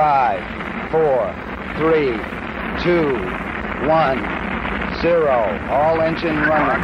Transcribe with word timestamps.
Five, 0.00 0.90
four, 0.90 1.28
three, 1.76 2.16
two, 2.82 3.12
one, 3.86 4.16
zero. 5.02 5.68
All 5.68 6.00
engine 6.00 6.36
running. 6.36 6.82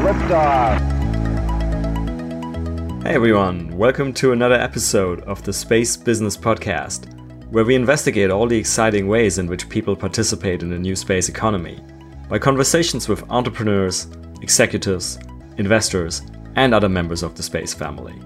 Liftoff. 0.00 0.80
Hey 3.02 3.16
everyone, 3.16 3.76
welcome 3.76 4.14
to 4.14 4.32
another 4.32 4.54
episode 4.54 5.20
of 5.24 5.42
the 5.42 5.52
Space 5.52 5.94
Business 5.94 6.34
Podcast, 6.34 7.04
where 7.50 7.66
we 7.66 7.74
investigate 7.74 8.30
all 8.30 8.46
the 8.46 8.56
exciting 8.56 9.08
ways 9.08 9.36
in 9.36 9.46
which 9.46 9.68
people 9.68 9.94
participate 9.94 10.62
in 10.62 10.70
the 10.70 10.78
new 10.78 10.96
space 10.96 11.28
economy 11.28 11.84
by 12.30 12.38
conversations 12.38 13.08
with 13.08 13.30
entrepreneurs, 13.30 14.06
executives, 14.40 15.18
investors, 15.58 16.22
and 16.56 16.72
other 16.72 16.88
members 16.88 17.22
of 17.22 17.34
the 17.34 17.42
space 17.42 17.74
family. 17.74 18.18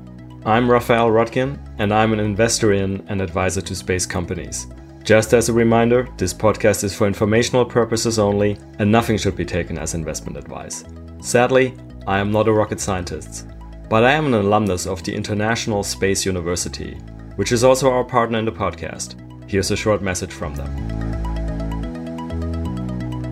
I'm 0.47 0.71
Raphael 0.71 1.11
Roettgen, 1.11 1.59
and 1.79 1.93
I'm 1.93 2.13
an 2.13 2.21
investor 2.21 2.73
in 2.73 3.05
and 3.09 3.21
advisor 3.21 3.61
to 3.61 3.75
space 3.75 4.07
companies. 4.07 4.69
Just 5.03 5.35
as 5.35 5.49
a 5.49 5.53
reminder, 5.53 6.09
this 6.19 6.33
podcast 6.33 6.85
is 6.85 6.95
for 6.95 7.09
informational 7.09 7.65
purposes 7.65 8.21
only, 8.21 8.57
and 8.79 8.93
nothing 8.93 9.19
should 9.19 9.35
be 9.35 9.45
taken 9.45 9.77
as 9.77 9.95
investment 9.95 10.39
advice. 10.39 10.85
Sadly, 11.21 11.75
I 12.07 12.21
am 12.21 12.31
not 12.31 12.47
a 12.47 12.53
rocket 12.53 12.79
scientist, 12.79 13.49
but 13.91 14.05
I 14.05 14.13
am 14.13 14.27
an 14.27 14.35
alumnus 14.35 14.87
of 14.87 15.03
the 15.03 15.13
International 15.13 15.83
Space 15.83 16.25
University, 16.25 16.93
which 17.35 17.51
is 17.51 17.65
also 17.65 17.91
our 17.91 18.05
partner 18.05 18.39
in 18.39 18.45
the 18.45 18.53
podcast. 18.53 19.17
Here's 19.51 19.73
a 19.73 19.77
short 19.77 20.01
message 20.01 20.31
from 20.33 20.55
them. 20.55 20.73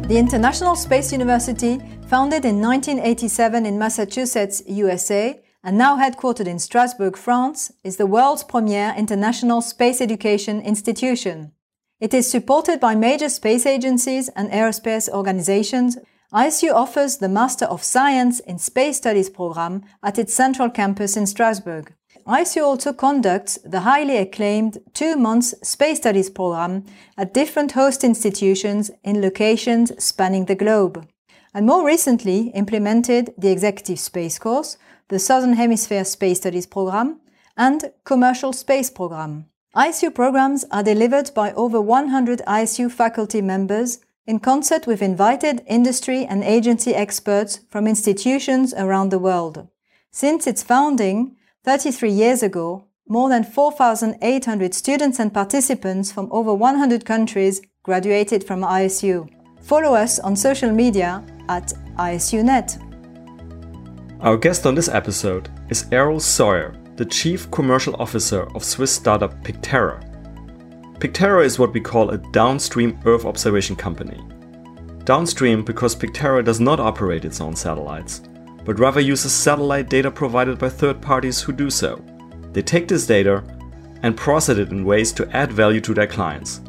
The 0.09 0.19
International 0.19 0.75
Space 0.75 1.13
University, 1.13 1.79
founded 2.09 2.45
in 2.45 2.61
1987 2.61 3.67
in 3.67 3.79
Massachusetts, 3.79 4.65
USA, 4.67 5.44
and 5.65 5.79
now 5.79 5.97
headquartered 5.97 6.47
in 6.47 6.59
Strasbourg, 6.59 7.17
France, 7.17 7.73
is 7.83 7.97
the 7.97 8.07
world's 8.07 8.45
premier 8.45 8.95
international 8.99 9.63
space 9.63 10.03
education 10.03 10.61
institution. 10.61 11.53
It 12.01 12.13
is 12.13 12.31
supported 12.31 12.81
by 12.81 12.95
major 12.95 13.31
space 13.31 13.65
agencies 13.65 14.29
and 14.37 14.51
aerospace 14.51 15.09
organizations. 15.09 15.97
ISU 16.35 16.75
offers 16.75 17.17
the 17.17 17.31
Master 17.31 17.65
of 17.65 17.83
Science 17.83 18.41
in 18.41 18.59
Space 18.59 18.99
Studies 18.99 19.31
program 19.31 19.83
at 20.03 20.19
its 20.19 20.35
central 20.35 20.69
campus 20.69 21.17
in 21.17 21.27
Strasbourg. 21.27 21.95
ISU 22.27 22.63
also 22.63 22.93
conducts 22.93 23.59
the 23.65 23.81
highly 23.81 24.19
acclaimed 24.19 24.79
two 24.93 25.17
months 25.17 25.55
Space 25.63 25.97
Studies 25.97 26.29
program 26.29 26.85
at 27.17 27.33
different 27.33 27.73
host 27.73 28.05
institutions 28.05 28.91
in 29.03 29.23
locations 29.23 29.93
spanning 30.03 30.45
the 30.45 30.55
globe. 30.55 31.07
And 31.55 31.67
more 31.67 31.87
recently 31.87 32.49
implemented 32.49 33.33
the 33.39 33.51
Executive 33.51 34.01
Space 34.01 34.39
Course, 34.39 34.77
the 35.15 35.21
Southern 35.21 35.53
Hemisphere 35.53 36.05
Space 36.05 36.39
Studies 36.39 36.67
Program, 36.67 37.21
and 37.57 37.93
Commercial 38.03 38.53
Space 38.53 38.91
Program. 38.91 39.47
ISU 39.77 40.13
programs 40.13 40.65
are 40.73 40.83
delivered 40.83 41.31
by 41.37 41.53
over 41.53 41.81
100 41.81 42.41
ISU 42.49 42.91
faculty 42.91 43.41
members 43.41 44.01
in 44.27 44.41
concert 44.41 44.89
with 44.89 45.01
invited 45.01 45.63
industry 45.69 46.27
and 46.27 46.43
agency 46.43 46.97
experts 46.97 47.61
from 47.71 47.87
institutions 47.87 48.75
around 48.75 49.11
the 49.11 49.21
world. 49.21 49.69
Since 50.11 50.49
its 50.49 50.65
founding, 50.65 51.37
33 51.63 52.11
years 52.11 52.43
ago, 52.43 52.87
more 53.07 53.29
than 53.29 53.45
4,800 53.45 54.75
students 54.75 55.21
and 55.21 55.33
participants 55.33 56.11
from 56.11 56.27
over 56.33 56.53
100 56.53 57.05
countries 57.05 57.63
graduated 57.85 58.43
from 58.43 58.63
ISU. 58.63 59.29
Follow 59.61 59.95
us 59.95 60.19
on 60.19 60.35
social 60.35 60.73
media 60.73 61.23
at 61.49 61.73
ISUNet. 61.99 62.84
Our 64.25 64.39
guest 64.39 64.65
on 64.65 64.75
this 64.75 64.89
episode 64.89 65.51
is 65.69 65.85
Errol 65.93 66.19
Sawyer, 66.19 66.75
the 66.97 67.05
Chief 67.05 67.51
Commercial 67.51 67.95
Officer 67.97 68.45
of 68.55 68.65
Swiss 68.65 68.91
startup 68.91 69.35
Picterra. 69.45 70.01
Picterra 70.99 71.45
is 71.45 71.59
what 71.59 71.75
we 71.75 71.81
call 71.83 72.09
a 72.09 72.17
downstream 72.33 72.99
Earth 73.05 73.27
observation 73.27 73.77
company. 73.77 74.19
Downstream 75.05 75.63
because 75.63 75.95
Picterra 75.95 76.43
does 76.43 76.59
not 76.59 76.81
operate 76.81 77.27
its 77.27 77.43
own 77.43 77.55
satellites, 77.55 78.23
but 78.65 78.79
rather 78.79 78.99
uses 78.99 79.31
satellite 79.31 79.91
data 79.91 80.11
provided 80.11 80.59
by 80.59 80.71
third 80.71 81.03
parties 81.03 81.43
who 81.43 81.53
do 81.53 81.69
so. 81.69 82.03
They 82.55 82.63
take 82.63 82.89
this 82.89 83.07
data 83.07 83.45
and 84.03 84.17
process 84.17 84.57
it 84.57 84.71
in 84.71 84.87
ways 84.87 85.13
to 85.13 85.29
add 85.37 85.53
value 85.53 85.83
to 85.83 85.93
their 85.93 86.07
clients. 86.07 86.63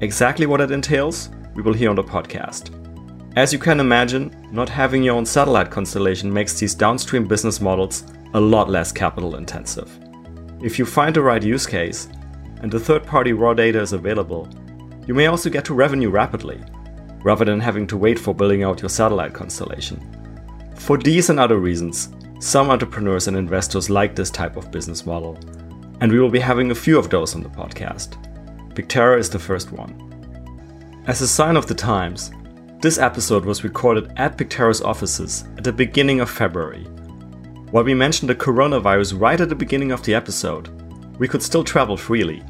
Exactly 0.00 0.46
what 0.46 0.62
it 0.62 0.70
entails, 0.70 1.28
we 1.54 1.60
will 1.60 1.74
hear 1.74 1.90
on 1.90 1.96
the 1.96 2.02
podcast. 2.02 2.80
As 3.36 3.52
you 3.52 3.58
can 3.58 3.80
imagine, 3.80 4.32
not 4.52 4.68
having 4.68 5.02
your 5.02 5.16
own 5.16 5.26
satellite 5.26 5.68
constellation 5.68 6.32
makes 6.32 6.56
these 6.56 6.72
downstream 6.72 7.26
business 7.26 7.60
models 7.60 8.04
a 8.34 8.40
lot 8.40 8.70
less 8.70 8.92
capital 8.92 9.34
intensive. 9.34 9.90
If 10.62 10.78
you 10.78 10.86
find 10.86 11.16
the 11.16 11.22
right 11.22 11.42
use 11.42 11.66
case 11.66 12.06
and 12.62 12.70
the 12.70 12.78
third 12.78 13.04
party 13.04 13.32
raw 13.32 13.52
data 13.52 13.80
is 13.80 13.92
available, 13.92 14.48
you 15.08 15.14
may 15.14 15.26
also 15.26 15.50
get 15.50 15.64
to 15.64 15.74
revenue 15.74 16.10
rapidly, 16.10 16.62
rather 17.24 17.44
than 17.44 17.58
having 17.58 17.88
to 17.88 17.96
wait 17.96 18.20
for 18.20 18.32
building 18.32 18.62
out 18.62 18.80
your 18.80 18.88
satellite 18.88 19.34
constellation. 19.34 20.00
For 20.76 20.96
these 20.96 21.28
and 21.28 21.40
other 21.40 21.58
reasons, 21.58 22.10
some 22.38 22.70
entrepreneurs 22.70 23.26
and 23.26 23.36
investors 23.36 23.90
like 23.90 24.14
this 24.14 24.30
type 24.30 24.56
of 24.56 24.70
business 24.70 25.04
model, 25.04 25.36
and 26.00 26.12
we 26.12 26.20
will 26.20 26.30
be 26.30 26.38
having 26.38 26.70
a 26.70 26.74
few 26.74 27.00
of 27.00 27.10
those 27.10 27.34
on 27.34 27.42
the 27.42 27.48
podcast. 27.48 28.16
Picterra 28.74 29.18
is 29.18 29.28
the 29.28 29.40
first 29.40 29.72
one. 29.72 29.92
As 31.08 31.20
a 31.20 31.26
sign 31.26 31.56
of 31.56 31.66
the 31.66 31.74
times, 31.74 32.30
this 32.80 32.98
episode 32.98 33.44
was 33.44 33.64
recorded 33.64 34.12
at 34.16 34.36
Picterra's 34.36 34.82
offices 34.82 35.44
at 35.56 35.64
the 35.64 35.72
beginning 35.72 36.20
of 36.20 36.30
February. 36.30 36.84
While 37.70 37.84
we 37.84 37.94
mentioned 37.94 38.28
the 38.28 38.34
coronavirus 38.34 39.20
right 39.20 39.40
at 39.40 39.48
the 39.48 39.54
beginning 39.54 39.90
of 39.90 40.02
the 40.02 40.14
episode, 40.14 40.68
we 41.18 41.26
could 41.26 41.42
still 41.42 41.64
travel 41.64 41.96
freely. 41.96 42.42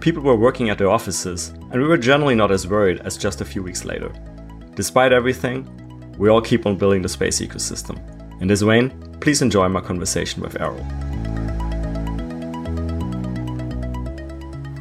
People 0.00 0.22
were 0.22 0.36
working 0.36 0.70
at 0.70 0.78
their 0.78 0.90
offices, 0.90 1.48
and 1.48 1.74
we 1.74 1.86
were 1.86 1.98
generally 1.98 2.34
not 2.34 2.50
as 2.50 2.66
worried 2.66 3.00
as 3.00 3.16
just 3.16 3.40
a 3.40 3.44
few 3.44 3.62
weeks 3.62 3.84
later. 3.84 4.12
Despite 4.74 5.12
everything, 5.12 5.68
we 6.16 6.28
all 6.28 6.40
keep 6.40 6.66
on 6.66 6.76
building 6.76 7.02
the 7.02 7.08
space 7.08 7.40
ecosystem. 7.40 7.98
In 8.40 8.48
this 8.48 8.62
vein, 8.62 8.90
please 9.20 9.42
enjoy 9.42 9.68
my 9.68 9.80
conversation 9.80 10.42
with 10.42 10.60
Errol. 10.60 11.11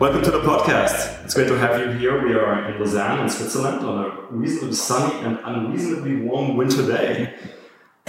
Welcome 0.02 0.24
to 0.24 0.32
the 0.32 0.40
podcast. 0.40 1.24
It's 1.24 1.36
great 1.36 1.48
to 1.50 1.60
have 1.60 1.80
you 1.80 1.92
here. 1.92 2.28
We 2.28 2.34
are 2.34 2.72
in 2.72 2.80
Lausanne, 2.80 3.20
in 3.20 3.30
Switzerland, 3.30 3.86
on 3.86 4.04
a 4.04 4.36
reasonably 4.36 4.74
sunny 4.74 5.14
and 5.24 5.38
unreasonably 5.46 6.16
warm 6.16 6.58
winter 6.58 6.88
day. 6.88 7.36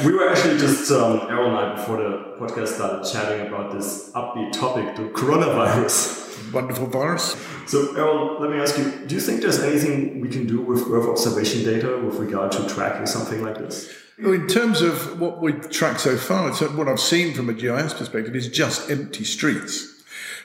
We 0.02 0.14
were 0.14 0.30
actually 0.30 0.56
just, 0.56 0.90
um, 0.90 1.20
Errol 1.28 1.48
and 1.48 1.56
I, 1.58 1.74
before 1.76 1.98
the 1.98 2.36
podcast 2.40 2.68
started 2.68 3.04
chatting 3.12 3.46
about 3.46 3.74
this 3.74 4.10
upbeat 4.12 4.52
topic, 4.52 4.96
the 4.96 5.02
coronavirus. 5.10 6.50
Wonderful 6.54 6.86
virus. 6.86 7.36
So, 7.66 7.94
Errol, 7.94 8.40
let 8.40 8.48
me 8.48 8.56
ask 8.56 8.78
you 8.78 8.90
do 9.06 9.14
you 9.14 9.20
think 9.20 9.42
there's 9.42 9.62
anything 9.62 10.22
we 10.22 10.30
can 10.30 10.46
do 10.46 10.62
with 10.62 10.90
Earth 10.90 11.06
observation 11.06 11.62
data 11.62 11.98
with 11.98 12.14
regard 12.14 12.52
to 12.52 12.66
tracking 12.70 13.04
something 13.04 13.42
like 13.42 13.58
this? 13.58 13.94
In 14.16 14.46
terms 14.46 14.80
of 14.80 15.20
what 15.20 15.42
we've 15.42 15.68
tracked 15.68 16.00
so 16.00 16.16
far, 16.16 16.50
what 16.52 16.88
I've 16.88 17.00
seen 17.00 17.34
from 17.34 17.50
a 17.50 17.52
GIS 17.52 17.92
perspective 17.92 18.34
is 18.34 18.48
just 18.48 18.90
empty 18.90 19.24
streets. 19.24 19.91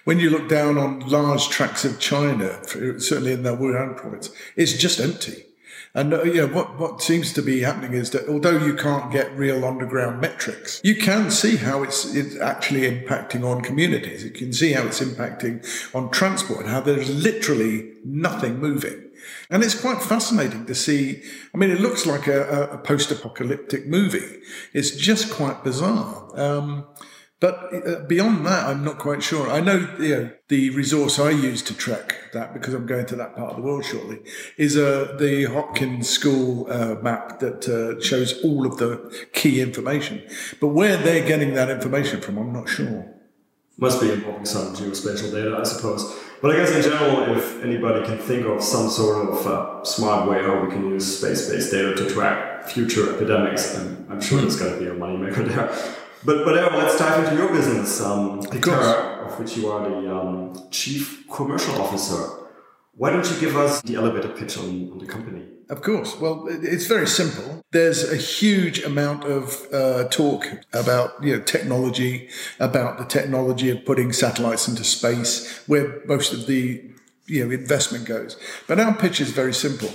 When 0.08 0.22
you 0.22 0.30
look 0.30 0.48
down 0.48 0.78
on 0.78 1.02
large 1.02 1.50
tracts 1.50 1.84
of 1.84 2.00
China, 2.00 2.66
certainly 2.66 3.34
in 3.34 3.44
the 3.44 3.58
Wuhan 3.58 3.98
province, 3.98 4.30
it's 4.56 4.72
just 4.72 5.02
empty. 5.02 5.44
And 5.94 6.14
uh, 6.14 6.24
know, 6.24 6.48
what, 6.48 6.80
what 6.80 7.02
seems 7.02 7.34
to 7.34 7.42
be 7.42 7.60
happening 7.60 7.92
is 7.92 8.12
that 8.12 8.30
although 8.30 8.58
you 8.58 8.74
can't 8.74 9.12
get 9.12 9.30
real 9.38 9.66
underground 9.66 10.22
metrics, 10.22 10.80
you 10.82 10.96
can 10.96 11.30
see 11.30 11.58
how 11.58 11.84
it's, 11.84 12.16
it's 12.16 12.40
actually 12.40 12.90
impacting 12.90 13.44
on 13.44 13.60
communities. 13.60 14.24
You 14.24 14.30
can 14.30 14.54
see 14.54 14.72
how 14.72 14.86
it's 14.86 15.02
impacting 15.02 15.68
on 15.94 16.10
transport, 16.10 16.68
how 16.68 16.80
there's 16.80 17.10
literally 17.10 17.92
nothing 18.06 18.60
moving. 18.60 19.10
And 19.50 19.62
it's 19.62 19.76
quite 19.76 20.02
fascinating 20.02 20.68
to 20.68 20.76
see. 20.76 21.22
I 21.54 21.58
mean, 21.58 21.70
it 21.70 21.82
looks 21.82 22.06
like 22.06 22.28
a, 22.28 22.70
a 22.72 22.78
post 22.78 23.12
apocalyptic 23.12 23.88
movie. 23.88 24.40
It's 24.72 24.96
just 24.96 25.34
quite 25.34 25.66
bizarre. 25.66 26.30
Um, 26.40 26.86
but 27.40 27.72
uh, 27.72 28.00
beyond 28.08 28.46
that, 28.48 28.68
I'm 28.68 28.84
not 28.84 28.98
quite 28.98 29.22
sure. 29.22 29.50
I 29.50 29.60
know, 29.60 29.88
you 30.00 30.16
know, 30.16 30.32
the 30.48 30.72
resource 30.72 31.20
I 31.20 31.30
use 31.30 31.62
to 31.64 31.76
track 31.76 32.16
that 32.34 32.52
because 32.54 32.74
I'm 32.74 32.88
going 32.88 33.06
to 33.08 33.16
that 33.18 33.36
part 33.36 33.52
of 33.52 33.58
the 33.58 33.62
world 33.62 33.86
shortly 33.86 34.20
is 34.58 34.76
uh, 34.76 35.16
the 35.20 35.44
Hopkins 35.44 36.10
School 36.10 36.66
uh, 36.72 36.96
map 36.96 37.40
that 37.40 37.68
uh, 37.70 38.02
shows 38.02 38.44
all 38.44 38.66
of 38.66 38.78
the 38.78 39.28
key 39.34 39.62
information. 39.62 40.24
But 40.60 40.70
where 40.70 40.98
they're 40.98 41.28
getting 41.28 41.54
that 41.54 41.70
information 41.70 42.22
from, 42.22 42.40
I'm 42.40 42.52
not 42.52 42.70
sure. 42.70 43.14
Must 43.78 44.02
be 44.02 44.12
involving 44.12 44.46
some 44.46 44.76
geospatial 44.76 45.32
data, 45.32 45.56
I 45.60 45.64
suppose. 45.64 46.12
But 46.42 46.56
I 46.56 46.58
guess 46.58 46.76
in 46.76 46.82
general, 46.82 47.38
if 47.38 47.64
anybody 47.64 48.04
can 48.04 48.18
think 48.18 48.48
of 48.48 48.64
some 48.64 48.90
sort 48.90 49.30
of 49.30 49.46
uh, 49.46 49.84
smart 49.84 50.28
way 50.28 50.42
how 50.42 50.64
we 50.64 50.72
can 50.72 50.90
use 50.90 51.20
space-based 51.20 51.72
data 51.72 51.94
to 51.94 52.10
track 52.10 52.66
future 52.66 53.14
epidemics, 53.14 53.78
I'm, 53.78 54.08
I'm 54.10 54.22
sure 54.22 54.42
there's 54.42 54.60
going 54.60 54.74
to 54.74 54.80
be 54.80 54.88
a 54.88 54.96
moneymaker 54.96 55.48
there. 55.54 55.96
But 56.26 56.46
but 56.46 56.58
Aaron, 56.58 56.78
let's 56.78 56.98
dive 56.98 57.24
into 57.24 57.36
your 57.36 57.52
business, 57.52 58.02
um, 58.02 58.42
Picterra, 58.42 59.28
of 59.28 59.40
which 59.40 59.56
you 59.58 59.70
are 59.72 59.88
the 59.90 60.16
um, 60.16 60.70
chief 60.72 61.26
commercial 61.32 61.82
officer. 61.82 62.46
Why 62.94 63.12
don't 63.12 63.30
you 63.30 63.40
give 63.40 63.56
us 63.56 63.82
the 63.84 63.96
elevator 63.96 64.30
pitch 64.30 64.58
on, 64.58 64.92
on 64.92 64.98
the 64.98 65.06
company? 65.06 65.44
Of 65.70 65.82
course. 65.82 66.18
Well, 66.18 66.48
it's 66.50 66.88
very 66.88 67.08
simple. 67.08 67.62
There's 67.72 68.10
a 68.10 68.16
huge 68.16 68.84
amount 68.84 69.26
of 69.26 69.68
uh, 69.74 70.08
talk 70.08 70.48
about 70.74 71.22
you 71.22 71.36
know 71.36 71.44
technology, 71.44 72.30
about 72.60 72.98
the 72.98 73.06
technology 73.06 73.70
of 73.70 73.86
putting 73.86 74.14
satellites 74.14 74.68
into 74.68 74.84
space, 74.84 75.62
where 75.68 76.02
most 76.06 76.34
of 76.34 76.48
the 76.48 76.84
you 77.26 77.46
know 77.46 77.52
investment 77.52 78.06
goes. 78.06 78.38
But 78.68 78.80
our 78.80 78.96
pitch 78.96 79.20
is 79.20 79.32
very 79.32 79.54
simple. 79.54 79.92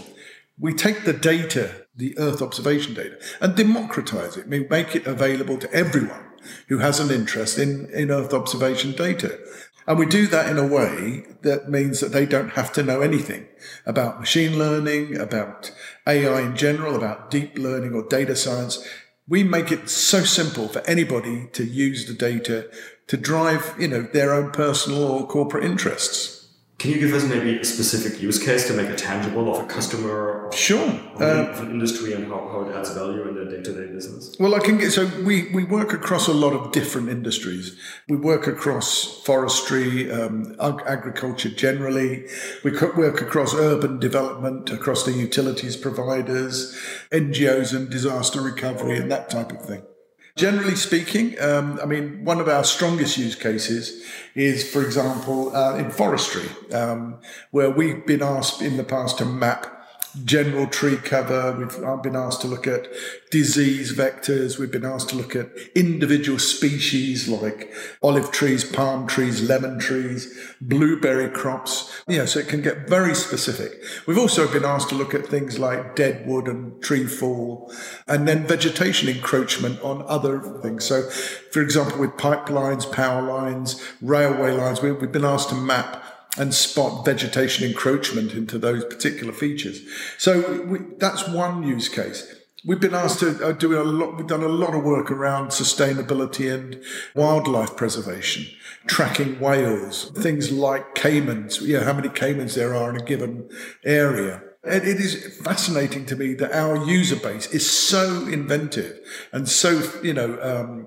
We 0.59 0.75
take 0.75 1.05
the 1.05 1.15
data, 1.15 1.82
the 1.95 2.17
Earth 2.19 2.41
observation 2.41 2.95
data, 2.95 3.19
and 3.41 3.55
democratize 3.55 4.37
it. 4.37 4.49
We 4.49 4.67
make 4.69 4.95
it 4.95 5.07
available 5.07 5.59
to 5.59 5.73
everyone 5.73 6.25
who 6.69 6.79
has 6.79 7.01
an 7.01 7.11
interest 7.11 7.59
in, 7.59 7.89
in 7.91 8.11
Earth 8.11 8.33
observation 8.33 8.93
data. 8.93 9.39
And 9.87 9.99
we 9.99 10.07
do 10.07 10.27
that 10.29 10.49
in 10.49 10.59
a 10.59 10.67
way 10.67 11.25
that 11.43 11.69
means 11.69 12.01
that 12.01 12.13
they 12.13 12.25
don't 12.25 12.51
have 12.51 12.73
to 12.75 12.83
know 12.83 13.01
anything 13.01 13.47
about 13.85 14.21
machine 14.21 14.59
learning, 14.59 15.19
about 15.19 15.73
AI 16.07 16.41
in 16.43 16.57
general, 16.57 16.95
about 16.95 17.31
deep 17.31 17.59
learning 17.59 17.95
or 17.95 18.07
data 18.09 18.37
science. 18.37 18.87
We 19.29 19.43
make 19.43 19.73
it 19.73 19.89
so 19.89 20.23
simple 20.23 20.69
for 20.69 20.81
anybody 20.89 21.49
to 21.53 21.65
use 21.65 22.07
the 22.07 22.15
data 22.15 22.71
to 23.09 23.17
drive, 23.17 23.75
you 23.79 23.89
know, 23.89 24.03
their 24.03 24.33
own 24.33 24.53
personal 24.53 25.03
or 25.03 25.27
corporate 25.27 25.65
interests. 25.65 26.42
Can 26.83 26.91
you 26.91 26.99
give 26.99 27.15
us 27.15 27.23
maybe 27.23 27.61
a 27.61 27.65
specific 27.65 28.21
use 28.21 28.45
case 28.45 28.67
to 28.67 28.73
make 28.73 28.89
it 28.89 28.99
tangible 28.99 29.55
of 29.55 29.63
a 29.63 29.67
customer? 29.69 30.51
Sure. 30.53 30.89
Of, 31.15 31.23
uh, 31.23 31.51
of 31.53 31.61
an 31.61 31.71
industry 31.71 32.13
and 32.13 32.27
how, 32.27 32.49
how 32.49 32.63
it 32.63 32.75
adds 32.75 32.91
value 32.91 33.23
in 33.29 33.37
their 33.37 33.45
day 33.45 33.63
to 33.63 33.73
day 33.73 33.93
business? 33.93 34.35
Well, 34.41 34.57
I 34.57 34.59
can 34.59 34.79
get, 34.79 34.91
so 34.91 35.07
we, 35.23 35.49
we 35.55 35.63
work 35.63 35.93
across 35.93 36.27
a 36.27 36.33
lot 36.33 36.55
of 36.55 36.73
different 36.73 37.09
industries. 37.09 37.79
We 38.09 38.17
work 38.17 38.49
across 38.49 39.23
forestry, 39.23 40.11
um, 40.11 40.57
agriculture 40.59 41.51
generally. 41.51 42.27
We 42.65 42.73
work 42.73 43.23
across 43.23 43.55
urban 43.55 44.01
development, 44.01 44.71
across 44.71 45.05
the 45.05 45.13
utilities 45.13 45.77
providers, 45.77 46.77
NGOs 47.13 47.77
and 47.77 47.91
disaster 47.91 48.41
recovery 48.41 48.99
and 48.99 49.09
that 49.13 49.31
type 49.31 49.53
of 49.53 49.65
thing. 49.65 49.85
Generally 50.35 50.77
speaking, 50.77 51.39
um, 51.43 51.79
I 51.83 51.85
mean, 51.85 52.25
one 52.25 52.41
of 52.41 52.49
our 52.49 52.65
strongest 52.65 53.19
use 53.19 53.35
cases 53.35 54.03
is, 54.35 54.69
for 54.71 54.83
example, 54.83 55.55
uh, 55.55 55.77
in 55.77 55.91
forestry, 55.91 56.49
um, 56.73 57.19
where 57.51 57.71
we've 57.71 58.07
been 58.07 58.23
asked 58.23 58.63
in 58.63 58.79
the 58.79 58.85
past 58.85 59.19
to 59.19 59.27
map 59.27 59.82
general 60.25 60.67
tree 60.67 60.97
cover. 60.97 61.53
We've 61.53 62.03
been 62.03 62.17
asked 62.17 62.43
to 62.43 62.47
look 62.47 62.67
at 62.67 62.87
disease 63.31 63.93
vectors. 63.93 64.59
We've 64.59 64.71
been 64.71 64.85
asked 64.85 65.09
to 65.11 65.17
look 65.17 65.35
at 65.35 65.51
individual 65.75 66.39
species 66.39 67.29
like 67.29 67.73
olive 68.03 68.31
trees, 68.31 68.65
palm 68.65 69.07
trees, 69.07 69.43
lemon 69.43 69.79
trees, 69.79 70.33
blueberry 70.61 71.31
crops. 71.31 72.03
Yeah, 72.07 72.27
so 72.27 72.41
it 72.41 72.49
can 72.49 72.63
get 72.63 72.89
very 72.89 73.15
specific. 73.15 73.83
We've 74.07 74.19
also 74.19 74.51
been 74.53 74.65
asked 74.65 74.91
to 74.91 74.95
look 74.95 75.15
at 75.15 75.27
things 75.27 75.59
like 75.59 75.97
dead 75.97 76.27
wood 76.27 76.47
and 76.47 76.83
tree 76.83 77.07
fall 77.07 77.73
and 78.07 78.29
then 78.29 78.47
vegetation 78.47 79.09
encroachment 79.09 79.81
on 79.81 80.03
other 80.07 80.41
things. 80.63 80.85
So, 80.85 81.03
for 81.51 81.63
example, 81.63 81.99
with 81.99 82.13
pipelines, 82.13 82.91
power 82.91 83.23
lines, 83.23 83.83
railway 84.01 84.53
lines, 84.53 84.83
we've 84.83 85.13
been 85.13 85.25
asked 85.25 85.49
to 85.49 85.55
map 85.55 86.05
and 86.39 86.55
spot 86.55 87.05
vegetation 87.05 87.67
encroachment 87.67 88.33
into 88.33 88.59
those 88.59 88.85
particular 88.85 89.33
features. 89.33 89.83
So 90.19 90.63
we, 90.63 90.79
that's 90.99 91.29
one 91.29 91.63
use 91.63 91.89
case. 91.89 92.35
We've 92.65 92.81
been 92.81 92.95
asked 92.95 93.19
to 93.21 93.45
uh, 93.45 93.53
do 93.53 93.81
a 93.81 93.83
lot, 93.83 94.17
we've 94.17 94.27
done 94.27 94.45
a 94.45 94.49
lot 94.49 94.73
of 94.75 94.85
work 94.85 95.11
around 95.11 95.49
sustainability 95.49 96.53
and 96.53 96.81
wildlife 97.15 97.77
preservation, 97.77 98.47
tracking 98.87 99.41
whales, 99.41 100.11
things 100.11 100.53
like 100.53 100.95
caimans, 100.95 101.61
you 101.61 101.79
know, 101.79 101.85
how 101.85 101.93
many 101.93 102.09
caimans 102.09 102.55
there 102.55 102.73
are 102.73 102.91
in 102.91 103.01
a 103.01 103.05
given 103.05 103.51
area. 103.85 104.43
And 104.65 104.87
it 104.87 105.01
is 105.01 105.41
fascinating 105.43 106.07
to 106.07 106.15
me 106.15 106.35
that 106.35 106.53
our 106.53 106.87
user 106.87 107.17
base 107.17 107.53
is 107.53 107.69
so 107.69 108.29
inventive 108.29 109.01
and 109.33 109.49
so, 109.49 109.83
you 110.05 110.15
know, 110.15 110.39
um, 110.41 110.87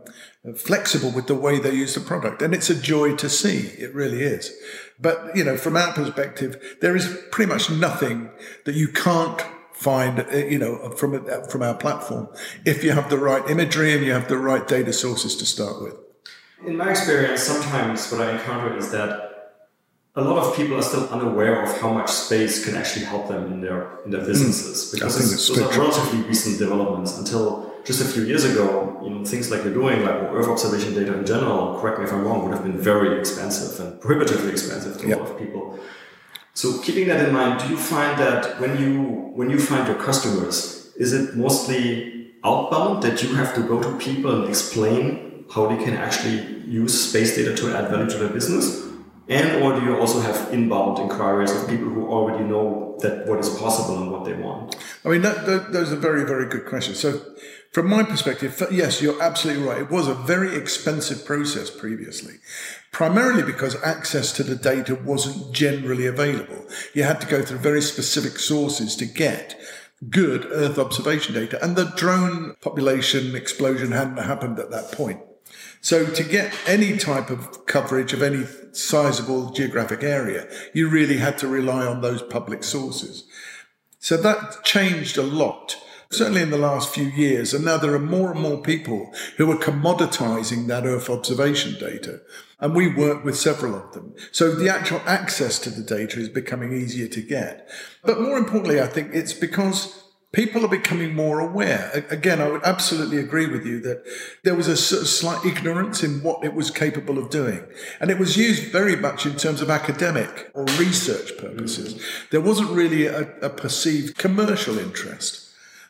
flexible 0.56 1.12
with 1.12 1.28
the 1.28 1.36
way 1.36 1.60
they 1.60 1.74
use 1.74 1.94
the 1.94 2.00
product. 2.00 2.42
And 2.42 2.54
it's 2.54 2.70
a 2.70 2.80
joy 2.80 3.18
to 3.18 3.28
see. 3.28 3.68
It 3.78 3.94
really 3.94 4.22
is. 4.22 4.54
But, 5.00 5.36
you 5.36 5.44
know, 5.44 5.58
from 5.58 5.76
our 5.76 5.94
perspective, 5.94 6.78
there 6.82 6.96
is 6.96 7.22
pretty 7.32 7.52
much 7.52 7.70
nothing 7.70 8.30
that 8.66 8.76
you 8.76 8.88
can't 8.88 9.42
find, 9.74 10.20
uh, 10.20 10.38
you 10.38 10.58
know, 10.58 10.90
from, 10.92 11.26
from 11.50 11.62
our 11.62 11.76
platform 11.76 12.30
if 12.66 12.84
you 12.84 12.92
have 12.92 13.10
the 13.10 13.18
right 13.18 13.48
imagery 13.50 13.94
and 13.94 14.06
you 14.06 14.14
have 14.14 14.30
the 14.30 14.38
right 14.38 14.66
data 14.68 14.94
sources 14.94 15.36
to 15.36 15.46
start 15.46 15.82
with. 15.82 15.96
In 16.66 16.78
my 16.78 16.92
experience, 16.92 17.44
sometimes 17.44 18.10
what 18.12 18.22
I 18.22 18.32
encounter 18.32 18.76
is 18.78 18.92
that 18.92 19.26
a 20.16 20.22
lot 20.22 20.38
of 20.38 20.56
people 20.56 20.78
are 20.78 20.82
still 20.82 21.08
unaware 21.10 21.62
of 21.62 21.80
how 21.82 21.92
much 21.92 22.10
space 22.10 22.64
can 22.64 22.76
actually 22.76 23.06
help 23.06 23.28
them 23.28 23.52
in 23.52 23.62
their 23.62 24.00
in 24.06 24.12
their 24.12 24.26
businesses 24.26 24.90
mm. 24.90 24.94
because 24.94 25.18
those 25.18 25.60
are 25.60 25.80
relatively 25.80 26.22
recent 26.22 26.58
developments 26.58 27.18
until 27.18 27.65
just 27.86 28.02
a 28.02 28.06
few 28.06 28.24
years 28.24 28.44
ago, 28.44 29.00
you 29.04 29.12
know, 29.12 29.24
things 29.24 29.52
like 29.52 29.64
you're 29.64 29.74
doing, 29.74 30.04
like 30.04 30.16
Earth 30.16 30.48
observation 30.48 30.94
data 30.96 31.18
in 31.18 31.26
general, 31.26 31.80
correct 31.80 32.00
me 32.00 32.06
if 32.06 32.12
I'm 32.12 32.24
wrong, 32.26 32.44
would 32.44 32.54
have 32.54 32.64
been 32.64 32.80
very 32.80 33.20
expensive 33.20 33.80
and 33.80 34.02
prohibitively 34.02 34.52
expensive 34.52 35.00
to 35.00 35.08
yep. 35.08 35.20
a 35.20 35.22
lot 35.22 35.32
of 35.32 35.38
people. 35.38 35.80
So 36.54 36.80
keeping 36.82 37.08
that 37.10 37.28
in 37.28 37.34
mind, 37.34 37.60
do 37.60 37.68
you 37.70 37.78
find 37.78 38.18
that 38.20 38.60
when 38.60 38.80
you 38.82 39.04
when 39.36 39.50
you 39.50 39.60
find 39.60 39.88
your 39.88 39.98
customers, 39.98 40.92
is 40.98 41.14
it 41.14 41.36
mostly 41.36 42.32
outbound 42.44 43.04
that 43.04 43.22
you 43.22 43.36
have 43.36 43.54
to 43.56 43.62
go 43.62 43.82
to 43.82 43.98
people 43.98 44.32
and 44.42 44.50
explain 44.50 45.46
how 45.52 45.68
they 45.68 45.84
can 45.84 45.94
actually 45.94 46.64
use 46.66 47.10
space 47.10 47.36
data 47.36 47.54
to 47.56 47.76
add 47.76 47.90
value 47.90 48.10
to 48.10 48.18
their 48.18 48.30
business? 48.30 48.85
And 49.28 49.64
or 49.64 49.80
do 49.80 49.86
you 49.86 49.98
also 49.98 50.20
have 50.22 50.54
inbound 50.54 51.00
inquiries 51.00 51.52
of 51.52 51.68
people 51.68 51.90
who 51.90 52.08
already 52.08 52.44
know 52.44 52.98
that 53.00 53.26
what 53.26 53.40
is 53.40 53.50
possible 53.50 54.02
and 54.02 54.12
what 54.12 54.24
they 54.24 54.34
want? 54.34 54.76
I 55.04 55.10
mean, 55.10 55.24
that, 55.24 55.46
that, 55.48 55.74
those 55.74 55.92
are 55.92 55.96
very, 55.96 56.26
very 56.26 56.48
good 56.48 56.66
questions. 56.68 57.00
So 57.00 57.22
from 57.72 57.90
my 57.90 58.04
perspective, 58.04 58.62
yes, 58.72 59.02
you're 59.02 59.22
absolutely 59.22 59.64
right. 59.64 59.82
It 59.82 59.90
was 59.90 60.08
a 60.08 60.14
very 60.14 60.56
expensive 60.56 61.26
process 61.26 61.70
previously, 61.70 62.36
primarily 62.92 63.44
because 63.44 63.76
access 63.84 64.32
to 64.34 64.44
the 64.44 64.56
data 64.56 64.96
wasn't 64.96 65.54
generally 65.54 66.06
available. 66.06 66.66
You 66.94 67.04
had 67.04 67.20
to 67.22 67.28
go 67.28 67.42
through 67.42 67.58
very 67.58 67.82
specific 67.82 68.40
sources 68.40 68.96
to 68.98 69.06
get 69.06 69.60
good 70.10 70.46
Earth 70.52 70.78
observation 70.78 71.34
data, 71.34 71.62
and 71.64 71.76
the 71.76 71.86
drone 71.96 72.56
population 72.62 73.36
explosion 73.36 73.92
hadn't 73.92 74.18
happened 74.18 74.60
at 74.60 74.72
that 74.72 74.92
point. 74.92 75.20
So 75.86 76.04
to 76.04 76.24
get 76.24 76.52
any 76.66 76.98
type 76.98 77.30
of 77.30 77.68
coverage 77.68 78.12
of 78.12 78.24
any 78.24 78.48
sizable 78.72 79.52
geographic 79.52 80.02
area, 80.02 80.50
you 80.74 80.90
really 80.90 81.18
had 81.18 81.38
to 81.38 81.48
rely 81.48 81.86
on 81.86 82.02
those 82.02 82.24
public 82.24 82.64
sources. 82.64 83.26
So 84.00 84.18
that 84.18 84.64
changed 84.64 85.16
a 85.16 85.22
lot 85.22 85.78
certainly 86.10 86.42
in 86.42 86.50
the 86.50 86.58
last 86.58 86.92
few 86.92 87.06
years. 87.06 87.54
And 87.54 87.64
now 87.64 87.78
there 87.78 87.94
are 87.94 88.00
more 88.00 88.32
and 88.32 88.42
more 88.42 88.64
people 88.64 89.14
who 89.38 89.52
are 89.52 89.58
commoditizing 89.58 90.66
that 90.66 90.88
Earth 90.88 91.08
observation 91.08 91.74
data. 91.80 92.22
And 92.60 92.74
we 92.74 92.92
work 92.92 93.24
with 93.24 93.38
several 93.38 93.76
of 93.76 93.94
them. 93.94 94.16
So 94.32 94.56
the 94.56 94.70
actual 94.70 95.02
access 95.06 95.60
to 95.60 95.70
the 95.70 95.84
data 95.84 96.20
is 96.20 96.30
becoming 96.30 96.74
easier 96.74 97.08
to 97.10 97.22
get. 97.22 97.70
But 98.04 98.22
more 98.22 98.38
importantly, 98.38 98.82
I 98.82 98.88
think 98.88 99.14
it's 99.14 99.34
because 99.34 100.05
people 100.32 100.66
are 100.66 100.70
becoming 100.70 101.16
more 101.16 101.40
aware. 101.40 102.06
Again, 102.10 102.42
I 102.42 102.50
would 102.50 102.64
absolutely 102.64 103.18
agree 103.18 103.48
with 103.48 103.66
you 103.66 103.80
that 103.82 104.04
there 104.44 104.56
was 104.56 104.68
a 104.68 104.76
slight 104.76 105.46
ignorance 105.46 106.04
in 106.04 106.24
what 106.24 106.44
it 106.44 106.54
was 106.54 106.72
capable 106.72 107.18
of 107.18 107.30
doing. 107.30 107.64
And 108.00 108.12
it 108.12 108.20
was 108.20 108.38
used 108.38 108.72
very 108.72 108.96
much 108.96 109.26
in 109.26 109.36
terms 109.36 109.62
of 109.62 109.70
academic 109.70 110.52
or 110.54 110.64
research 110.78 111.38
purposes. 111.38 112.02
There 112.32 112.42
wasn't 112.42 112.72
really 112.72 113.06
a, 113.06 113.32
a 113.40 113.50
perceived 113.50 114.18
commercial 114.18 114.78
interest. 114.78 115.46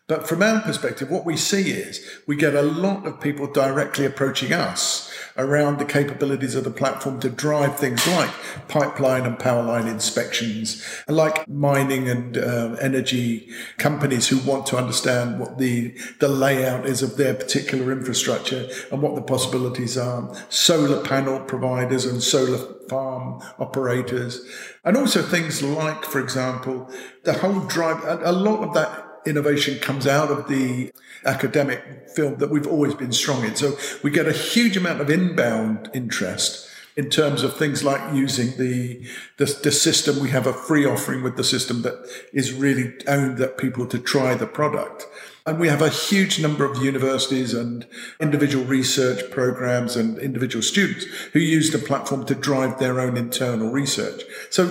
But 0.07 0.27
from 0.27 0.43
our 0.43 0.61
perspective, 0.61 1.09
what 1.09 1.25
we 1.25 1.35
see 1.35 1.71
is 1.71 1.99
we 2.27 2.35
get 2.35 2.53
a 2.53 2.61
lot 2.61 3.07
of 3.07 3.19
people 3.19 3.51
directly 3.51 4.05
approaching 4.05 4.53
us 4.53 5.11
around 5.37 5.79
the 5.79 5.85
capabilities 5.85 6.55
of 6.55 6.63
the 6.63 6.71
platform 6.71 7.19
to 7.19 7.29
drive 7.29 7.77
things 7.77 8.05
like 8.07 8.29
pipeline 8.67 9.25
and 9.25 9.37
power 9.37 9.63
line 9.63 9.87
inspections, 9.87 10.83
and 11.07 11.17
like 11.17 11.47
mining 11.47 12.07
and 12.07 12.37
uh, 12.37 12.75
energy 12.81 13.49
companies 13.77 14.27
who 14.27 14.37
want 14.49 14.65
to 14.65 14.77
understand 14.77 15.39
what 15.39 15.57
the, 15.57 15.95
the 16.19 16.27
layout 16.27 16.85
is 16.85 17.01
of 17.01 17.17
their 17.17 17.33
particular 17.33 17.91
infrastructure 17.91 18.67
and 18.91 19.01
what 19.01 19.15
the 19.15 19.21
possibilities 19.21 19.97
are, 19.97 20.33
solar 20.49 21.03
panel 21.03 21.39
providers 21.41 22.05
and 22.05 22.23
solar 22.23 22.57
farm 22.87 23.41
operators, 23.59 24.45
and 24.83 24.95
also 24.95 25.21
things 25.21 25.61
like, 25.63 26.05
for 26.05 26.19
example, 26.19 26.89
the 27.23 27.33
whole 27.33 27.61
drive, 27.61 28.03
a 28.23 28.31
lot 28.31 28.63
of 28.63 28.73
that 28.73 29.04
innovation 29.25 29.79
comes 29.79 30.07
out 30.07 30.31
of 30.31 30.47
the 30.47 30.91
academic 31.25 32.09
field 32.09 32.39
that 32.39 32.49
we've 32.49 32.67
always 32.67 32.93
been 32.93 33.11
strong 33.11 33.43
in. 33.43 33.55
So 33.55 33.77
we 34.03 34.11
get 34.11 34.27
a 34.27 34.33
huge 34.33 34.77
amount 34.77 35.01
of 35.01 35.09
inbound 35.09 35.89
interest 35.93 36.69
in 36.95 37.09
terms 37.09 37.43
of 37.43 37.57
things 37.57 37.83
like 37.83 38.13
using 38.13 38.57
the, 38.57 39.05
the, 39.37 39.45
the 39.63 39.71
system. 39.71 40.19
We 40.19 40.29
have 40.29 40.47
a 40.47 40.53
free 40.53 40.85
offering 40.85 41.23
with 41.23 41.35
the 41.35 41.43
system 41.43 41.81
that 41.81 42.07
is 42.31 42.53
really 42.53 42.93
owned 43.07 43.37
that 43.39 43.57
people 43.57 43.85
to 43.87 43.99
try 43.99 44.33
the 44.35 44.47
product. 44.47 45.05
And 45.45 45.59
we 45.59 45.67
have 45.67 45.81
a 45.81 45.89
huge 45.89 46.39
number 46.39 46.65
of 46.65 46.81
universities 46.81 47.53
and 47.53 47.85
individual 48.19 48.65
research 48.65 49.29
programs 49.29 49.95
and 49.95 50.17
individual 50.17 50.63
students 50.63 51.05
who 51.33 51.39
use 51.39 51.69
the 51.71 51.77
platform 51.77 52.25
to 52.25 52.35
drive 52.35 52.79
their 52.79 52.99
own 52.99 53.15
internal 53.17 53.69
research. 53.69 54.23
So 54.49 54.65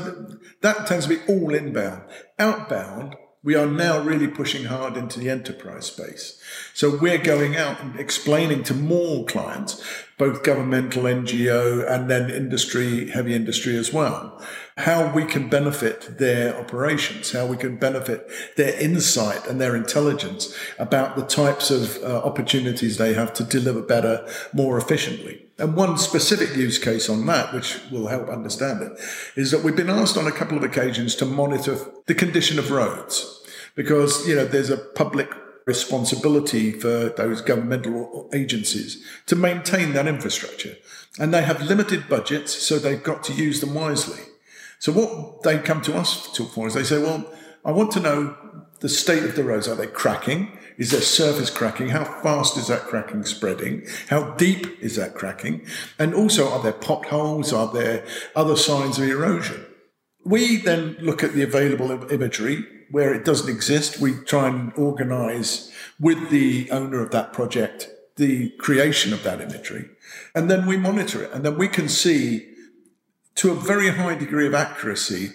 that 0.62 0.86
tends 0.86 1.06
to 1.06 1.16
be 1.16 1.32
all 1.32 1.54
inbound. 1.54 2.02
Outbound, 2.38 3.14
we 3.44 3.54
are 3.54 3.66
now 3.66 4.00
really 4.00 4.26
pushing 4.26 4.64
hard 4.64 4.96
into 4.96 5.20
the 5.20 5.28
enterprise 5.28 5.86
space. 5.86 6.40
So 6.72 6.96
we're 6.96 7.18
going 7.18 7.56
out 7.56 7.80
and 7.80 7.98
explaining 7.98 8.64
to 8.64 8.74
more 8.74 9.24
clients 9.24 9.82
both 10.16 10.44
governmental, 10.44 11.02
NGO, 11.04 11.90
and 11.90 12.08
then 12.08 12.30
industry, 12.30 13.10
heavy 13.10 13.34
industry 13.34 13.76
as 13.76 13.92
well. 13.92 14.40
How 14.76 15.12
we 15.12 15.24
can 15.24 15.48
benefit 15.48 16.18
their 16.18 16.56
operations, 16.56 17.32
how 17.32 17.46
we 17.46 17.56
can 17.56 17.76
benefit 17.76 18.30
their 18.56 18.78
insight 18.80 19.46
and 19.46 19.60
their 19.60 19.74
intelligence 19.74 20.56
about 20.78 21.16
the 21.16 21.24
types 21.24 21.70
of 21.70 22.00
uh, 22.02 22.22
opportunities 22.24 22.96
they 22.96 23.14
have 23.14 23.32
to 23.34 23.44
deliver 23.44 23.82
better, 23.82 24.26
more 24.52 24.78
efficiently. 24.78 25.46
And 25.58 25.76
one 25.76 25.98
specific 25.98 26.56
use 26.56 26.78
case 26.78 27.08
on 27.08 27.26
that, 27.26 27.52
which 27.52 27.80
will 27.90 28.08
help 28.08 28.28
understand 28.28 28.82
it, 28.82 28.92
is 29.36 29.50
that 29.50 29.62
we've 29.62 29.76
been 29.76 29.90
asked 29.90 30.16
on 30.16 30.26
a 30.26 30.32
couple 30.32 30.56
of 30.56 30.64
occasions 30.64 31.14
to 31.16 31.24
monitor 31.24 31.76
the 32.06 32.14
condition 32.14 32.58
of 32.58 32.70
roads 32.70 33.40
because, 33.74 34.26
you 34.28 34.34
know, 34.34 34.44
there's 34.44 34.70
a 34.70 34.76
public 34.76 35.28
responsibility 35.66 36.72
for 36.72 37.08
those 37.10 37.40
governmental 37.40 38.28
agencies 38.32 39.04
to 39.26 39.36
maintain 39.36 39.92
that 39.92 40.06
infrastructure. 40.06 40.76
And 41.18 41.32
they 41.32 41.42
have 41.42 41.62
limited 41.62 42.08
budgets, 42.08 42.52
so 42.52 42.78
they've 42.78 43.02
got 43.02 43.22
to 43.24 43.32
use 43.32 43.60
them 43.60 43.74
wisely. 43.74 44.20
So 44.78 44.92
what 44.92 45.42
they 45.42 45.58
come 45.58 45.80
to 45.82 45.96
us 45.96 46.36
for 46.54 46.66
is 46.66 46.74
they 46.74 46.82
say, 46.82 47.00
well, 47.00 47.32
I 47.64 47.72
want 47.72 47.92
to 47.92 48.00
know 48.00 48.36
the 48.80 48.88
state 48.88 49.22
of 49.22 49.36
the 49.36 49.44
roads. 49.44 49.66
Are 49.68 49.74
they 49.74 49.86
cracking? 49.86 50.58
Is 50.76 50.90
there 50.90 51.00
surface 51.00 51.50
cracking? 51.50 51.88
How 51.88 52.04
fast 52.04 52.56
is 52.58 52.66
that 52.66 52.82
cracking 52.82 53.24
spreading? 53.24 53.86
How 54.08 54.32
deep 54.32 54.82
is 54.82 54.96
that 54.96 55.14
cracking? 55.14 55.64
And 55.98 56.14
also, 56.14 56.50
are 56.50 56.62
there 56.62 56.72
potholes? 56.72 57.52
Are 57.52 57.72
there 57.72 58.04
other 58.34 58.56
signs 58.56 58.98
of 58.98 59.08
erosion? 59.08 59.64
We 60.24 60.56
then 60.56 60.96
look 61.00 61.22
at 61.22 61.32
the 61.32 61.42
available 61.42 62.10
imagery 62.12 62.66
where 62.94 63.12
it 63.12 63.24
doesn't 63.24 63.52
exist, 63.52 63.98
we 63.98 64.14
try 64.14 64.46
and 64.46 64.72
organize 64.76 65.72
with 65.98 66.30
the 66.30 66.70
owner 66.70 67.02
of 67.02 67.10
that 67.10 67.32
project 67.32 67.88
the 68.14 68.50
creation 68.50 69.12
of 69.12 69.24
that 69.24 69.40
imagery. 69.40 69.90
And 70.32 70.48
then 70.48 70.64
we 70.64 70.76
monitor 70.76 71.24
it. 71.24 71.32
And 71.32 71.44
then 71.44 71.58
we 71.58 71.66
can 71.66 71.88
see 71.88 72.48
to 73.34 73.50
a 73.50 73.56
very 73.56 73.88
high 73.88 74.14
degree 74.14 74.46
of 74.46 74.54
accuracy 74.54 75.32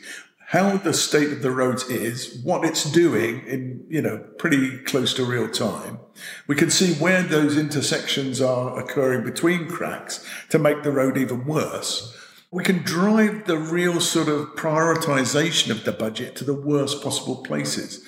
how 0.47 0.77
the 0.77 0.93
state 0.93 1.33
of 1.33 1.41
the 1.41 1.51
roads 1.51 1.83
is, 1.89 2.41
what 2.45 2.63
it's 2.63 2.89
doing 2.89 3.45
in, 3.45 3.85
you 3.89 4.01
know, 4.01 4.19
pretty 4.37 4.77
close 4.85 5.13
to 5.15 5.25
real 5.25 5.49
time. 5.49 5.99
We 6.47 6.55
can 6.55 6.69
see 6.69 6.93
where 6.93 7.23
those 7.23 7.57
intersections 7.57 8.39
are 8.39 8.79
occurring 8.79 9.25
between 9.25 9.67
cracks 9.67 10.25
to 10.47 10.59
make 10.59 10.83
the 10.83 10.93
road 10.93 11.17
even 11.17 11.43
worse 11.43 12.15
we 12.51 12.63
can 12.63 12.79
drive 12.79 13.45
the 13.45 13.57
real 13.57 14.01
sort 14.01 14.27
of 14.27 14.55
prioritization 14.55 15.69
of 15.69 15.83
the 15.83 15.91
budget 15.91 16.35
to 16.37 16.43
the 16.43 16.53
worst 16.53 17.03
possible 17.03 17.37
places. 17.37 18.03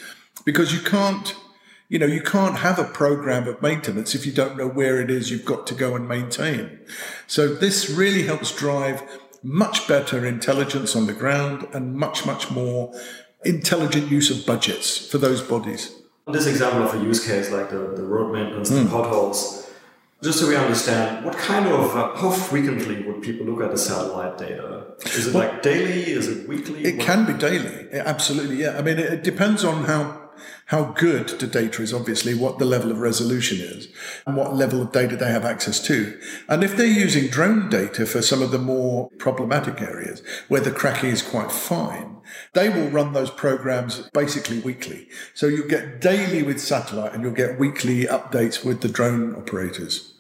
Because 0.45 0.73
you 0.73 0.79
can't 0.79 1.35
you 1.89 1.99
know 1.99 2.05
you 2.05 2.21
can't 2.21 2.59
have 2.59 2.79
a 2.79 2.85
program 2.85 3.47
of 3.47 3.61
maintenance 3.61 4.15
if 4.15 4.25
you 4.25 4.31
don't 4.31 4.57
know 4.57 4.67
where 4.67 5.01
it 5.01 5.11
is 5.11 5.29
you've 5.29 5.45
got 5.45 5.67
to 5.67 5.75
go 5.75 5.95
and 5.95 6.07
maintain. 6.07 6.79
So 7.27 7.53
this 7.53 7.89
really 7.89 8.23
helps 8.23 8.55
drive 8.55 9.03
much 9.43 9.87
better 9.87 10.25
intelligence 10.25 10.95
on 10.95 11.05
the 11.05 11.13
ground 11.13 11.67
and 11.73 11.93
much 11.95 12.25
much 12.25 12.49
more 12.49 12.93
intelligent 13.43 14.09
use 14.09 14.31
of 14.31 14.45
budgets 14.45 14.97
for 14.97 15.17
those 15.17 15.41
bodies. 15.41 15.93
This 16.27 16.47
example 16.47 16.83
of 16.83 16.95
a 16.95 17.03
use 17.03 17.25
case 17.25 17.51
like 17.51 17.69
the, 17.69 17.93
the 17.95 18.03
road 18.03 18.31
maintenance 18.31 18.71
mm. 18.71 18.83
the 18.83 18.89
potholes 18.89 19.70
just 20.23 20.39
so 20.39 20.47
we 20.47 20.55
understand, 20.55 21.25
what 21.25 21.35
kind 21.37 21.67
of, 21.67 21.95
uh, 21.95 22.15
how 22.15 22.29
frequently 22.29 23.03
would 23.03 23.21
people 23.21 23.45
look 23.45 23.61
at 23.63 23.71
the 23.71 23.77
satellite 23.77 24.37
data? 24.37 24.93
Is 25.05 25.27
it 25.27 25.33
well, 25.33 25.49
like 25.49 25.63
daily? 25.63 26.11
Is 26.11 26.27
it 26.27 26.47
weekly? 26.47 26.83
It 26.83 26.97
what? 26.97 27.05
can 27.05 27.25
be 27.25 27.33
daily. 27.33 27.89
Absolutely, 27.91 28.57
yeah. 28.57 28.77
I 28.77 28.81
mean, 28.81 28.99
it, 28.99 29.13
it 29.13 29.23
depends 29.23 29.63
on 29.63 29.85
how 29.85 30.21
how 30.67 30.85
good 30.85 31.27
the 31.27 31.47
data 31.47 31.81
is, 31.81 31.93
obviously, 31.93 32.33
what 32.33 32.57
the 32.57 32.65
level 32.65 32.91
of 32.91 32.99
resolution 32.99 33.59
is, 33.59 33.89
and 34.25 34.35
what 34.37 34.55
level 34.55 34.81
of 34.81 34.91
data 34.91 35.15
they 35.15 35.29
have 35.29 35.45
access 35.45 35.79
to. 35.81 36.19
And 36.47 36.63
if 36.63 36.77
they're 36.77 36.85
using 36.87 37.27
drone 37.27 37.69
data 37.69 38.05
for 38.05 38.21
some 38.21 38.41
of 38.41 38.51
the 38.51 38.57
more 38.57 39.09
problematic 39.17 39.81
areas 39.81 40.23
where 40.47 40.61
the 40.61 40.71
cracking 40.71 41.09
is 41.09 41.21
quite 41.21 41.51
fine, 41.51 42.17
they 42.53 42.69
will 42.69 42.89
run 42.89 43.13
those 43.13 43.31
programs 43.31 44.09
basically 44.13 44.59
weekly. 44.59 45.09
So 45.33 45.47
you 45.47 45.67
get 45.67 45.99
daily 45.99 46.41
with 46.41 46.61
satellite 46.61 47.13
and 47.13 47.23
you'll 47.23 47.33
get 47.33 47.59
weekly 47.59 48.05
updates 48.05 48.63
with 48.63 48.81
the 48.81 48.87
drone 48.87 49.35
operators. 49.35 50.10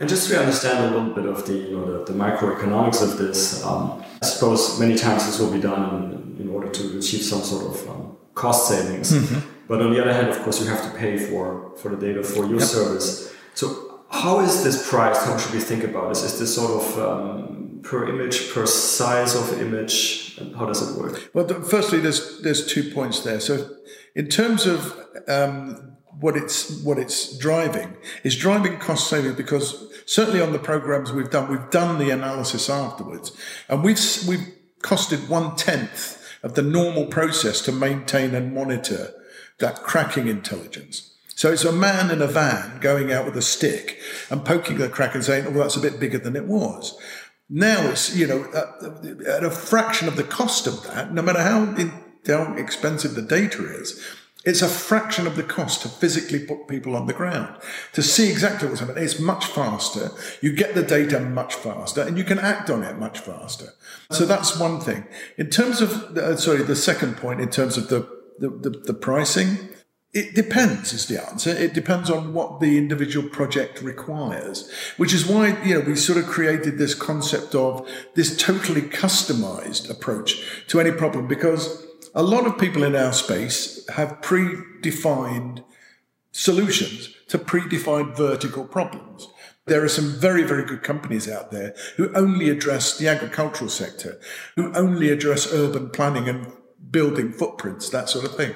And 0.00 0.08
just 0.08 0.30
to 0.30 0.40
understand 0.40 0.82
a 0.82 0.96
little 0.96 1.14
bit 1.14 1.26
of 1.26 1.46
the, 1.46 1.52
you 1.52 1.76
know, 1.76 2.04
the, 2.04 2.12
the 2.12 2.18
microeconomics 2.18 3.02
of 3.02 3.18
this, 3.18 3.62
um, 3.64 4.02
I 4.22 4.26
suppose 4.26 4.80
many 4.80 4.96
times 4.96 5.26
this 5.26 5.38
will 5.38 5.52
be 5.52 5.60
done 5.60 6.36
in, 6.38 6.46
in 6.46 6.48
order 6.48 6.70
to 6.70 6.98
achieve 6.98 7.22
some 7.22 7.42
sort 7.42 7.66
of 7.66 7.88
um, 7.90 8.16
cost 8.34 8.68
savings. 8.68 9.12
Mm-hmm. 9.12 9.40
But 9.68 9.82
on 9.82 9.92
the 9.92 10.00
other 10.00 10.12
hand, 10.12 10.28
of 10.28 10.38
course, 10.40 10.60
you 10.60 10.68
have 10.68 10.82
to 10.90 10.98
pay 10.98 11.18
for, 11.18 11.76
for 11.76 11.94
the 11.94 11.96
data 11.96 12.24
for 12.24 12.46
your 12.46 12.60
yep. 12.60 12.68
service. 12.68 13.32
So 13.54 14.00
how 14.10 14.40
is 14.40 14.64
this 14.64 14.88
priced? 14.88 15.24
How 15.26 15.36
should 15.36 15.52
we 15.52 15.60
think 15.60 15.84
about 15.84 16.08
this? 16.08 16.24
Is 16.24 16.38
this 16.38 16.54
sort 16.54 16.82
of 16.82 16.98
um, 16.98 17.80
per 17.82 18.08
image, 18.08 18.52
per 18.52 18.66
size 18.66 19.34
of 19.34 19.60
image? 19.60 20.40
How 20.56 20.64
does 20.66 20.80
it 20.82 20.98
work? 20.98 21.30
Well, 21.34 21.46
firstly, 21.62 22.00
there's 22.00 22.40
there's 22.40 22.66
two 22.66 22.90
points 22.92 23.20
there. 23.20 23.38
So, 23.38 23.68
in 24.14 24.28
terms 24.28 24.66
of 24.66 24.98
um, 25.28 25.89
what 26.18 26.36
it's 26.36 26.82
what 26.82 26.98
it's 26.98 27.36
driving 27.38 27.96
is 28.24 28.36
driving 28.36 28.78
cost 28.78 29.08
saving 29.08 29.34
because 29.34 29.90
certainly 30.06 30.40
on 30.40 30.52
the 30.52 30.58
programs 30.58 31.12
we've 31.12 31.30
done, 31.30 31.48
we've 31.48 31.70
done 31.70 31.98
the 31.98 32.10
analysis 32.10 32.68
afterwards, 32.68 33.32
and 33.68 33.84
we've 33.84 34.00
we've 34.26 34.54
costed 34.82 35.28
one 35.28 35.56
tenth 35.56 36.16
of 36.42 36.54
the 36.54 36.62
normal 36.62 37.06
process 37.06 37.60
to 37.62 37.72
maintain 37.72 38.34
and 38.34 38.54
monitor 38.54 39.12
that 39.58 39.82
cracking 39.82 40.26
intelligence. 40.26 41.14
So 41.34 41.52
it's 41.52 41.64
a 41.64 41.72
man 41.72 42.10
in 42.10 42.20
a 42.20 42.26
van 42.26 42.80
going 42.80 43.12
out 43.12 43.24
with 43.24 43.36
a 43.36 43.42
stick 43.42 43.98
and 44.30 44.44
poking 44.44 44.78
the 44.78 44.88
crack 44.88 45.14
and 45.14 45.24
saying, 45.24 45.46
"Oh, 45.46 45.52
that's 45.52 45.76
a 45.76 45.80
bit 45.80 46.00
bigger 46.00 46.18
than 46.18 46.36
it 46.36 46.46
was." 46.46 46.98
Now 47.48 47.88
it's 47.90 48.16
you 48.16 48.26
know 48.26 48.44
at, 48.54 49.26
at 49.26 49.44
a 49.44 49.50
fraction 49.50 50.08
of 50.08 50.16
the 50.16 50.24
cost 50.24 50.66
of 50.66 50.82
that. 50.84 51.14
No 51.14 51.22
matter 51.22 51.42
how 51.42 51.74
how 52.26 52.54
expensive 52.54 53.14
the 53.14 53.22
data 53.22 53.64
is, 53.64 54.02
it's 54.44 54.62
a 54.62 54.68
fraction 54.68 55.26
of 55.26 55.36
the 55.36 55.42
cost 55.42 55.82
to 55.82 55.88
physically 55.88 56.38
put 56.38 56.66
people 56.66 56.96
on 56.96 57.06
the 57.06 57.12
ground 57.12 57.54
to 57.92 58.02
see 58.02 58.30
exactly 58.30 58.68
what's 58.68 58.80
happening. 58.80 59.04
It's 59.04 59.20
much 59.20 59.44
faster. 59.44 60.10
You 60.40 60.52
get 60.52 60.74
the 60.74 60.82
data 60.82 61.20
much 61.20 61.54
faster 61.54 62.02
and 62.02 62.16
you 62.16 62.24
can 62.24 62.38
act 62.38 62.70
on 62.70 62.82
it 62.82 62.98
much 62.98 63.18
faster. 63.18 63.74
So 64.10 64.24
that's 64.24 64.58
one 64.58 64.80
thing. 64.80 65.06
In 65.36 65.50
terms 65.50 65.82
of, 65.82 66.16
uh, 66.16 66.36
sorry, 66.36 66.62
the 66.62 66.76
second 66.76 67.18
point, 67.18 67.40
in 67.40 67.50
terms 67.50 67.76
of 67.76 67.88
the, 67.88 68.08
the, 68.38 68.48
the, 68.48 68.70
the 68.70 68.94
pricing, 68.94 69.58
it 70.12 70.34
depends 70.34 70.92
is 70.92 71.06
the 71.06 71.22
answer. 71.22 71.50
It 71.50 71.72
depends 71.74 72.10
on 72.10 72.32
what 72.32 72.60
the 72.60 72.78
individual 72.78 73.28
project 73.28 73.80
requires, 73.82 74.68
which 74.96 75.12
is 75.14 75.26
why, 75.26 75.62
you 75.62 75.74
know, 75.74 75.80
we 75.80 75.94
sort 75.94 76.18
of 76.18 76.26
created 76.26 76.78
this 76.78 76.94
concept 76.94 77.54
of 77.54 77.88
this 78.14 78.36
totally 78.36 78.82
customized 78.82 79.88
approach 79.88 80.64
to 80.68 80.80
any 80.80 80.90
problem 80.90 81.28
because 81.28 81.86
a 82.14 82.22
lot 82.22 82.46
of 82.46 82.58
people 82.58 82.82
in 82.82 82.96
our 82.96 83.12
space 83.12 83.86
have 83.90 84.20
predefined 84.20 85.64
solutions 86.32 87.14
to 87.28 87.38
predefined 87.38 88.16
vertical 88.16 88.64
problems. 88.64 89.28
There 89.66 89.84
are 89.84 89.88
some 89.88 90.12
very, 90.18 90.42
very 90.42 90.64
good 90.64 90.82
companies 90.82 91.28
out 91.28 91.50
there 91.50 91.74
who 91.96 92.12
only 92.14 92.50
address 92.50 92.98
the 92.98 93.08
agricultural 93.08 93.70
sector, 93.70 94.20
who 94.56 94.72
only 94.74 95.10
address 95.10 95.52
urban 95.52 95.90
planning 95.90 96.28
and 96.28 96.52
building 96.90 97.32
footprints, 97.32 97.88
that 97.90 98.08
sort 98.08 98.24
of 98.24 98.36
thing. 98.36 98.54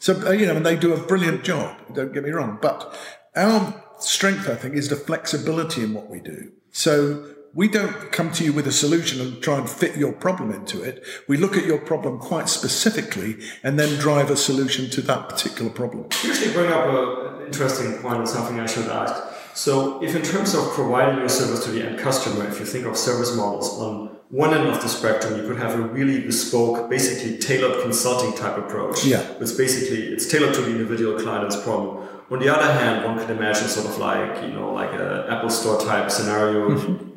So, 0.00 0.26
uh, 0.26 0.32
you 0.32 0.46
know, 0.46 0.56
and 0.56 0.66
they 0.66 0.76
do 0.76 0.92
a 0.92 1.06
brilliant 1.06 1.44
job, 1.44 1.76
don't 1.94 2.12
get 2.12 2.24
me 2.24 2.30
wrong. 2.30 2.58
But 2.60 2.94
our 3.36 3.82
strength, 4.00 4.48
I 4.48 4.54
think, 4.54 4.74
is 4.74 4.88
the 4.88 4.96
flexibility 4.96 5.82
in 5.82 5.94
what 5.94 6.10
we 6.10 6.20
do. 6.20 6.52
So 6.72 7.34
we 7.52 7.66
don't 7.66 8.12
come 8.12 8.30
to 8.32 8.44
you 8.44 8.52
with 8.52 8.66
a 8.66 8.72
solution 8.72 9.20
and 9.20 9.42
try 9.42 9.58
and 9.58 9.68
fit 9.68 9.96
your 9.96 10.12
problem 10.12 10.52
into 10.52 10.82
it. 10.82 11.04
We 11.26 11.36
look 11.36 11.56
at 11.56 11.64
your 11.64 11.78
problem 11.78 12.18
quite 12.18 12.48
specifically 12.48 13.38
and 13.62 13.78
then 13.78 13.98
drive 13.98 14.30
a 14.30 14.36
solution 14.36 14.88
to 14.90 15.02
that 15.02 15.28
particular 15.28 15.70
problem. 15.70 16.06
You 16.22 16.30
actually 16.30 16.52
bring 16.52 16.70
up 16.70 16.86
an 16.86 17.46
interesting 17.46 17.94
point 17.98 18.18
and 18.18 18.28
something 18.28 18.60
I 18.60 18.66
should 18.66 18.86
ask. 18.86 19.36
So, 19.52 20.02
if 20.02 20.14
in 20.14 20.22
terms 20.22 20.54
of 20.54 20.70
providing 20.74 21.18
your 21.18 21.28
service 21.28 21.64
to 21.64 21.72
the 21.72 21.84
end 21.84 21.98
customer, 21.98 22.46
if 22.46 22.60
you 22.60 22.64
think 22.64 22.86
of 22.86 22.96
service 22.96 23.34
models 23.36 23.80
on 23.80 24.16
one 24.30 24.54
end 24.54 24.68
of 24.68 24.80
the 24.80 24.88
spectrum, 24.88 25.40
you 25.40 25.46
could 25.46 25.58
have 25.58 25.74
a 25.74 25.82
really 25.82 26.20
bespoke, 26.20 26.88
basically 26.88 27.36
tailored 27.36 27.82
consulting 27.82 28.32
type 28.38 28.56
approach. 28.56 29.04
Yeah. 29.04 29.26
It's 29.40 29.52
basically 29.52 30.04
it's 30.04 30.26
tailored 30.30 30.54
to 30.54 30.60
the 30.60 30.70
individual 30.70 31.20
client's 31.20 31.60
problem. 31.60 32.06
On 32.30 32.38
the 32.38 32.48
other 32.48 32.72
hand, 32.72 33.04
one 33.04 33.18
can 33.18 33.36
imagine 33.36 33.66
sort 33.66 33.86
of 33.86 33.98
like 33.98 34.40
you 34.44 34.52
know 34.52 34.72
like 34.72 34.92
an 34.92 35.28
Apple 35.28 35.50
Store 35.50 35.80
type 35.80 36.12
scenario. 36.12 36.70
Mm-hmm 36.70 37.09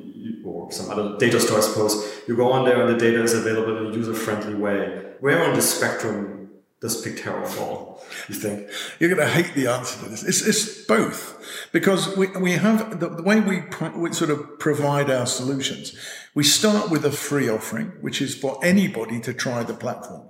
or 0.63 0.71
some 0.71 0.89
other 0.89 1.17
data 1.17 1.39
store, 1.39 1.57
I 1.59 1.61
suppose, 1.61 2.21
you 2.27 2.35
go 2.35 2.51
on 2.51 2.65
there 2.65 2.85
and 2.85 2.93
the 2.93 2.97
data 2.97 3.21
is 3.21 3.33
available 3.33 3.77
in 3.77 3.93
a 3.93 3.95
user 3.95 4.13
friendly 4.13 4.55
way. 4.55 5.03
Where 5.19 5.43
on 5.43 5.55
the 5.55 5.61
spectrum 5.61 6.49
does 6.81 7.03
Picterra 7.03 7.47
fall? 7.47 8.03
You 8.27 8.35
think 8.35 8.69
you're 8.99 9.13
going 9.13 9.25
to 9.25 9.33
hate 9.33 9.53
the 9.55 9.67
answer 9.67 10.03
to 10.03 10.09
this? 10.09 10.23
It's, 10.23 10.41
it's 10.45 10.85
both 10.85 11.69
because 11.71 12.15
we, 12.17 12.27
we 12.27 12.51
have 12.53 12.99
the, 12.99 13.09
the 13.09 13.23
way 13.23 13.39
we, 13.39 13.63
we 13.95 14.13
sort 14.13 14.31
of 14.31 14.59
provide 14.59 15.09
our 15.09 15.25
solutions. 15.25 15.95
We 16.35 16.43
start 16.43 16.89
with 16.89 17.05
a 17.05 17.11
free 17.11 17.49
offering, 17.49 17.93
which 18.01 18.21
is 18.21 18.35
for 18.35 18.59
anybody 18.63 19.21
to 19.21 19.33
try 19.33 19.63
the 19.63 19.73
platform, 19.73 20.27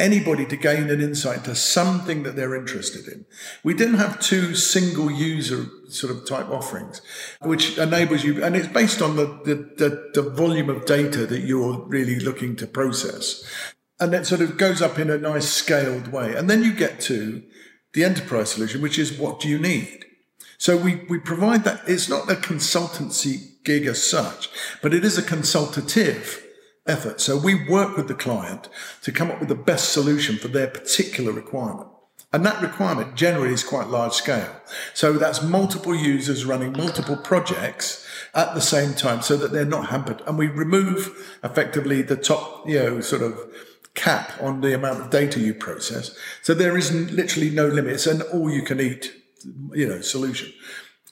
anybody 0.00 0.46
to 0.46 0.56
gain 0.56 0.90
an 0.90 1.00
insight 1.00 1.44
to 1.44 1.54
something 1.54 2.22
that 2.24 2.34
they're 2.34 2.56
interested 2.56 3.06
in. 3.06 3.26
We 3.62 3.74
didn't 3.74 3.98
have 3.98 4.20
two 4.20 4.54
single 4.54 5.10
user 5.10 5.66
sort 5.88 6.12
of 6.14 6.26
type 6.26 6.48
offerings, 6.48 7.02
which 7.42 7.78
enables 7.78 8.24
you, 8.24 8.42
and 8.42 8.56
it's 8.56 8.66
based 8.68 9.02
on 9.02 9.16
the, 9.16 9.26
the, 9.44 9.54
the, 9.76 10.22
the 10.22 10.30
volume 10.30 10.70
of 10.70 10.86
data 10.86 11.26
that 11.26 11.40
you're 11.40 11.84
really 11.86 12.18
looking 12.18 12.56
to 12.56 12.66
process 12.66 13.44
and 14.00 14.14
it 14.14 14.26
sort 14.26 14.40
of 14.40 14.56
goes 14.56 14.80
up 14.80 14.98
in 14.98 15.10
a 15.10 15.18
nice 15.18 15.48
scaled 15.48 16.08
way. 16.08 16.34
And 16.34 16.48
then 16.48 16.64
you 16.64 16.72
get 16.72 17.00
to 17.00 17.42
the 17.92 18.02
enterprise 18.02 18.52
solution, 18.52 18.80
which 18.80 18.98
is 18.98 19.18
what 19.18 19.40
do 19.40 19.48
you 19.48 19.58
need? 19.58 20.06
So 20.56 20.76
we, 20.76 21.04
we 21.08 21.18
provide 21.18 21.64
that. 21.64 21.82
It's 21.86 22.08
not 22.08 22.30
a 22.30 22.34
consultancy 22.34 23.62
gig 23.62 23.86
as 23.86 24.02
such, 24.02 24.48
but 24.80 24.94
it 24.94 25.04
is 25.04 25.18
a 25.18 25.22
consultative 25.22 26.42
effort. 26.90 27.20
So 27.20 27.38
we 27.38 27.68
work 27.68 27.96
with 27.96 28.08
the 28.08 28.14
client 28.14 28.68
to 29.02 29.12
come 29.12 29.30
up 29.30 29.40
with 29.40 29.48
the 29.48 29.54
best 29.54 29.92
solution 29.92 30.36
for 30.36 30.48
their 30.48 30.66
particular 30.66 31.32
requirement. 31.32 31.88
And 32.32 32.46
that 32.46 32.62
requirement 32.62 33.16
generally 33.16 33.52
is 33.52 33.64
quite 33.64 33.88
large 33.88 34.12
scale. 34.12 34.60
So 34.94 35.14
that's 35.14 35.42
multiple 35.42 35.94
users 35.94 36.44
running 36.44 36.72
multiple 36.72 37.16
projects 37.16 38.06
at 38.34 38.54
the 38.54 38.60
same 38.60 38.94
time 38.94 39.22
so 39.22 39.36
that 39.36 39.50
they're 39.52 39.64
not 39.64 39.86
hampered. 39.86 40.22
And 40.26 40.38
we 40.38 40.46
remove 40.46 41.38
effectively 41.42 42.02
the 42.02 42.16
top, 42.16 42.68
you 42.68 42.78
know, 42.78 43.00
sort 43.00 43.22
of 43.22 43.38
cap 43.94 44.32
on 44.40 44.60
the 44.60 44.74
amount 44.74 45.00
of 45.00 45.10
data 45.10 45.40
you 45.40 45.54
process. 45.54 46.16
So 46.42 46.54
there 46.54 46.76
is 46.76 46.92
literally 46.92 47.50
no 47.50 47.66
limit. 47.66 47.94
It's 47.94 48.06
an 48.06 48.22
all 48.22 48.48
you 48.50 48.62
can 48.62 48.80
eat, 48.80 49.12
you 49.72 49.88
know, 49.88 50.00
solution. 50.00 50.52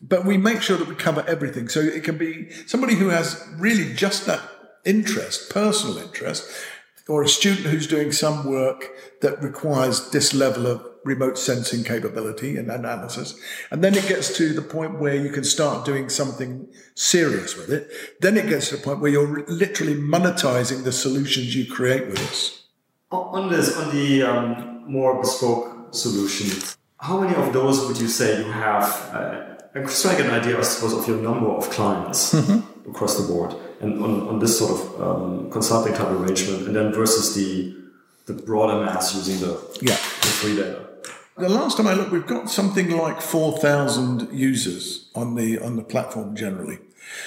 But 0.01 0.25
we 0.25 0.37
make 0.37 0.63
sure 0.63 0.77
that 0.77 0.87
we 0.87 0.95
cover 0.95 1.25
everything. 1.27 1.69
So 1.69 1.81
it 1.81 2.05
can 2.05 2.17
be 2.17 2.51
somebody 2.67 2.95
who 2.95 3.09
has 3.09 3.45
really 3.57 3.93
just 3.95 4.27
that 4.27 4.41
interest, 4.85 5.51
personal 5.51 5.99
interest, 5.99 6.49
or 7.09 7.23
a 7.23 7.29
student 7.29 7.67
who's 7.67 7.87
doing 7.87 8.13
some 8.13 8.49
work 8.49 8.91
that 9.23 9.43
requires 9.43 10.11
this 10.11 10.35
level 10.35 10.67
of 10.67 10.85
remote 11.05 11.39
sensing 11.39 11.83
capability 11.83 12.57
and 12.57 12.71
analysis. 12.71 13.39
And 13.71 13.83
then 13.83 13.95
it 13.95 14.07
gets 14.07 14.37
to 14.37 14.53
the 14.53 14.63
point 14.63 15.01
where 15.01 15.15
you 15.15 15.31
can 15.31 15.45
start 15.45 15.87
doing 15.87 16.09
something 16.11 16.69
serious 16.95 17.57
with 17.57 17.71
it. 17.71 17.91
Then 18.21 18.37
it 18.37 18.49
gets 18.49 18.69
to 18.69 18.77
the 18.77 18.83
point 18.83 19.01
where 19.01 19.11
you're 19.11 19.45
literally 19.47 19.95
monetizing 19.95 20.85
the 20.85 20.93
solutions 20.93 21.57
you 21.57 21.71
create 21.71 22.07
with 22.09 22.21
us. 22.21 22.67
On 23.11 23.49
this, 23.49 23.75
on 23.77 23.95
the 23.95 24.23
um, 24.23 24.85
more 24.87 25.19
bespoke 25.21 25.95
solution, 25.95 26.77
how 26.99 27.21
many 27.21 27.35
of 27.37 27.53
those 27.55 27.87
would 27.87 27.99
you 27.99 28.09
say 28.09 28.39
you 28.45 28.53
have? 28.53 28.85
Uh, 29.15 29.55
I'm 29.75 29.87
just 29.87 30.03
trying 30.03 30.17
to 30.17 30.23
get 30.25 30.33
an 30.33 30.41
idea, 30.41 30.59
I 30.59 30.63
suppose, 30.63 30.93
of 30.93 31.07
your 31.09 31.19
number 31.19 31.47
of 31.47 31.71
clients 31.71 32.35
mm-hmm. 32.35 32.91
across 32.91 33.17
the 33.17 33.27
board, 33.33 33.55
and 33.81 34.03
on, 34.03 34.29
on 34.29 34.39
this 34.39 34.59
sort 34.59 34.73
of 34.73 35.01
um, 35.01 35.51
consulting 35.51 35.95
type 35.95 36.09
arrangement, 36.09 36.67
and 36.67 36.77
then 36.77 36.93
versus 36.93 37.35
the 37.35 37.75
the 38.27 38.35
broader 38.35 38.85
mass 38.85 39.15
using 39.15 39.41
the, 39.41 39.55
yeah. 39.81 39.95
the 39.95 40.29
free 40.41 40.55
data. 40.55 40.87
The 41.39 41.49
last 41.49 41.77
time 41.79 41.87
I 41.87 41.95
looked, 41.95 42.11
we've 42.11 42.27
got 42.27 42.51
something 42.51 42.91
like 42.91 43.23
four 43.23 43.59
thousand 43.59 44.29
users 44.33 45.09
on 45.15 45.35
the 45.35 45.59
on 45.59 45.77
the 45.77 45.83
platform 45.83 46.37
generally. 46.37 46.79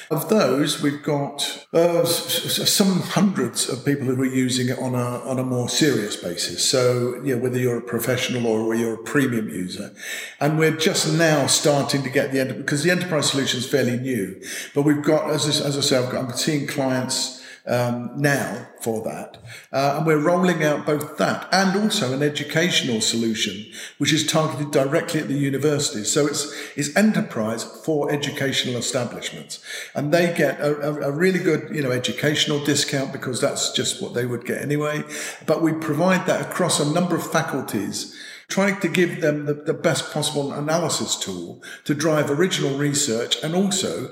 Of 0.09 0.29
those, 0.29 0.81
we've 0.81 1.01
got 1.01 1.65
uh, 1.73 2.05
some 2.05 3.01
hundreds 3.01 3.67
of 3.67 3.83
people 3.83 4.05
who 4.05 4.21
are 4.21 4.25
using 4.25 4.69
it 4.69 4.77
on 4.77 4.93
a, 4.93 5.19
on 5.25 5.39
a 5.39 5.43
more 5.43 5.69
serious 5.69 6.15
basis. 6.15 6.69
So, 6.69 7.15
you 7.23 7.35
know, 7.35 7.41
whether 7.41 7.57
you're 7.57 7.77
a 7.77 7.81
professional 7.81 8.45
or 8.45 8.75
you're 8.75 8.95
a 8.95 9.03
premium 9.03 9.49
user. 9.49 9.91
And 10.39 10.59
we're 10.59 10.77
just 10.77 11.11
now 11.17 11.47
starting 11.47 12.03
to 12.03 12.09
get 12.09 12.31
the 12.31 12.39
end, 12.39 12.55
because 12.57 12.83
the 12.83 12.91
enterprise 12.91 13.31
solution 13.31 13.59
is 13.59 13.67
fairly 13.67 13.97
new. 13.97 14.41
But 14.75 14.83
we've 14.83 15.03
got, 15.03 15.29
as, 15.31 15.47
as 15.61 15.77
I 15.77 15.81
say, 15.81 15.97
I've 15.97 16.11
got, 16.11 16.25
I'm 16.25 16.37
seeing 16.37 16.67
clients 16.67 17.40
um, 17.65 18.11
now 18.15 18.67
for 18.81 19.03
that. 19.03 19.37
Uh, 19.71 19.95
and 19.97 20.05
we're 20.05 20.17
rolling 20.17 20.63
out 20.63 20.85
both 20.85 21.17
that 21.17 21.47
and 21.51 21.79
also 21.79 22.13
an 22.13 22.23
educational 22.23 23.01
solution, 23.01 23.65
which 23.97 24.11
is 24.11 24.25
targeted 24.25 24.71
directly 24.71 25.19
at 25.19 25.27
the 25.27 25.33
universities. 25.33 26.11
So 26.11 26.25
it's, 26.25 26.51
it's 26.75 26.95
enterprise 26.95 27.63
for 27.63 28.11
educational 28.11 28.77
establishments. 28.77 29.63
And 29.93 30.13
they 30.13 30.33
get 30.33 30.59
a, 30.59 31.07
a, 31.07 31.11
really 31.11 31.39
good, 31.39 31.73
you 31.75 31.81
know, 31.81 31.91
educational 31.91 32.63
discount 32.63 33.11
because 33.11 33.39
that's 33.41 33.71
just 33.71 34.01
what 34.01 34.13
they 34.13 34.25
would 34.25 34.45
get 34.45 34.61
anyway. 34.61 35.03
But 35.45 35.61
we 35.61 35.73
provide 35.73 36.25
that 36.27 36.49
across 36.49 36.79
a 36.79 36.91
number 36.91 37.15
of 37.15 37.31
faculties 37.31 38.17
trying 38.51 38.79
to 38.81 38.89
give 38.89 39.21
them 39.21 39.45
the, 39.45 39.53
the, 39.53 39.73
best 39.73 40.11
possible 40.11 40.51
analysis 40.51 41.15
tool 41.15 41.63
to 41.85 41.95
drive 41.95 42.29
original 42.29 42.77
research 42.77 43.41
and 43.41 43.55
also 43.55 44.11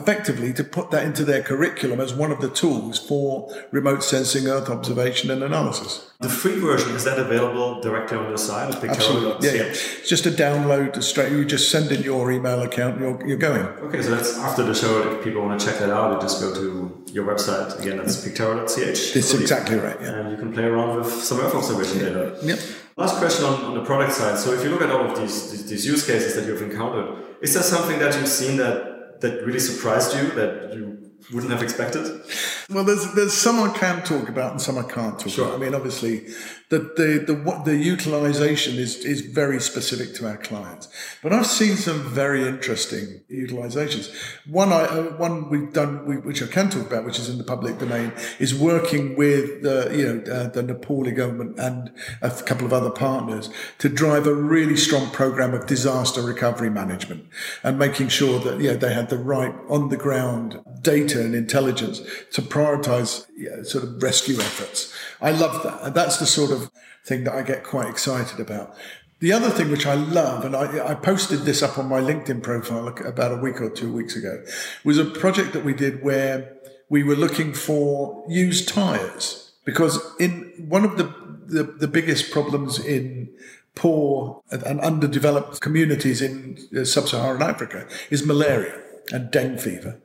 effectively 0.00 0.52
to 0.52 0.64
put 0.64 0.90
that 0.90 1.04
into 1.04 1.24
their 1.24 1.42
curriculum 1.42 2.00
as 2.00 2.14
one 2.14 2.30
of 2.30 2.40
the 2.40 2.50
tools 2.50 2.98
for 2.98 3.52
remote 3.70 4.02
sensing, 4.02 4.46
Earth 4.46 4.68
observation, 4.68 5.30
and 5.30 5.42
analysis. 5.42 6.10
The 6.20 6.28
free 6.28 6.58
version 6.58 6.94
is 6.94 7.04
that 7.04 7.18
available 7.18 7.80
directly 7.80 8.16
on 8.16 8.28
your 8.28 8.38
site? 8.38 8.74
Absolutely, 8.74 9.48
yeah, 9.48 9.54
yeah. 9.54 9.62
It's 9.64 10.08
just 10.08 10.24
a 10.24 10.30
download 10.30 11.02
straight. 11.02 11.32
You 11.32 11.44
just 11.44 11.70
send 11.70 11.92
in 11.92 12.02
your 12.02 12.32
email 12.32 12.62
account, 12.62 12.98
you're 13.00 13.26
you're 13.26 13.36
going. 13.36 13.66
Okay, 13.86 14.02
so 14.02 14.14
that's 14.14 14.38
after 14.38 14.62
the 14.62 14.74
show. 14.74 15.12
If 15.12 15.24
people 15.24 15.42
want 15.42 15.60
to 15.60 15.66
check 15.66 15.78
that 15.78 15.90
out, 15.90 16.14
you 16.14 16.20
just 16.20 16.40
go 16.40 16.54
to 16.54 17.04
your 17.12 17.26
website 17.26 17.78
again. 17.80 17.98
That's 17.98 18.24
picterra.ch. 18.24 19.12
That's 19.14 19.34
exactly 19.34 19.78
right. 19.78 20.00
Yeah, 20.00 20.20
and 20.20 20.30
you 20.30 20.38
can 20.38 20.52
play 20.52 20.64
around 20.64 20.96
with 20.96 21.12
some 21.12 21.40
Earth 21.40 21.54
observation 21.54 21.98
data. 21.98 22.38
Yep. 22.42 22.58
Last 22.96 23.18
question 23.18 23.44
on, 23.44 23.62
on 23.62 23.74
the 23.74 23.84
product 23.84 24.14
side. 24.14 24.38
So 24.38 24.54
if 24.54 24.64
you 24.64 24.70
look 24.70 24.80
at 24.80 24.90
all 24.90 25.10
of 25.10 25.18
these, 25.18 25.50
these, 25.50 25.68
these 25.68 25.86
use 25.86 26.06
cases 26.06 26.34
that 26.34 26.46
you've 26.46 26.62
encountered, 26.62 27.36
is 27.42 27.52
there 27.52 27.62
something 27.62 27.98
that 27.98 28.14
you've 28.14 28.26
seen 28.26 28.56
that 28.56 28.95
that 29.20 29.44
really 29.44 29.60
surprised 29.60 30.14
you 30.16 30.30
that 30.32 30.74
you 30.74 31.12
wouldn't 31.32 31.52
have 31.52 31.62
expected? 31.62 32.22
Well, 32.70 32.84
there's 32.84 33.12
there's 33.14 33.32
some 33.32 33.58
I 33.60 33.72
can 33.76 34.02
talk 34.04 34.28
about 34.28 34.52
and 34.52 34.60
some 34.60 34.78
I 34.78 34.82
can't 34.82 35.18
talk 35.18 35.28
sure. 35.28 35.46
about. 35.46 35.60
I 35.60 35.64
mean, 35.64 35.74
obviously, 35.74 36.26
the 36.68 36.78
the 36.78 37.32
the 37.32 37.62
the 37.64 37.76
utilization 37.76 38.74
is 38.74 38.96
is 39.04 39.20
very 39.20 39.60
specific 39.60 40.14
to 40.14 40.26
our 40.26 40.36
clients, 40.36 40.88
but 41.22 41.32
I've 41.32 41.46
seen 41.46 41.76
some 41.76 42.00
very 42.00 42.46
interesting 42.46 43.20
utilizations. 43.30 44.12
One 44.50 44.72
I 44.72 44.84
uh, 44.84 45.02
one 45.16 45.48
we've 45.48 45.72
done, 45.72 46.24
which 46.24 46.42
I 46.42 46.46
can 46.46 46.68
talk 46.68 46.86
about, 46.86 47.04
which 47.04 47.20
is 47.20 47.28
in 47.28 47.38
the 47.38 47.44
public 47.44 47.78
domain, 47.78 48.12
is 48.40 48.52
working 48.52 49.16
with 49.16 49.62
the 49.62 49.90
you 49.94 50.06
know 50.06 50.32
uh, 50.32 50.48
the 50.48 50.62
Nepali 50.62 51.14
government 51.14 51.56
and 51.58 51.92
a 52.20 52.30
couple 52.30 52.66
of 52.66 52.72
other 52.72 52.90
partners 52.90 53.48
to 53.78 53.88
drive 53.88 54.26
a 54.26 54.34
really 54.34 54.76
strong 54.76 55.08
program 55.10 55.54
of 55.54 55.66
disaster 55.66 56.20
recovery 56.20 56.70
management 56.70 57.26
and 57.62 57.78
making 57.78 58.08
sure 58.08 58.40
that 58.40 58.60
you 58.60 58.70
know, 58.72 58.76
they 58.76 58.92
had 58.92 59.08
the 59.08 59.18
right 59.18 59.54
on 59.68 59.88
the 59.88 59.96
ground 59.96 60.60
data 60.82 61.20
and 61.20 61.34
intelligence 61.34 62.00
to 62.32 62.42
prioritize 62.42 63.26
yeah, 63.36 63.62
sort 63.62 63.84
of 63.84 64.02
rescue 64.02 64.36
efforts. 64.36 64.92
I 65.20 65.30
love 65.30 65.62
that. 65.62 65.82
And 65.82 65.94
that's 65.94 66.18
the 66.18 66.26
sort 66.26 66.50
of 66.50 66.55
thing 67.04 67.24
that 67.24 67.34
I 67.34 67.42
get 67.42 67.64
quite 67.64 67.88
excited 67.88 68.40
about. 68.40 68.74
The 69.20 69.32
other 69.32 69.48
thing 69.48 69.70
which 69.70 69.86
I 69.86 69.94
love, 69.94 70.44
and 70.44 70.54
I, 70.54 70.90
I, 70.90 70.94
posted 70.94 71.40
this 71.40 71.62
up 71.62 71.78
on 71.78 71.88
my 71.88 72.00
LinkedIn 72.00 72.42
profile 72.42 72.88
about 72.88 73.32
a 73.32 73.36
week 73.36 73.62
or 73.62 73.70
two 73.70 73.90
weeks 73.90 74.14
ago, 74.14 74.44
was 74.84 74.98
a 74.98 75.06
project 75.06 75.54
that 75.54 75.64
we 75.64 75.72
did 75.72 76.02
where 76.02 76.52
we 76.90 77.02
were 77.02 77.16
looking 77.16 77.54
for 77.54 78.24
used 78.28 78.68
tires. 78.68 79.52
Because 79.64 79.98
in 80.20 80.52
one 80.68 80.84
of 80.84 80.98
the, 80.98 81.04
the, 81.46 81.62
the 81.62 81.88
biggest 81.88 82.30
problems 82.30 82.78
in 82.78 83.30
poor 83.74 84.42
and 84.50 84.80
underdeveloped 84.80 85.60
communities 85.60 86.20
in 86.20 86.58
uh, 86.76 86.84
sub-Saharan 86.84 87.42
Africa 87.42 87.86
is 88.10 88.24
malaria 88.24 88.82
and 89.12 89.30
dengue 89.30 89.60
fever 89.60 90.00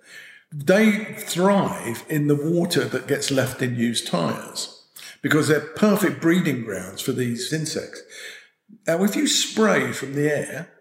they 0.51 1.05
thrive 1.17 2.03
in 2.09 2.27
the 2.27 2.35
water 2.35 2.83
that 2.83 3.07
gets 3.07 3.31
left 3.31 3.61
in 3.61 3.75
used 3.75 4.07
tyres 4.07 4.80
because 5.21 5.47
they're 5.47 5.59
perfect 5.59 6.21
breeding 6.21 6.63
grounds 6.63 7.01
for 7.01 7.11
these 7.11 7.51
insects. 7.53 8.01
Now, 8.87 9.03
if 9.03 9.15
you 9.15 9.27
spray 9.27 9.91
from 9.91 10.13
the 10.13 10.29
air, 10.31 10.71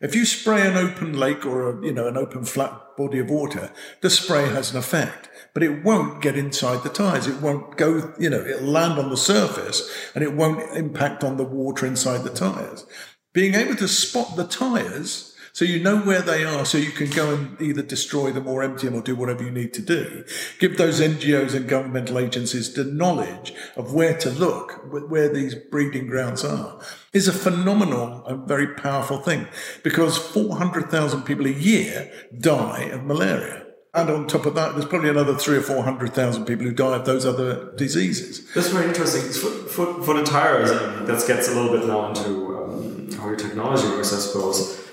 if 0.00 0.14
you 0.14 0.26
spray 0.26 0.66
an 0.66 0.76
open 0.76 1.18
lake 1.18 1.46
or 1.46 1.70
a, 1.70 1.84
you 1.84 1.92
know 1.92 2.06
an 2.06 2.16
open 2.16 2.44
flat 2.44 2.96
body 2.96 3.18
of 3.18 3.30
water, 3.30 3.70
the 4.02 4.10
spray 4.10 4.46
has 4.48 4.70
an 4.70 4.78
effect, 4.78 5.28
but 5.54 5.62
it 5.62 5.84
won't 5.84 6.20
get 6.20 6.36
inside 6.36 6.82
the 6.82 6.90
tires. 6.90 7.26
It 7.26 7.40
won't 7.40 7.76
go, 7.76 8.12
you 8.18 8.28
know, 8.28 8.44
it'll 8.44 8.68
land 8.68 8.98
on 8.98 9.10
the 9.10 9.16
surface 9.16 9.90
and 10.14 10.22
it 10.22 10.34
won't 10.34 10.76
impact 10.76 11.24
on 11.24 11.36
the 11.36 11.44
water 11.44 11.86
inside 11.86 12.24
the 12.24 12.30
tires. 12.30 12.84
Being 13.32 13.54
able 13.54 13.76
to 13.76 13.88
spot 13.88 14.36
the 14.36 14.46
tires 14.46 15.35
so 15.56 15.64
you 15.64 15.82
know 15.82 15.96
where 15.96 16.20
they 16.20 16.44
are, 16.44 16.66
so 16.66 16.76
you 16.76 16.90
can 16.90 17.08
go 17.08 17.32
and 17.34 17.58
either 17.62 17.80
destroy 17.80 18.30
them 18.30 18.46
or 18.46 18.62
empty 18.62 18.88
them 18.88 18.94
or 18.94 19.00
do 19.00 19.16
whatever 19.16 19.42
you 19.42 19.50
need 19.50 19.72
to 19.72 19.80
do. 19.80 20.22
Give 20.58 20.76
those 20.76 21.00
NGOs 21.00 21.54
and 21.54 21.66
governmental 21.66 22.18
agencies 22.18 22.74
the 22.74 22.84
knowledge 22.84 23.54
of 23.74 23.94
where 23.94 24.18
to 24.18 24.28
look, 24.28 24.82
where 25.08 25.32
these 25.32 25.54
breeding 25.54 26.08
grounds 26.08 26.44
are, 26.44 26.78
is 27.14 27.26
a 27.26 27.32
phenomenal 27.32 28.22
and 28.26 28.46
very 28.46 28.74
powerful 28.74 29.16
thing 29.16 29.46
because 29.82 30.18
400,000 30.18 31.22
people 31.22 31.46
a 31.46 31.52
year 31.52 32.12
die 32.38 32.90
of 32.92 33.04
malaria. 33.04 33.64
And 33.94 34.10
on 34.10 34.26
top 34.26 34.44
of 34.44 34.54
that, 34.56 34.74
there's 34.74 34.84
probably 34.84 35.08
another 35.08 35.36
three 35.36 35.56
or 35.56 35.62
four 35.62 35.82
hundred 35.82 36.12
thousand 36.12 36.44
people 36.44 36.66
who 36.66 36.72
die 36.74 36.96
of 36.96 37.06
those 37.06 37.24
other 37.24 37.74
diseases. 37.76 38.52
That's 38.52 38.68
very 38.68 38.88
interesting. 38.88 39.22
For, 39.22 39.68
for, 39.70 40.02
for 40.02 40.12
the 40.12 40.22
tires, 40.22 40.68
that 40.68 41.26
gets 41.26 41.48
a 41.48 41.54
little 41.58 41.78
bit 41.78 41.86
now 41.86 42.08
into 42.08 42.58
um, 42.58 43.10
how 43.12 43.28
your 43.28 43.36
technology 43.36 43.88
works, 43.88 44.12
I 44.12 44.18
suppose. 44.18 44.85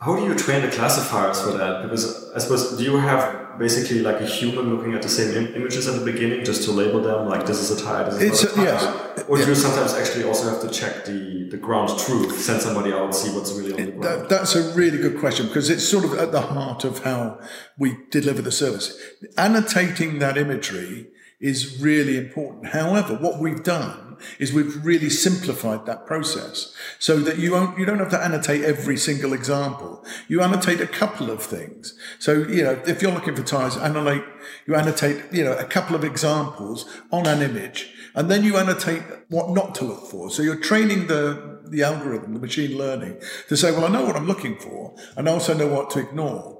How 0.00 0.14
do 0.14 0.22
you 0.22 0.34
train 0.36 0.62
the 0.62 0.70
classifiers 0.70 1.40
for 1.40 1.52
that? 1.58 1.82
Because 1.82 2.30
I 2.32 2.38
suppose, 2.38 2.76
do 2.76 2.84
you 2.84 2.98
have 2.98 3.58
basically 3.58 3.98
like 4.00 4.20
a 4.20 4.26
human 4.26 4.72
looking 4.76 4.94
at 4.94 5.02
the 5.02 5.08
same 5.08 5.36
Im 5.36 5.54
images 5.56 5.88
at 5.88 5.98
the 5.98 6.04
beginning 6.04 6.44
just 6.44 6.62
to 6.64 6.70
label 6.70 7.00
them, 7.02 7.28
like 7.28 7.46
this 7.46 7.58
is 7.60 7.76
a 7.76 7.84
tire, 7.84 8.04
this 8.04 8.14
is 8.14 8.44
it's 8.44 8.56
not 8.56 8.56
a 8.56 8.62
a, 8.62 8.78
tire? 8.78 9.14
yes. 9.16 9.24
Or 9.28 9.38
yeah. 9.38 9.44
do 9.44 9.50
you 9.50 9.56
sometimes 9.56 9.94
actually 9.94 10.24
also 10.24 10.48
have 10.50 10.60
to 10.60 10.70
check 10.70 11.04
the, 11.04 11.48
the 11.50 11.56
ground 11.56 11.98
truth, 11.98 12.40
send 12.40 12.62
somebody 12.62 12.92
out, 12.92 13.12
see 13.12 13.34
what's 13.34 13.52
really 13.52 13.72
on 13.72 13.86
the 13.86 13.92
ground? 13.92 14.04
That, 14.04 14.28
that's 14.28 14.54
a 14.54 14.72
really 14.74 14.98
good 14.98 15.18
question 15.18 15.48
because 15.48 15.68
it's 15.68 15.86
sort 15.86 16.04
of 16.04 16.14
at 16.14 16.30
the 16.30 16.42
heart 16.42 16.84
of 16.84 17.02
how 17.02 17.40
we 17.76 17.96
deliver 18.10 18.40
the 18.40 18.52
service. 18.52 18.96
Annotating 19.36 20.20
that 20.20 20.38
imagery 20.38 21.08
is 21.40 21.80
really 21.80 22.16
important. 22.16 22.66
However, 22.66 23.14
what 23.14 23.40
we've 23.40 23.64
done 23.64 24.07
is 24.38 24.52
we've 24.52 24.84
really 24.84 25.10
simplified 25.10 25.86
that 25.86 26.06
process 26.06 26.74
so 26.98 27.18
that 27.20 27.38
you 27.38 27.52
won't, 27.52 27.78
you 27.78 27.84
don't 27.84 27.98
have 27.98 28.10
to 28.10 28.22
annotate 28.22 28.64
every 28.64 28.96
single 28.96 29.32
example. 29.32 30.04
You 30.28 30.42
annotate 30.42 30.80
a 30.80 30.86
couple 30.86 31.30
of 31.30 31.42
things. 31.42 31.98
So, 32.18 32.32
you 32.32 32.62
know, 32.62 32.80
if 32.86 33.02
you're 33.02 33.12
looking 33.12 33.36
for 33.36 33.42
tires, 33.42 33.76
annotate, 33.76 34.24
you 34.66 34.74
annotate, 34.74 35.32
you 35.32 35.44
know, 35.44 35.52
a 35.52 35.64
couple 35.64 35.96
of 35.96 36.04
examples 36.04 36.84
on 37.10 37.26
an 37.26 37.42
image 37.42 37.94
and 38.14 38.30
then 38.30 38.44
you 38.44 38.56
annotate 38.56 39.02
what 39.28 39.50
not 39.50 39.74
to 39.76 39.84
look 39.84 40.06
for. 40.06 40.30
So 40.30 40.42
you're 40.42 40.56
training 40.56 41.06
the, 41.06 41.60
the 41.68 41.82
algorithm, 41.82 42.34
the 42.34 42.40
machine 42.40 42.76
learning 42.76 43.20
to 43.48 43.56
say, 43.56 43.70
well, 43.70 43.84
I 43.84 43.88
know 43.88 44.04
what 44.04 44.16
I'm 44.16 44.26
looking 44.26 44.58
for 44.58 44.94
and 45.16 45.28
I 45.28 45.32
also 45.32 45.54
know 45.54 45.68
what 45.68 45.90
to 45.90 46.00
ignore. 46.00 46.58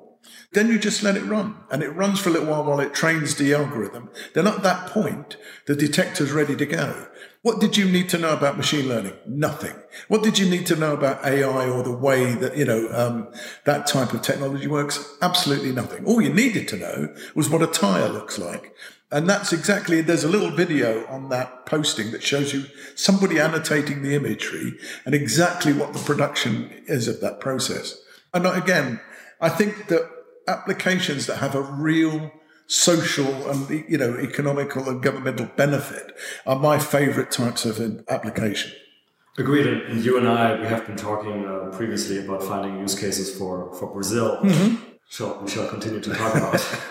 Then 0.52 0.68
you 0.68 0.78
just 0.78 1.02
let 1.02 1.16
it 1.16 1.24
run 1.24 1.56
and 1.70 1.82
it 1.82 1.90
runs 1.90 2.20
for 2.20 2.30
a 2.30 2.32
little 2.32 2.48
while 2.48 2.64
while 2.64 2.80
it 2.80 2.94
trains 2.94 3.34
the 3.34 3.54
algorithm. 3.54 4.10
Then 4.34 4.46
at 4.46 4.62
that 4.62 4.88
point, 4.88 5.36
the 5.66 5.76
detector's 5.76 6.32
ready 6.32 6.56
to 6.56 6.66
go. 6.66 7.06
What 7.42 7.60
did 7.60 7.76
you 7.76 7.84
need 7.84 8.08
to 8.10 8.18
know 8.18 8.32
about 8.32 8.56
machine 8.56 8.88
learning? 8.88 9.14
Nothing. 9.26 9.74
What 10.08 10.24
did 10.24 10.38
you 10.38 10.50
need 10.50 10.66
to 10.66 10.76
know 10.76 10.92
about 10.92 11.24
AI 11.24 11.68
or 11.68 11.82
the 11.84 11.96
way 11.96 12.34
that, 12.34 12.56
you 12.56 12.64
know, 12.64 12.88
um, 12.92 13.32
that 13.64 13.86
type 13.86 14.12
of 14.12 14.22
technology 14.22 14.66
works? 14.66 15.16
Absolutely 15.22 15.72
nothing. 15.72 16.04
All 16.04 16.20
you 16.20 16.32
needed 16.32 16.66
to 16.68 16.76
know 16.76 17.14
was 17.36 17.48
what 17.48 17.62
a 17.62 17.68
tire 17.68 18.08
looks 18.08 18.38
like. 18.38 18.74
And 19.10 19.28
that's 19.28 19.52
exactly, 19.52 20.00
there's 20.00 20.24
a 20.24 20.28
little 20.28 20.50
video 20.50 21.06
on 21.06 21.28
that 21.30 21.64
posting 21.64 22.10
that 22.10 22.22
shows 22.22 22.52
you 22.52 22.64
somebody 22.94 23.38
annotating 23.38 24.02
the 24.02 24.14
imagery 24.14 24.76
and 25.06 25.14
exactly 25.14 25.72
what 25.72 25.92
the 25.92 26.00
production 26.00 26.70
is 26.86 27.08
of 27.08 27.20
that 27.20 27.40
process. 27.40 27.98
And 28.34 28.46
again, 28.46 29.00
I 29.40 29.48
think 29.48 29.86
that 29.86 30.10
applications 30.48 31.26
that 31.26 31.36
have 31.36 31.54
a 31.54 31.62
real 31.62 32.32
social 32.68 33.50
and 33.50 33.68
you 33.88 33.98
know 33.98 34.16
economical 34.18 34.88
and 34.88 35.02
governmental 35.02 35.46
benefit 35.56 36.12
are 36.46 36.58
my 36.58 36.78
favorite 36.78 37.30
types 37.30 37.64
of 37.64 37.80
application 38.08 38.70
Agreed. 39.38 39.66
And 39.68 40.04
you 40.04 40.18
and 40.18 40.28
I, 40.28 40.60
we 40.60 40.66
have 40.66 40.84
been 40.84 40.96
talking 40.96 41.46
uh, 41.46 41.70
previously 41.70 42.18
about 42.18 42.42
finding 42.42 42.80
use 42.80 42.98
cases 42.98 43.38
for, 43.38 43.72
for 43.74 43.86
Brazil. 43.92 44.40
Shall, 45.10 45.40
we 45.40 45.48
shall 45.48 45.68
continue 45.68 46.00
to 46.00 46.12
talk 46.12 46.34
about. 46.34 46.54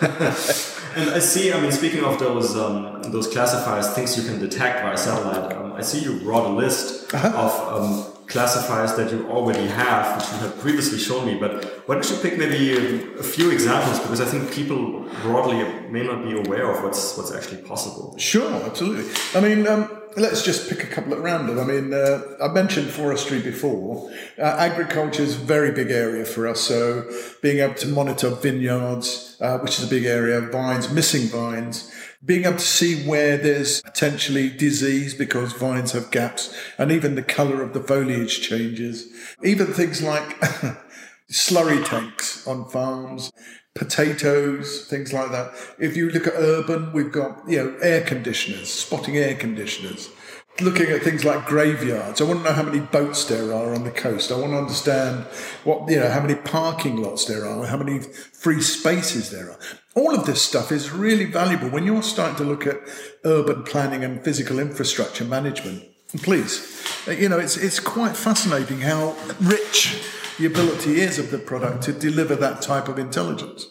and 0.96 1.10
I 1.10 1.18
see, 1.20 1.52
I 1.52 1.60
mean, 1.60 1.70
speaking 1.70 2.02
of 2.02 2.18
those 2.18 2.56
um, 2.56 3.02
those 3.12 3.28
classifiers, 3.28 3.90
things 3.90 4.16
you 4.16 4.28
can 4.28 4.40
detect 4.40 4.82
via 4.82 4.96
satellite, 4.96 5.52
um, 5.52 5.74
I 5.74 5.82
see 5.82 6.00
you 6.00 6.18
brought 6.20 6.46
a 6.46 6.48
list 6.48 7.14
of 7.14 7.52
um, 7.72 8.06
classifiers 8.28 8.94
that 8.96 9.10
you 9.10 9.28
already 9.30 9.66
have, 9.66 10.16
which 10.16 10.30
you 10.32 10.38
had 10.38 10.58
previously 10.60 10.98
shown 10.98 11.26
me. 11.26 11.34
But 11.34 11.64
why 11.86 11.94
don't 11.94 12.08
you 12.10 12.16
pick 12.18 12.38
maybe 12.38 12.76
a, 12.76 13.18
a 13.18 13.22
few 13.22 13.50
examples? 13.50 13.98
Because 14.00 14.20
I 14.20 14.26
think 14.26 14.52
people 14.52 15.08
broadly 15.22 15.64
may 15.88 16.04
not 16.04 16.22
be 16.22 16.38
aware 16.38 16.70
of 16.70 16.84
what's 16.84 17.16
what's 17.16 17.32
actually 17.32 17.62
possible. 17.62 18.16
Sure, 18.18 18.52
absolutely. 18.64 19.10
I 19.34 19.40
mean, 19.40 19.66
um, 19.66 19.98
let's 20.16 20.42
just 20.42 20.68
pick 20.68 20.84
a 20.84 20.86
couple 20.86 21.14
at 21.14 21.20
random. 21.20 21.58
I 21.58 21.64
mean, 21.64 21.94
uh, 21.94 22.22
I 22.42 22.48
mentioned 22.48 22.88
forestry 22.90 23.40
before. 23.40 24.10
Uh, 24.38 24.42
agriculture 24.42 25.22
is 25.22 25.36
a 25.36 25.44
very 25.44 25.72
big 25.72 25.90
area 25.90 26.24
for 26.24 26.46
us. 26.46 26.60
So 26.60 27.10
being 27.40 27.58
able 27.58 27.74
to 27.74 27.88
monitor 27.88 28.30
vineyards, 28.30 29.36
uh, 29.40 29.58
which 29.58 29.78
is 29.78 29.84
a 29.84 29.88
big 29.88 30.04
area, 30.04 30.40
vines, 30.40 30.90
missing 30.92 31.28
vines, 31.28 31.92
being 32.24 32.44
able 32.44 32.56
to 32.56 32.60
see 32.60 33.06
where 33.06 33.36
there's 33.36 33.80
potentially 33.82 34.50
disease 34.50 35.14
because 35.14 35.52
vines 35.52 35.92
have 35.92 36.10
gaps, 36.10 36.54
and 36.76 36.90
even 36.90 37.14
the 37.14 37.22
color 37.22 37.62
of 37.62 37.74
the 37.74 37.82
foliage 37.82 38.40
changes. 38.40 39.08
Even 39.44 39.66
things 39.68 40.02
like 40.02 40.40
slurry 41.32 41.84
tanks 41.84 42.46
on 42.46 42.68
farms, 42.68 43.30
potatoes, 43.74 44.86
things 44.86 45.12
like 45.12 45.30
that. 45.30 45.52
If 45.78 45.96
you 45.96 46.10
look 46.10 46.26
at 46.26 46.34
urban, 46.34 46.92
we've 46.92 47.12
got, 47.12 47.48
you 47.48 47.62
know, 47.62 47.76
air 47.80 48.02
conditioners, 48.02 48.68
spotting 48.68 49.16
air 49.16 49.36
conditioners. 49.36 50.10
Looking 50.60 50.88
at 50.88 51.02
things 51.02 51.24
like 51.24 51.46
graveyards, 51.46 52.20
I 52.20 52.24
want 52.24 52.40
to 52.40 52.44
know 52.46 52.52
how 52.52 52.64
many 52.64 52.80
boats 52.80 53.24
there 53.26 53.54
are 53.54 53.74
on 53.74 53.84
the 53.84 53.92
coast. 53.92 54.32
I 54.32 54.36
want 54.36 54.50
to 54.52 54.58
understand 54.58 55.24
what, 55.62 55.88
you 55.88 56.00
know, 56.00 56.10
how 56.10 56.20
many 56.20 56.34
parking 56.34 56.96
lots 57.00 57.26
there 57.26 57.46
are, 57.46 57.64
how 57.66 57.76
many 57.76 58.00
free 58.00 58.60
spaces 58.60 59.30
there 59.30 59.50
are. 59.52 59.58
All 59.94 60.16
of 60.16 60.26
this 60.26 60.42
stuff 60.42 60.72
is 60.72 60.90
really 60.90 61.26
valuable 61.26 61.68
when 61.68 61.84
you're 61.84 62.02
starting 62.02 62.36
to 62.38 62.44
look 62.44 62.66
at 62.66 62.80
urban 63.24 63.62
planning 63.62 64.02
and 64.02 64.24
physical 64.24 64.58
infrastructure 64.58 65.24
management. 65.24 65.84
Please, 66.22 66.82
you 67.06 67.28
know, 67.28 67.38
it's, 67.38 67.56
it's 67.56 67.78
quite 67.78 68.16
fascinating 68.16 68.80
how 68.80 69.14
rich 69.40 70.02
the 70.38 70.46
ability 70.46 71.00
is 71.00 71.20
of 71.20 71.30
the 71.30 71.38
product 71.38 71.82
to 71.84 71.92
deliver 71.92 72.34
that 72.34 72.62
type 72.62 72.88
of 72.88 72.98
intelligence. 72.98 73.66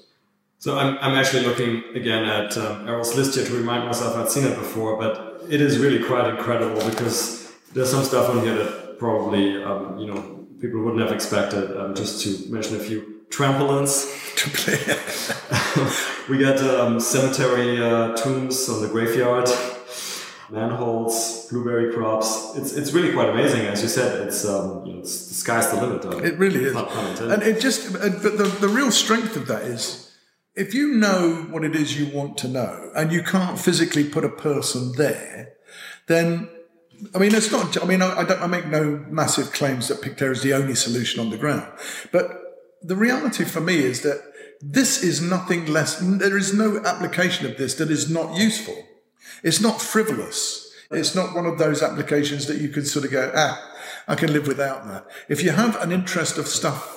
So 0.60 0.78
I'm, 0.78 0.98
I'm 1.02 1.18
actually 1.18 1.46
looking 1.46 1.84
again 1.96 2.24
at 2.24 2.58
um, 2.58 2.88
Errol's 2.88 3.16
list 3.16 3.36
here 3.36 3.46
to 3.46 3.54
remind 3.54 3.86
myself 3.86 4.16
I'd 4.16 4.30
seen 4.30 4.46
it 4.46 4.56
before, 4.56 4.98
but 4.98 5.27
it 5.50 5.62
is 5.62 5.78
really 5.80 6.04
quite 6.04 6.30
incredible 6.30 6.84
because 6.90 7.52
there's 7.74 7.90
some 7.92 8.04
stuff 8.04 8.30
on 8.30 8.42
here 8.44 8.56
that 8.56 8.98
probably 9.00 9.62
um, 9.64 9.98
you 9.98 10.08
know 10.08 10.46
people 10.62 10.82
wouldn't 10.84 11.02
have 11.02 11.12
expected. 11.12 11.76
Um, 11.80 11.94
just 11.96 12.22
to 12.24 12.52
mention 12.52 12.76
a 12.76 12.80
few 12.80 13.24
trampolines. 13.30 14.06
To 14.38 14.50
play. 14.52 14.78
we 16.30 16.38
got 16.44 16.60
um, 16.60 17.00
cemetery 17.00 17.82
uh, 17.84 18.16
tombs 18.16 18.70
on 18.70 18.82
the 18.84 18.88
graveyard, 18.88 19.50
manholes, 20.50 21.48
blueberry 21.50 21.94
crops. 21.94 22.54
It's 22.56 22.74
it's 22.74 22.92
really 22.94 23.14
quite 23.14 23.30
amazing. 23.30 23.62
As 23.66 23.82
you 23.82 23.90
said, 23.90 24.28
it's 24.28 24.46
um, 24.46 24.86
you 24.86 24.94
know 24.94 25.00
it's, 25.00 25.28
the 25.28 25.34
sky's 25.34 25.70
the 25.72 25.86
limit. 25.86 26.06
It 26.26 26.38
really 26.38 26.64
is. 26.64 26.74
not 26.74 26.90
pun 26.90 27.08
intended. 27.12 27.34
And 27.34 27.44
it 27.44 27.60
just, 27.62 27.94
and- 27.96 28.22
but 28.22 28.38
the, 28.38 28.44
the 28.44 28.68
real 28.70 28.92
strength 28.92 29.36
of 29.36 29.48
that 29.48 29.64
is 29.64 30.07
if 30.58 30.74
you 30.74 30.96
know 30.96 31.46
what 31.50 31.64
it 31.64 31.76
is 31.76 32.00
you 32.00 32.08
want 32.08 32.38
to 32.40 32.48
know 32.48 32.92
and 32.96 33.12
you 33.12 33.22
can't 33.22 33.60
physically 33.60 34.04
put 34.04 34.26
a 34.26 34.30
person 34.30 34.94
there, 34.98 35.54
then 36.08 36.50
I 37.14 37.20
mean, 37.20 37.36
it's 37.36 37.52
not. 37.52 37.82
I 37.82 37.86
mean, 37.86 38.02
I, 38.02 38.24
don't. 38.24 38.42
I 38.42 38.48
make 38.48 38.68
no 38.68 39.06
massive 39.08 39.52
claims 39.52 39.88
that 39.88 40.02
Picterra 40.02 40.32
is 40.32 40.42
the 40.42 40.54
only 40.54 40.74
solution 40.74 41.20
on 41.20 41.30
the 41.30 41.38
ground, 41.38 41.72
but 42.12 42.42
the 42.82 42.96
reality 42.96 43.44
for 43.44 43.62
me 43.62 43.78
is 43.78 44.02
that 44.02 44.20
this 44.62 45.04
is 45.04 45.22
nothing 45.22 45.68
less. 45.68 46.00
There 46.00 46.38
is 46.38 46.56
no 46.56 46.82
application 46.84 47.46
of 47.46 47.58
this 47.58 47.76
that 47.76 47.92
is 47.92 48.10
not 48.10 48.36
useful. 48.36 48.76
It's 49.44 49.62
not 49.62 49.80
frivolous. 49.80 50.74
It's 50.90 51.14
not 51.14 51.36
one 51.36 51.46
of 51.46 51.60
those 51.60 51.84
applications 51.84 52.48
that 52.48 52.62
you 52.62 52.70
can 52.70 52.86
sort 52.86 53.06
of 53.06 53.12
go, 53.12 53.32
ah, 53.36 53.62
I 54.08 54.16
can 54.16 54.32
live 54.32 54.48
without 54.48 54.88
that. 54.88 55.06
If 55.28 55.44
you 55.44 55.52
have 55.52 55.80
an 55.82 55.92
interest 55.92 56.38
of 56.38 56.48
stuff, 56.48 56.97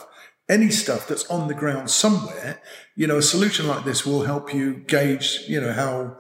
any 0.50 0.68
stuff 0.68 1.06
that's 1.06 1.30
on 1.30 1.48
the 1.48 1.54
ground 1.54 1.90
somewhere, 1.90 2.60
you 2.96 3.06
know, 3.06 3.18
a 3.18 3.22
solution 3.22 3.68
like 3.68 3.84
this 3.84 4.04
will 4.04 4.24
help 4.24 4.52
you 4.52 4.74
gauge, 4.74 5.44
you 5.48 5.60
know, 5.60 5.72
how 5.72 6.18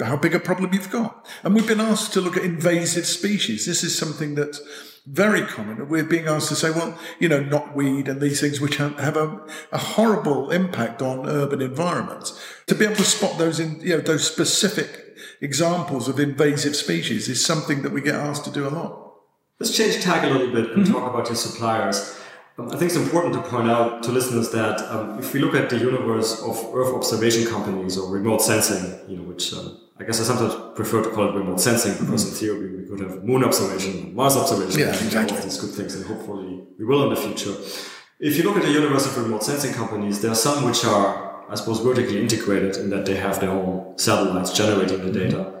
how 0.00 0.16
big 0.16 0.34
a 0.34 0.40
problem 0.40 0.72
you've 0.72 0.90
got. 0.90 1.26
And 1.42 1.54
we've 1.54 1.66
been 1.66 1.80
asked 1.80 2.12
to 2.14 2.20
look 2.20 2.36
at 2.36 2.44
invasive 2.44 3.06
species. 3.06 3.66
This 3.66 3.84
is 3.84 3.96
something 3.96 4.34
that's 4.34 4.60
very 5.06 5.42
common. 5.42 5.88
We're 5.88 6.04
being 6.04 6.26
asked 6.26 6.48
to 6.48 6.56
say, 6.56 6.70
well, 6.70 6.98
you 7.20 7.28
know, 7.28 7.44
knotweed 7.44 8.08
and 8.08 8.20
these 8.20 8.40
things 8.40 8.60
which 8.60 8.76
have, 8.76 9.16
a, 9.16 9.46
a 9.70 9.78
horrible 9.78 10.50
impact 10.50 11.00
on 11.00 11.28
urban 11.28 11.60
environments. 11.60 12.40
To 12.66 12.74
be 12.74 12.86
able 12.86 12.96
to 12.96 13.04
spot 13.04 13.38
those 13.38 13.60
in, 13.60 13.80
you 13.80 13.96
know, 13.96 14.00
those 14.00 14.26
specific 14.26 15.00
examples 15.40 16.08
of 16.08 16.18
invasive 16.18 16.74
species 16.74 17.28
is 17.28 17.44
something 17.44 17.82
that 17.82 17.92
we 17.92 18.00
get 18.00 18.14
asked 18.14 18.44
to 18.46 18.50
do 18.50 18.66
a 18.66 18.70
lot. 18.70 19.12
Let's 19.60 19.76
change 19.76 20.02
tack 20.02 20.24
a 20.24 20.28
little 20.28 20.52
bit 20.52 20.72
and 20.72 20.84
mm-hmm. 20.84 20.92
talk 20.92 21.14
about 21.14 21.28
your 21.28 21.36
suppliers. 21.36 22.18
Um, 22.56 22.68
I 22.68 22.76
think 22.76 22.82
it's 22.82 22.96
important 22.96 23.34
to 23.34 23.42
point 23.42 23.68
out 23.68 24.02
to 24.04 24.12
listeners 24.12 24.50
that 24.50 24.80
um, 24.90 25.18
if 25.18 25.32
we 25.34 25.40
look 25.40 25.54
at 25.54 25.70
the 25.70 25.78
universe 25.78 26.40
of 26.42 26.56
Earth 26.72 26.94
observation 26.94 27.46
companies 27.46 27.98
or 27.98 28.10
remote 28.10 28.42
sensing, 28.42 28.84
you 29.08 29.16
know, 29.16 29.24
which 29.24 29.52
um, 29.52 29.80
I 29.98 30.04
guess 30.04 30.20
I 30.20 30.24
sometimes 30.24 30.54
prefer 30.76 31.02
to 31.02 31.10
call 31.10 31.28
it 31.30 31.34
remote 31.34 31.60
sensing 31.60 31.94
because 31.98 32.28
in 32.28 32.34
theory 32.34 32.76
we 32.76 32.88
could 32.88 33.00
have 33.00 33.24
moon 33.24 33.42
observation, 33.44 34.14
Mars 34.14 34.36
observation, 34.36 34.80
Yeah, 34.80 35.20
and 35.20 35.32
all 35.32 35.38
these 35.38 35.60
good 35.60 35.70
things, 35.70 35.96
and 35.96 36.04
hopefully 36.06 36.62
we 36.78 36.84
will 36.84 37.04
in 37.04 37.10
the 37.14 37.20
future. 37.20 37.54
If 38.20 38.36
you 38.36 38.44
look 38.44 38.56
at 38.56 38.62
the 38.62 38.70
universe 38.72 39.06
of 39.06 39.16
remote 39.18 39.42
sensing 39.42 39.74
companies, 39.74 40.20
there 40.22 40.30
are 40.30 40.36
some 40.36 40.64
which 40.64 40.84
are, 40.84 41.44
I 41.50 41.56
suppose, 41.56 41.80
vertically 41.80 42.20
integrated 42.20 42.76
in 42.76 42.90
that 42.90 43.04
they 43.04 43.16
have 43.16 43.40
their 43.40 43.50
own 43.50 43.98
satellites 43.98 44.52
generating 44.52 45.04
the 45.04 45.12
data 45.12 45.54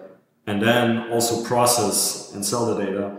and 0.46 0.62
then 0.62 1.10
also 1.10 1.42
process 1.44 2.32
and 2.34 2.44
sell 2.44 2.66
the 2.74 2.84
data. 2.84 3.16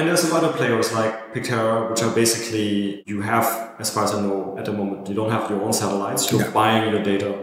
And 0.00 0.08
there's 0.08 0.22
some 0.22 0.32
other 0.32 0.50
players 0.54 0.94
like 0.94 1.34
Picterra, 1.34 1.90
which 1.90 2.02
are 2.02 2.10
basically, 2.14 3.02
you 3.04 3.20
have, 3.20 3.74
as 3.78 3.90
far 3.90 4.04
as 4.04 4.14
I 4.14 4.22
know 4.22 4.56
at 4.58 4.64
the 4.64 4.72
moment, 4.72 5.06
you 5.10 5.14
don't 5.14 5.30
have 5.30 5.50
your 5.50 5.60
own 5.62 5.74
satellites, 5.74 6.32
you're 6.32 6.40
Yeah. 6.40 6.50
buying 6.52 6.90
your 6.90 7.02
data 7.02 7.34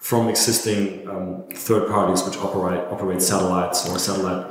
from 0.00 0.30
existing 0.30 1.06
um, 1.10 1.44
third 1.52 1.88
parties 1.90 2.24
which 2.24 2.38
operate 2.38 2.80
operate 2.90 3.20
satellites 3.20 3.86
or 3.88 3.98
satellite 3.98 4.46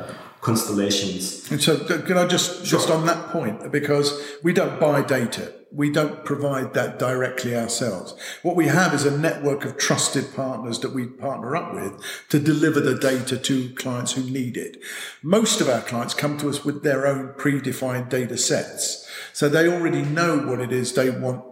constellations. 0.45 1.49
And 1.49 1.60
so, 1.60 1.79
can 1.79 2.19
I 2.19 2.27
just 2.27 2.67
sure. 2.67 2.77
just 2.77 2.91
on 2.91 3.08
that 3.08 3.29
point 3.29 3.71
because 3.71 4.21
we 4.43 4.53
don't 4.53 4.79
buy 4.79 5.01
data, 5.01 5.51
we 5.71 5.91
don't 5.91 6.23
provide 6.23 6.75
that 6.75 6.99
directly 6.99 7.55
ourselves. 7.55 8.15
What 8.43 8.55
we 8.55 8.67
have 8.67 8.93
is 8.93 9.05
a 9.05 9.17
network 9.17 9.65
of 9.65 9.75
trusted 9.77 10.36
partners 10.36 10.79
that 10.81 10.93
we 10.93 11.08
partner 11.08 11.55
up 11.55 11.73
with 11.73 11.99
to 12.29 12.39
deliver 12.39 12.79
the 12.79 12.93
data 12.93 13.38
to 13.39 13.73
clients 13.73 14.12
who 14.12 14.21
need 14.21 14.55
it. 14.55 14.77
Most 15.23 15.62
of 15.62 15.67
our 15.67 15.81
clients 15.81 16.13
come 16.13 16.38
to 16.38 16.49
us 16.49 16.63
with 16.63 16.84
their 16.84 17.08
own 17.08 17.29
predefined 17.29 18.10
data 18.10 18.38
sets, 18.38 19.10
so 19.34 19.49
they 19.49 19.67
already 19.67 20.03
know 20.03 20.38
what 20.38 20.62
it 20.62 20.71
is 20.71 20.93
they 20.93 21.10
want 21.10 21.43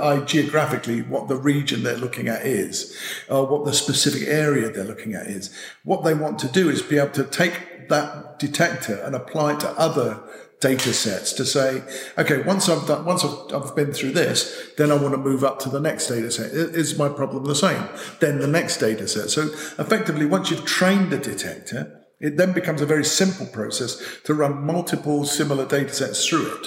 I 0.00 0.20
geographically 0.20 1.02
what 1.02 1.28
the 1.28 1.36
region 1.36 1.82
they're 1.82 1.96
looking 1.96 2.28
at 2.28 2.46
is, 2.46 2.96
or 3.28 3.46
what 3.46 3.64
the 3.66 3.74
specific 3.74 4.26
area 4.26 4.70
they're 4.70 4.84
looking 4.84 5.14
at 5.14 5.26
is. 5.26 5.54
What 5.84 6.02
they 6.02 6.14
want 6.14 6.38
to 6.40 6.48
do 6.48 6.68
is 6.68 6.82
be 6.82 6.98
able 6.98 7.10
to 7.10 7.24
take 7.24 7.77
that 7.88 8.38
detector 8.38 8.96
and 8.96 9.14
apply 9.14 9.54
it 9.54 9.60
to 9.60 9.68
other 9.70 10.20
data 10.60 10.92
sets 10.92 11.32
to 11.34 11.44
say, 11.44 11.82
okay, 12.18 12.42
once 12.42 12.68
I've 12.68 12.86
done, 12.86 13.04
once 13.04 13.24
I've, 13.24 13.54
I've 13.54 13.76
been 13.76 13.92
through 13.92 14.12
this, 14.12 14.72
then 14.76 14.90
I 14.90 14.96
want 14.96 15.14
to 15.14 15.18
move 15.18 15.44
up 15.44 15.60
to 15.60 15.68
the 15.68 15.80
next 15.80 16.08
data 16.08 16.30
set. 16.30 16.50
Is 16.52 16.98
my 16.98 17.08
problem 17.08 17.44
the 17.44 17.54
same? 17.54 17.88
Then 18.20 18.40
the 18.40 18.48
next 18.48 18.78
data 18.78 19.06
set. 19.06 19.30
So 19.30 19.42
effectively, 19.78 20.26
once 20.26 20.50
you've 20.50 20.64
trained 20.64 21.10
the 21.10 21.18
detector, 21.18 22.04
it 22.20 22.36
then 22.36 22.52
becomes 22.52 22.80
a 22.80 22.86
very 22.86 23.04
simple 23.04 23.46
process 23.46 24.02
to 24.24 24.34
run 24.34 24.66
multiple 24.66 25.24
similar 25.24 25.64
data 25.64 25.92
sets 25.92 26.26
through 26.26 26.56
it. 26.56 26.66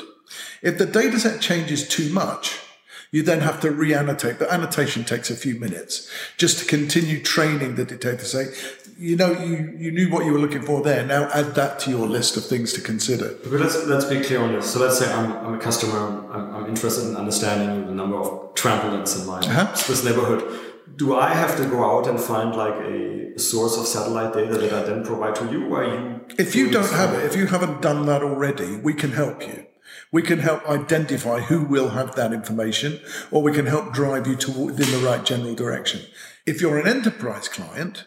If 0.61 0.77
the 0.77 0.85
data 0.85 1.19
set 1.19 1.41
changes 1.41 1.87
too 1.87 2.11
much, 2.13 2.57
you 3.11 3.23
then 3.23 3.41
have 3.41 3.59
to 3.59 3.71
re-annotate. 3.71 4.39
The 4.39 4.51
annotation 4.51 5.03
takes 5.03 5.29
a 5.29 5.35
few 5.35 5.59
minutes 5.59 6.09
just 6.37 6.59
to 6.59 6.65
continue 6.65 7.21
training 7.21 7.75
the 7.75 7.83
detector. 7.83 8.23
Say, 8.23 8.45
you 9.01 9.15
know, 9.15 9.31
you, 9.31 9.73
you 9.79 9.91
knew 9.91 10.11
what 10.11 10.25
you 10.25 10.31
were 10.31 10.39
looking 10.39 10.61
for 10.61 10.83
there. 10.83 11.03
Now 11.03 11.27
add 11.33 11.55
that 11.55 11.79
to 11.81 11.89
your 11.89 12.07
list 12.07 12.37
of 12.37 12.45
things 12.45 12.71
to 12.73 12.81
consider. 12.81 13.35
But 13.43 13.53
let's 13.53 13.85
let's 13.87 14.05
be 14.05 14.21
clear 14.21 14.41
on 14.41 14.53
this. 14.53 14.71
So 14.71 14.79
let's 14.79 14.99
say 14.99 15.11
I'm, 15.11 15.31
I'm 15.45 15.55
a 15.55 15.59
customer. 15.59 15.97
I'm, 16.31 16.55
I'm 16.55 16.65
interested 16.67 17.09
in 17.09 17.15
understanding 17.15 17.87
the 17.87 17.93
number 17.93 18.17
of 18.17 18.53
trampolines 18.53 19.19
in 19.19 19.25
my 19.25 19.39
uh-huh. 19.39 19.73
Swiss 19.73 20.03
neighborhood. 20.05 20.43
Do 20.97 21.15
I 21.15 21.33
have 21.33 21.57
to 21.57 21.65
go 21.65 21.83
out 21.83 22.07
and 22.07 22.19
find 22.19 22.55
like 22.55 22.75
a 22.75 23.39
source 23.39 23.75
of 23.75 23.87
satellite 23.87 24.33
data 24.33 24.55
that 24.55 24.71
I 24.71 24.83
then 24.83 25.03
provide 25.03 25.33
to 25.35 25.51
you? 25.51 25.73
Or 25.73 25.83
you? 25.83 26.21
If 26.37 26.53
you 26.55 26.69
don't 26.69 26.91
have 26.91 27.15
it, 27.15 27.25
if 27.25 27.35
you 27.35 27.47
haven't 27.47 27.81
done 27.81 28.05
that 28.05 28.21
already, 28.21 28.77
we 28.77 28.93
can 28.93 29.13
help 29.13 29.41
you. 29.47 29.65
We 30.11 30.21
can 30.21 30.39
help 30.39 30.69
identify 30.69 31.39
who 31.39 31.63
will 31.63 31.89
have 31.89 32.15
that 32.15 32.33
information, 32.33 32.99
or 33.31 33.41
we 33.41 33.51
can 33.51 33.65
help 33.65 33.93
drive 33.93 34.27
you 34.27 34.35
toward 34.35 34.79
in 34.79 34.91
the 34.91 35.03
right 35.03 35.23
general 35.25 35.55
direction. 35.55 36.01
If 36.45 36.61
you're 36.61 36.77
an 36.77 36.87
enterprise 36.87 37.47
client, 37.47 38.05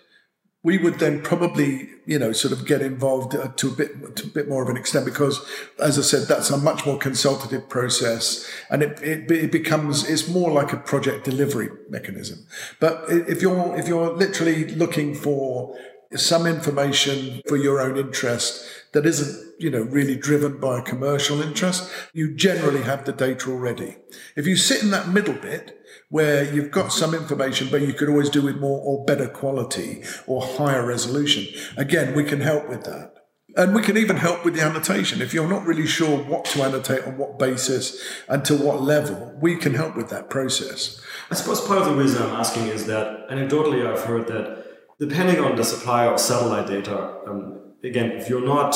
we 0.65 0.79
would 0.79 0.99
then 0.99 1.21
probably, 1.21 1.91
you 2.07 2.19
know, 2.19 2.33
sort 2.33 2.51
of 2.51 2.67
get 2.67 2.81
involved 2.81 3.37
uh, 3.37 3.49
to 3.49 3.69
a 3.69 3.71
bit, 3.71 4.17
to 4.17 4.25
a 4.25 4.31
bit 4.31 4.49
more 4.49 4.63
of 4.63 4.71
an 4.71 4.79
extent 4.79 5.05
because, 5.05 5.45
as 5.79 5.99
I 5.99 6.03
said, 6.03 6.27
that's 6.27 6.51
a 6.51 6.57
much 6.57 6.87
more 6.87 6.99
consultative 6.99 7.69
process, 7.69 8.51
and 8.71 8.83
it, 8.83 9.01
it, 9.03 9.31
it 9.31 9.53
becomes 9.53 10.09
it's 10.09 10.27
more 10.27 10.51
like 10.51 10.73
a 10.73 10.79
project 10.79 11.27
delivery 11.27 11.69
mechanism. 11.91 12.47
But 12.81 13.05
if 13.09 13.43
you're 13.43 13.77
if 13.79 13.87
you're 13.87 14.17
literally 14.17 14.65
looking 14.75 15.15
for 15.15 15.77
some 16.17 16.47
information 16.47 17.43
for 17.47 17.57
your 17.57 17.81
own 17.81 17.99
interest 17.99 18.67
that 18.95 19.05
isn't, 19.05 19.55
you 19.59 19.71
know, 19.71 19.83
really 19.83 20.17
driven 20.17 20.59
by 20.59 20.79
a 20.79 20.83
commercial 20.83 21.43
interest, 21.43 21.91
you 22.13 22.35
generally 22.35 22.83
have 22.83 23.05
the 23.05 23.13
data 23.13 23.51
already. 23.51 23.97
If 24.37 24.47
you 24.47 24.57
sit 24.57 24.83
in 24.83 24.91
that 24.91 25.09
middle 25.09 25.35
bit 25.35 25.77
where 26.09 26.45
you've 26.45 26.71
got 26.71 26.93
some 26.93 27.13
information, 27.13 27.69
but 27.71 27.83
you 27.83 27.93
could 27.93 28.09
always 28.09 28.31
do 28.31 28.43
with 28.43 28.57
more 28.57 28.81
or 28.81 29.05
better 29.05 29.29
quality 29.29 30.03
or 30.27 30.43
higher 30.43 30.87
resolution, 30.87 31.47
again, 31.77 32.15
we 32.15 32.23
can 32.23 32.41
help 32.41 32.69
with 32.69 32.85
that. 32.85 33.13
And 33.57 33.75
we 33.75 33.83
can 33.83 33.97
even 33.97 34.17
help 34.17 34.45
with 34.45 34.55
the 34.55 34.63
annotation. 34.63 35.21
If 35.21 35.35
you're 35.35 35.49
not 35.49 35.65
really 35.65 35.87
sure 35.87 36.17
what 36.17 36.45
to 36.47 36.63
annotate 36.63 37.05
on 37.05 37.19
what 37.19 37.39
basis 37.39 38.01
and 38.29 38.45
to 38.47 38.57
what 38.57 38.83
level, 38.83 39.37
we 39.41 39.57
can 39.57 39.75
help 39.75 39.97
with 39.97 40.09
that 40.11 40.31
process. 40.31 41.01
I 41.31 41.35
suppose 41.35 41.61
part 41.61 41.81
of 41.81 41.87
the 41.87 41.95
reason 41.95 42.23
I'm 42.23 42.35
asking 42.37 42.67
is 42.67 42.87
that 42.87 43.29
anecdotally 43.29 43.87
I've 43.87 44.03
heard 44.05 44.27
that 44.29 44.65
depending 44.99 45.41
on 45.41 45.57
the 45.57 45.65
supplier 45.65 46.11
of 46.11 46.21
satellite 46.21 46.67
data, 46.67 47.19
um, 47.29 47.54
again, 47.85 48.13
if 48.13 48.29
you're 48.29 48.45
not 48.45 48.75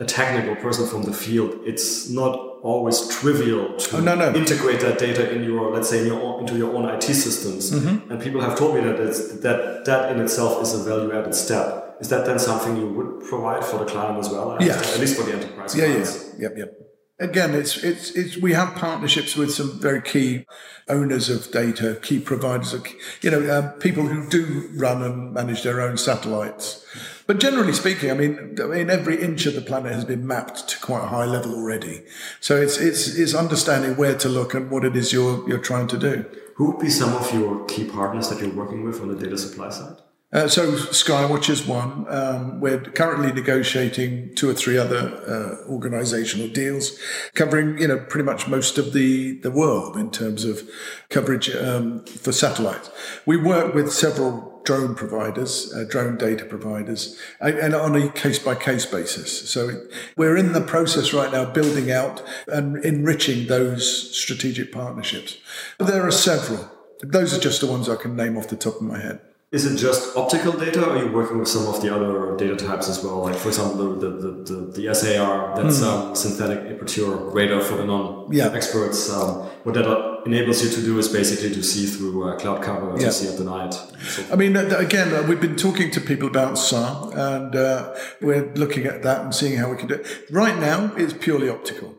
a 0.00 0.04
technical 0.04 0.56
person 0.56 0.86
from 0.86 1.02
the 1.02 1.12
field, 1.12 1.58
it's 1.64 2.10
not 2.10 2.34
always 2.62 3.08
trivial 3.08 3.76
to 3.76 3.96
oh, 3.96 4.00
no, 4.00 4.14
no. 4.14 4.34
integrate 4.34 4.80
that 4.80 4.98
data 4.98 5.32
in 5.32 5.44
your, 5.44 5.70
let's 5.70 5.88
say, 5.88 6.00
in 6.00 6.06
your 6.06 6.20
own, 6.20 6.40
into 6.40 6.56
your 6.56 6.74
own 6.74 6.88
IT 6.88 7.04
systems. 7.04 7.70
Mm-hmm. 7.70 8.10
And 8.10 8.20
people 8.20 8.40
have 8.40 8.58
told 8.58 8.74
me 8.74 8.80
that 8.82 8.96
that 9.42 9.84
that 9.84 10.12
in 10.12 10.20
itself 10.20 10.62
is 10.62 10.74
a 10.74 10.82
value-added 10.82 11.34
step. 11.34 11.96
Is 12.00 12.08
that 12.10 12.26
then 12.26 12.38
something 12.38 12.76
you 12.76 12.88
would 12.88 13.26
provide 13.28 13.64
for 13.64 13.78
the 13.78 13.86
client 13.86 14.18
as 14.18 14.28
well? 14.28 14.58
Yeah, 14.60 14.76
at 14.76 14.98
least 14.98 15.16
for 15.16 15.22
the 15.22 15.32
enterprise. 15.32 15.74
Yeah, 15.74 15.86
clients? 15.86 16.34
yeah, 16.38 16.48
yep, 16.48 16.58
yep 16.58 16.86
again, 17.18 17.54
it's, 17.54 17.82
it's, 17.82 18.10
it's, 18.10 18.36
we 18.36 18.52
have 18.52 18.74
partnerships 18.74 19.36
with 19.36 19.52
some 19.52 19.80
very 19.80 20.02
key 20.02 20.46
owners 20.88 21.28
of 21.28 21.50
data, 21.50 21.98
key 22.02 22.20
providers 22.20 22.72
of, 22.72 22.86
you 23.22 23.30
know, 23.30 23.42
uh, 23.42 23.72
people 23.78 24.04
who 24.04 24.28
do 24.28 24.70
run 24.74 25.02
and 25.02 25.32
manage 25.32 25.62
their 25.62 25.80
own 25.80 25.96
satellites. 25.96 26.84
But 27.26 27.40
generally 27.40 27.72
speaking, 27.72 28.10
I 28.10 28.14
mean, 28.14 28.56
I 28.62 28.66
mean, 28.66 28.88
every 28.88 29.20
inch 29.20 29.46
of 29.46 29.54
the 29.54 29.60
planet 29.60 29.92
has 29.92 30.04
been 30.04 30.26
mapped 30.26 30.68
to 30.68 30.78
quite 30.78 31.02
a 31.02 31.08
high 31.08 31.24
level 31.24 31.54
already. 31.54 32.02
So 32.40 32.56
it's, 32.56 32.78
it's, 32.78 33.08
it's 33.16 33.34
understanding 33.34 33.96
where 33.96 34.16
to 34.18 34.28
look 34.28 34.54
and 34.54 34.70
what 34.70 34.84
it 34.84 34.94
is 34.94 35.12
you're, 35.12 35.46
you're 35.48 35.58
trying 35.58 35.88
to 35.88 35.98
do. 35.98 36.24
Who 36.54 36.70
would 36.70 36.78
be 36.78 36.88
some 36.88 37.14
of 37.14 37.32
your 37.34 37.64
key 37.66 37.84
partners 37.84 38.28
that 38.28 38.40
you're 38.40 38.54
working 38.54 38.84
with 38.84 39.00
on 39.00 39.08
the 39.08 39.16
data 39.16 39.36
supply 39.36 39.70
side? 39.70 39.96
Uh, 40.36 40.46
so 40.46 40.72
Skywatch 40.72 41.48
is 41.48 41.66
one. 41.66 42.04
Um, 42.10 42.60
we're 42.60 42.78
currently 42.78 43.32
negotiating 43.32 44.34
two 44.34 44.50
or 44.50 44.52
three 44.52 44.76
other 44.76 44.98
uh, 45.26 45.66
organisational 45.66 46.52
deals, 46.52 46.98
covering 47.32 47.78
you 47.78 47.88
know 47.88 47.96
pretty 47.96 48.26
much 48.26 48.46
most 48.46 48.76
of 48.76 48.92
the 48.92 49.38
the 49.40 49.50
world 49.50 49.96
in 49.96 50.10
terms 50.10 50.44
of 50.44 50.68
coverage 51.08 51.48
um, 51.56 52.04
for 52.04 52.32
satellites. 52.32 52.90
We 53.24 53.38
work 53.38 53.72
with 53.72 53.90
several 53.90 54.60
drone 54.66 54.94
providers, 54.94 55.72
uh, 55.72 55.84
drone 55.88 56.18
data 56.18 56.44
providers, 56.44 57.18
and 57.40 57.74
on 57.74 57.96
a 57.96 58.10
case 58.10 58.38
by 58.38 58.56
case 58.56 58.84
basis. 58.84 59.48
So 59.48 59.86
we're 60.18 60.36
in 60.36 60.52
the 60.52 60.60
process 60.60 61.14
right 61.14 61.32
now 61.32 61.46
building 61.46 61.90
out 61.90 62.22
and 62.46 62.84
enriching 62.84 63.46
those 63.46 64.14
strategic 64.14 64.70
partnerships. 64.70 65.38
But 65.78 65.86
there 65.86 66.06
are 66.06 66.10
several. 66.10 66.70
Those 67.00 67.32
are 67.32 67.40
just 67.40 67.62
the 67.62 67.68
ones 67.68 67.88
I 67.88 67.96
can 67.96 68.14
name 68.14 68.36
off 68.36 68.48
the 68.48 68.56
top 68.56 68.76
of 68.76 68.82
my 68.82 69.00
head. 69.00 69.20
Is 69.52 69.64
it 69.64 69.76
just 69.76 70.16
optical 70.16 70.52
data, 70.52 70.84
or 70.84 70.96
are 70.96 71.04
you 71.04 71.12
working 71.12 71.38
with 71.38 71.46
some 71.46 71.72
of 71.72 71.80
the 71.80 71.94
other 71.94 72.36
data 72.36 72.56
types 72.56 72.88
as 72.88 73.04
well? 73.04 73.22
Like, 73.22 73.36
for 73.36 73.48
example, 73.48 73.94
the 73.94 74.10
the, 74.10 74.30
the, 74.42 74.82
the 74.88 74.94
SAR, 74.94 75.54
that's 75.54 75.80
mm. 75.80 75.86
um, 75.86 76.16
synthetic 76.16 76.68
aperture 76.74 77.14
radar 77.14 77.60
for 77.60 77.76
the 77.76 77.84
non-experts. 77.84 79.08
Um, 79.08 79.46
what 79.62 79.76
that 79.76 80.22
enables 80.26 80.64
you 80.64 80.70
to 80.70 80.82
do 80.82 80.98
is 80.98 81.08
basically 81.08 81.50
to 81.54 81.62
see 81.62 81.86
through 81.86 82.28
uh, 82.28 82.36
cloud 82.40 82.60
cover 82.60 82.90
yeah. 82.98 83.06
to 83.06 83.12
see 83.12 83.28
at 83.28 83.38
the 83.38 83.44
night. 83.44 83.74
So 83.74 84.24
I 84.32 84.34
mean, 84.34 84.56
again, 84.56 85.14
uh, 85.14 85.24
we've 85.28 85.40
been 85.40 85.56
talking 85.56 85.92
to 85.92 86.00
people 86.00 86.26
about 86.26 86.58
SAR, 86.58 87.12
and 87.16 87.54
uh, 87.54 87.94
we're 88.20 88.52
looking 88.54 88.86
at 88.86 89.04
that 89.04 89.20
and 89.20 89.32
seeing 89.32 89.58
how 89.58 89.70
we 89.70 89.76
can 89.76 89.86
do 89.86 89.94
it. 89.94 90.26
Right 90.28 90.58
now, 90.58 90.92
it's 90.96 91.12
purely 91.12 91.48
optical. 91.48 91.94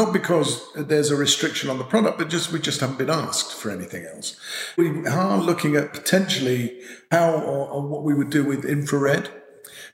Not 0.00 0.14
because 0.14 0.66
there's 0.72 1.10
a 1.10 1.14
restriction 1.14 1.68
on 1.68 1.76
the 1.76 1.84
product, 1.84 2.16
but 2.16 2.30
just 2.30 2.50
we 2.52 2.58
just 2.58 2.80
haven't 2.80 2.96
been 2.96 3.10
asked 3.10 3.52
for 3.52 3.70
anything 3.70 4.06
else. 4.06 4.34
We 4.78 5.06
are 5.06 5.36
looking 5.36 5.76
at 5.76 5.92
potentially 5.92 6.80
how 7.10 7.34
or, 7.34 7.68
or 7.68 7.86
what 7.86 8.02
we 8.02 8.14
would 8.14 8.30
do 8.30 8.42
with 8.42 8.64
infrared. 8.64 9.28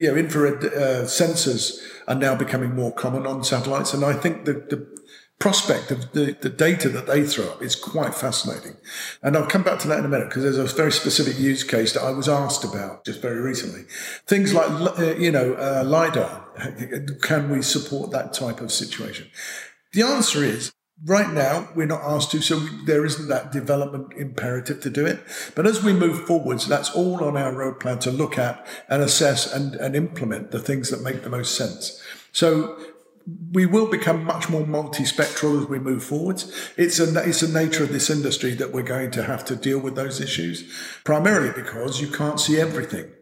Know, 0.01 0.15
infrared 0.15 0.65
uh, 0.65 1.07
sensors 1.07 1.81
are 2.07 2.15
now 2.15 2.37
becoming 2.37 2.73
more 2.73 2.93
common 2.93 3.27
on 3.27 3.43
satellites, 3.43 3.95
and 3.95 4.05
I 4.05 4.13
think 4.13 4.45
the, 4.45 4.53
the 4.53 4.87
prospect 5.39 5.91
of 5.91 6.13
the, 6.13 6.37
the 6.41 6.49
data 6.49 6.89
that 6.89 7.07
they 7.07 7.25
throw 7.25 7.47
up 7.51 7.63
is 7.63 7.75
quite 7.75 8.15
fascinating. 8.15 8.77
And 9.23 9.37
I'll 9.37 9.47
come 9.47 9.63
back 9.63 9.79
to 9.81 9.89
that 9.89 9.99
in 9.99 10.05
a 10.05 10.09
minute 10.09 10.29
because 10.29 10.45
there's 10.45 10.59
a 10.59 10.65
very 10.65 10.93
specific 10.93 11.39
use 11.39 11.63
case 11.63 11.93
that 11.93 12.03
I 12.03 12.11
was 12.11 12.29
asked 12.29 12.65
about 12.65 13.05
just 13.05 13.21
very 13.21 13.41
recently. 13.41 13.83
Things 14.27 14.55
like, 14.55 14.71
uh, 14.99 15.15
you 15.17 15.31
know, 15.31 15.55
uh, 15.55 15.85
LiDAR. 15.85 16.45
Can 17.21 17.51
we 17.51 17.61
support 17.61 18.13
that 18.13 18.33
type 18.33 18.61
of 18.63 18.73
situation? 18.73 19.29
The 19.97 20.03
answer 20.03 20.45
is 20.45 20.75
right 21.07 21.33
now 21.33 21.71
we're 21.75 21.87
not 21.87 22.03
asked 22.03 22.31
to, 22.33 22.43
so 22.43 22.59
there 22.85 23.07
isn't 23.07 23.29
that 23.29 23.51
development 23.51 24.13
imperative 24.13 24.83
to 24.83 24.91
do 24.91 25.07
it. 25.07 25.21
But 25.55 25.67
as 25.67 25.83
we 25.83 25.95
move 25.95 26.27
forwards, 26.27 26.69
that's 26.69 26.91
all 26.91 27.25
on 27.25 27.35
our 27.35 27.51
road 27.51 27.81
plan 27.81 27.99
to 28.01 28.11
look 28.11 28.37
at 28.37 28.67
and 28.91 29.03
assess 29.03 29.51
and, 29.51 29.75
and 29.77 29.97
implement 29.97 30.51
the 30.51 30.59
things 30.59 30.91
that 30.91 31.01
make 31.01 31.23
the 31.23 31.31
most 31.31 31.57
sense. 31.57 31.99
So 32.33 32.79
we 33.53 33.65
will 33.65 33.91
become 33.91 34.23
much 34.23 34.51
more 34.51 34.65
multispectral 34.65 35.63
as 35.63 35.67
we 35.67 35.79
move 35.79 36.05
forwards. 36.05 36.53
It's 36.77 37.01
a, 37.01 37.27
it's 37.27 37.41
a 37.41 37.51
nature 37.51 37.85
of 37.85 37.91
this 37.91 38.11
industry 38.11 38.53
that 38.53 38.75
we're 38.75 38.83
going 38.83 39.13
to 39.13 39.23
have 39.23 39.47
to 39.47 39.57
deal 39.57 39.79
with 39.79 39.95
those 39.95 40.21
issues, 40.21 40.71
primarily 41.05 41.55
because 41.55 42.03
you 42.03 42.09
can't 42.09 42.39
see 42.39 42.61
everything. 42.61 43.16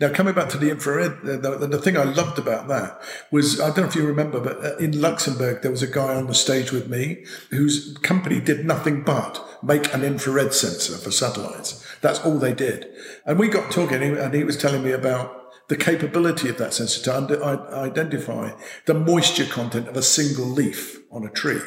Now, 0.00 0.12
coming 0.12 0.34
back 0.34 0.48
to 0.50 0.58
the 0.58 0.70
infrared, 0.70 1.22
the, 1.22 1.36
the, 1.36 1.66
the, 1.66 1.78
thing 1.78 1.96
I 1.96 2.04
loved 2.04 2.38
about 2.38 2.68
that 2.68 3.00
was 3.30 3.60
I 3.60 3.66
don't 3.66 3.78
know 3.78 3.84
if 3.84 3.94
you 3.94 4.06
remember, 4.06 4.40
but 4.40 4.64
uh, 4.64 4.76
in 4.76 5.00
Luxembourg, 5.00 5.62
there 5.62 5.70
was 5.70 5.82
a 5.82 5.86
guy 5.86 6.14
on 6.14 6.26
the 6.26 6.34
stage 6.34 6.72
with 6.72 6.88
me 6.88 7.24
whose 7.50 7.96
company 7.98 8.40
did 8.40 8.64
nothing 8.64 9.02
but 9.02 9.44
make 9.62 9.92
an 9.92 10.04
infrared 10.04 10.54
sensor 10.54 10.96
for 10.96 11.10
satellites. 11.10 11.84
That's 12.00 12.20
all 12.20 12.38
they 12.38 12.54
did. 12.54 12.88
And 13.26 13.38
we 13.38 13.48
got 13.48 13.70
talking, 13.72 14.02
and 14.02 14.34
he 14.34 14.44
was 14.44 14.56
telling 14.56 14.82
me 14.82 14.92
about 14.92 15.34
the 15.68 15.76
capability 15.76 16.48
of 16.48 16.58
that 16.58 16.74
sensor 16.74 17.02
to 17.02 17.44
identify 17.72 18.52
the 18.86 18.94
moisture 18.94 19.46
content 19.46 19.88
of 19.88 19.96
a 19.96 20.02
single 20.02 20.46
leaf 20.46 20.98
on 21.10 21.26
a 21.26 21.30
tree 21.30 21.60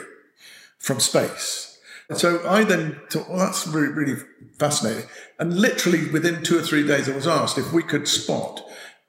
from 0.79 0.99
space. 0.99 1.70
So 2.17 2.47
I 2.47 2.63
then 2.63 2.99
thought, 3.09 3.29
well, 3.29 3.39
that's 3.39 3.67
really, 3.67 3.93
really 3.93 4.21
fascinating. 4.59 5.09
And 5.39 5.57
literally 5.57 6.09
within 6.09 6.43
two 6.43 6.57
or 6.57 6.61
three 6.61 6.85
days, 6.85 7.09
I 7.09 7.15
was 7.15 7.27
asked 7.27 7.57
if 7.57 7.71
we 7.73 7.83
could 7.83 8.07
spot 8.07 8.61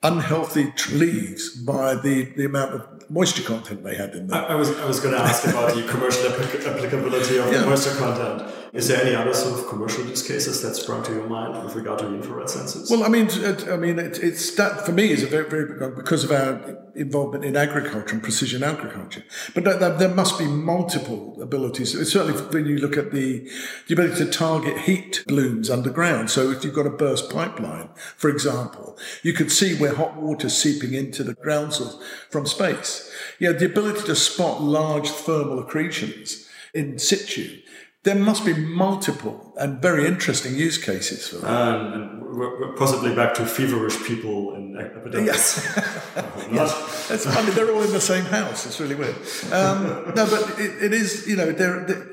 unhealthy 0.03 0.73
leaves 0.93 1.57
by 1.63 1.95
the, 1.95 2.25
the 2.37 2.45
amount 2.45 2.75
of 2.75 3.11
moisture 3.11 3.43
content 3.43 3.85
they 3.85 3.95
had 3.95 4.15
in 4.15 4.27
them. 4.27 4.37
I, 4.37 4.49
I 4.49 4.55
was, 4.55 4.71
I 4.79 4.87
was 4.87 4.99
going 5.01 5.15
to 5.15 5.21
ask 5.21 5.47
about 5.47 5.75
the 5.75 5.87
commercial 5.87 6.29
applicability 6.29 7.39
of 7.39 7.53
yeah. 7.53 7.61
the 7.61 7.67
moisture 7.67 7.95
content. 7.97 8.62
Is 8.73 8.89
there 8.89 9.03
any 9.03 9.15
other 9.15 9.35
sort 9.35 9.61
of 9.61 9.69
commercial 9.69 10.07
use 10.07 10.27
cases 10.27 10.63
that 10.63 10.75
sprung 10.75 11.03
to 11.03 11.13
your 11.13 11.29
mind 11.29 11.63
with 11.63 11.75
regard 11.75 11.99
to 11.99 12.07
infrared 12.07 12.47
sensors? 12.47 12.91
Well, 12.91 13.05
I 13.05 13.09
mean, 13.09 13.29
uh, 13.29 13.75
I 13.75 13.77
mean, 13.77 13.99
it, 13.99 14.19
it's 14.21 14.55
that 14.55 14.87
for 14.87 14.93
me 14.93 15.11
is 15.11 15.23
a 15.23 15.27
very, 15.27 15.47
very 15.47 15.67
big 15.67 15.81
one 15.83 15.95
because 15.95 16.25
of 16.25 16.33
our 16.33 16.79
involvement 16.95 17.45
in 17.45 17.55
agriculture 17.55 18.15
and 18.15 18.23
precision 18.23 18.63
agriculture. 18.63 19.25
But 19.55 19.65
there, 19.65 19.77
there 19.77 20.15
must 20.15 20.39
be 20.39 20.47
multiple 20.47 21.37
abilities. 21.43 21.93
Certainly, 22.11 22.41
when 22.45 22.65
you 22.65 22.79
look 22.79 22.97
at 22.97 23.13
the, 23.13 23.47
the 23.89 23.93
ability 23.93 24.25
to 24.25 24.31
target 24.31 24.79
heat 24.79 25.23
blooms 25.27 25.69
underground. 25.69 26.31
So, 26.31 26.51
if 26.51 26.65
you've 26.65 26.73
got 26.73 26.87
a 26.87 26.91
burst 26.91 27.29
pipeline, 27.29 27.91
for 28.17 28.31
example, 28.31 28.97
you 29.23 29.35
could 29.35 29.53
see 29.53 29.77
where 29.77 29.95
hot 29.95 30.17
water 30.17 30.47
is 30.47 30.57
seeping 30.57 30.95
into 30.95 31.23
the 31.23 31.35
ground 31.35 31.75
source 31.75 32.03
from 32.31 32.47
space. 32.47 33.13
You 33.39 33.53
know, 33.53 33.59
the 33.59 33.67
ability 33.67 34.07
to 34.07 34.17
spot 34.17 34.63
large 34.63 35.11
thermal 35.11 35.63
accretions 35.63 36.49
in 36.73 36.99
situ 36.99 37.59
there 38.05 38.17
must 38.17 38.45
be 38.45 38.53
multiple 38.53 39.53
and 39.57 39.81
very 39.81 40.07
interesting 40.07 40.57
use 40.57 40.77
cases 40.77 41.29
for 41.29 41.37
that. 41.37 41.51
Um, 41.51 41.93
and 41.93 42.77
possibly 42.77 43.15
back 43.15 43.35
to 43.35 43.47
feverish 43.47 43.97
people 44.05 44.57
in 44.57 44.77
epidemics. 44.77 45.27
Yes. 45.27 45.83
yes. 46.53 47.09
That's 47.09 47.27
funny. 47.27 47.53
They're 47.53 47.73
all 47.73 47.83
in 47.83 47.93
the 47.93 48.01
same 48.01 48.25
house. 48.25 48.67
It's 48.67 48.81
really 48.81 48.97
weird. 48.97 49.15
Um, 49.53 50.13
no, 50.17 50.27
but 50.27 50.59
it, 50.59 50.83
it 50.83 50.93
is, 50.93 51.29
you 51.29 51.37
know, 51.37 51.55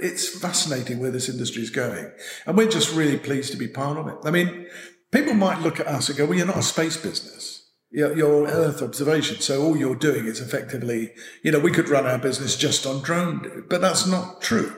it's 0.01 0.39
fascinating 0.39 0.99
where 0.99 1.11
this 1.11 1.27
industry 1.27 1.63
is 1.63 1.71
going. 1.71 2.11
And 2.45 2.55
we're 2.55 2.69
just 2.69 2.93
really 2.93 3.17
pleased 3.17 3.51
to 3.53 3.57
be 3.57 3.67
part 3.67 3.97
of 3.97 4.07
it. 4.07 4.17
I 4.23 4.29
mean, 4.29 4.67
people 5.11 5.33
might 5.33 5.61
look 5.61 5.79
at 5.79 5.87
us 5.87 6.09
and 6.09 6.17
go, 6.17 6.25
well, 6.25 6.37
you're 6.37 6.45
not 6.45 6.57
a 6.57 6.63
space 6.63 6.97
business. 6.97 7.67
You're, 7.89 8.15
you're 8.15 8.45
Earth 8.45 8.83
observation. 8.83 9.39
So 9.39 9.63
all 9.63 9.75
you're 9.75 9.95
doing 9.95 10.27
is 10.27 10.39
effectively, 10.39 11.13
you 11.41 11.51
know, 11.51 11.59
we 11.59 11.71
could 11.71 11.89
run 11.89 12.05
our 12.05 12.19
business 12.19 12.55
just 12.55 12.85
on 12.85 13.01
drone, 13.01 13.65
but 13.67 13.81
that's 13.81 14.05
not 14.05 14.41
true 14.41 14.75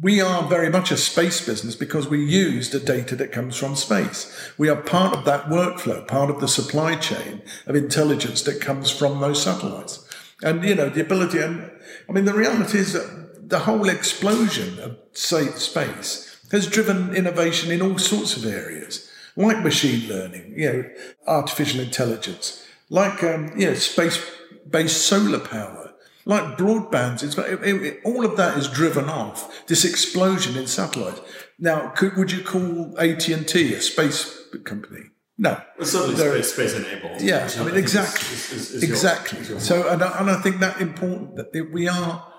we 0.00 0.20
are 0.20 0.48
very 0.48 0.70
much 0.70 0.90
a 0.90 0.96
space 0.96 1.44
business 1.44 1.76
because 1.76 2.08
we 2.08 2.24
use 2.24 2.70
the 2.70 2.80
data 2.80 3.14
that 3.16 3.32
comes 3.32 3.56
from 3.56 3.76
space. 3.76 4.52
We 4.56 4.68
are 4.68 4.80
part 4.80 5.14
of 5.14 5.24
that 5.26 5.46
workflow, 5.46 6.06
part 6.06 6.30
of 6.30 6.40
the 6.40 6.48
supply 6.48 6.96
chain 6.96 7.42
of 7.66 7.76
intelligence 7.76 8.42
that 8.42 8.60
comes 8.60 8.90
from 8.90 9.20
those 9.20 9.42
satellites. 9.42 10.08
And, 10.42 10.64
you 10.64 10.74
know, 10.74 10.88
the 10.88 11.02
ability, 11.02 11.38
and 11.38 11.70
I 12.08 12.12
mean, 12.12 12.24
the 12.24 12.32
reality 12.32 12.78
is 12.78 12.94
that 12.94 13.48
the 13.50 13.60
whole 13.60 13.88
explosion 13.88 14.78
of 14.78 14.96
say, 15.12 15.46
space 15.48 16.38
has 16.50 16.66
driven 16.66 17.14
innovation 17.14 17.70
in 17.70 17.82
all 17.82 17.98
sorts 17.98 18.36
of 18.36 18.46
areas, 18.46 19.10
like 19.36 19.62
machine 19.62 20.08
learning, 20.08 20.54
you 20.56 20.72
know, 20.72 20.90
artificial 21.26 21.80
intelligence, 21.80 22.66
like, 22.88 23.22
um, 23.22 23.52
you 23.56 23.66
know, 23.66 23.74
space-based 23.74 25.02
solar 25.02 25.38
power 25.38 25.81
like 26.24 26.56
broadbands. 26.56 27.22
It's, 27.22 27.36
it, 27.36 27.62
it, 27.62 28.00
all 28.04 28.24
of 28.24 28.36
that 28.36 28.56
is 28.56 28.68
driven 28.68 29.08
off 29.08 29.66
this 29.66 29.84
explosion 29.84 30.56
in 30.56 30.66
satellites. 30.66 31.20
Now, 31.58 31.88
could, 31.90 32.16
would 32.16 32.32
you 32.32 32.42
call 32.42 32.98
AT 32.98 33.28
and 33.28 33.46
T 33.46 33.74
a 33.74 33.80
space 33.80 34.38
company? 34.64 35.06
No, 35.38 35.60
well, 35.78 35.86
certainly 35.86 36.42
space, 36.42 36.52
space 36.52 36.74
enabled. 36.74 37.20
Yeah, 37.20 37.48
I 37.58 37.64
mean 37.64 37.76
exactly, 37.76 38.34
is, 38.34 38.52
is, 38.52 38.70
is 38.74 38.82
exactly. 38.82 39.44
Your, 39.46 39.60
so, 39.60 39.88
and 39.88 40.02
I, 40.02 40.20
and 40.20 40.30
I 40.30 40.40
think 40.40 40.60
that 40.60 40.80
important 40.80 41.36
that 41.36 41.70
we 41.72 41.88
are 41.88 42.32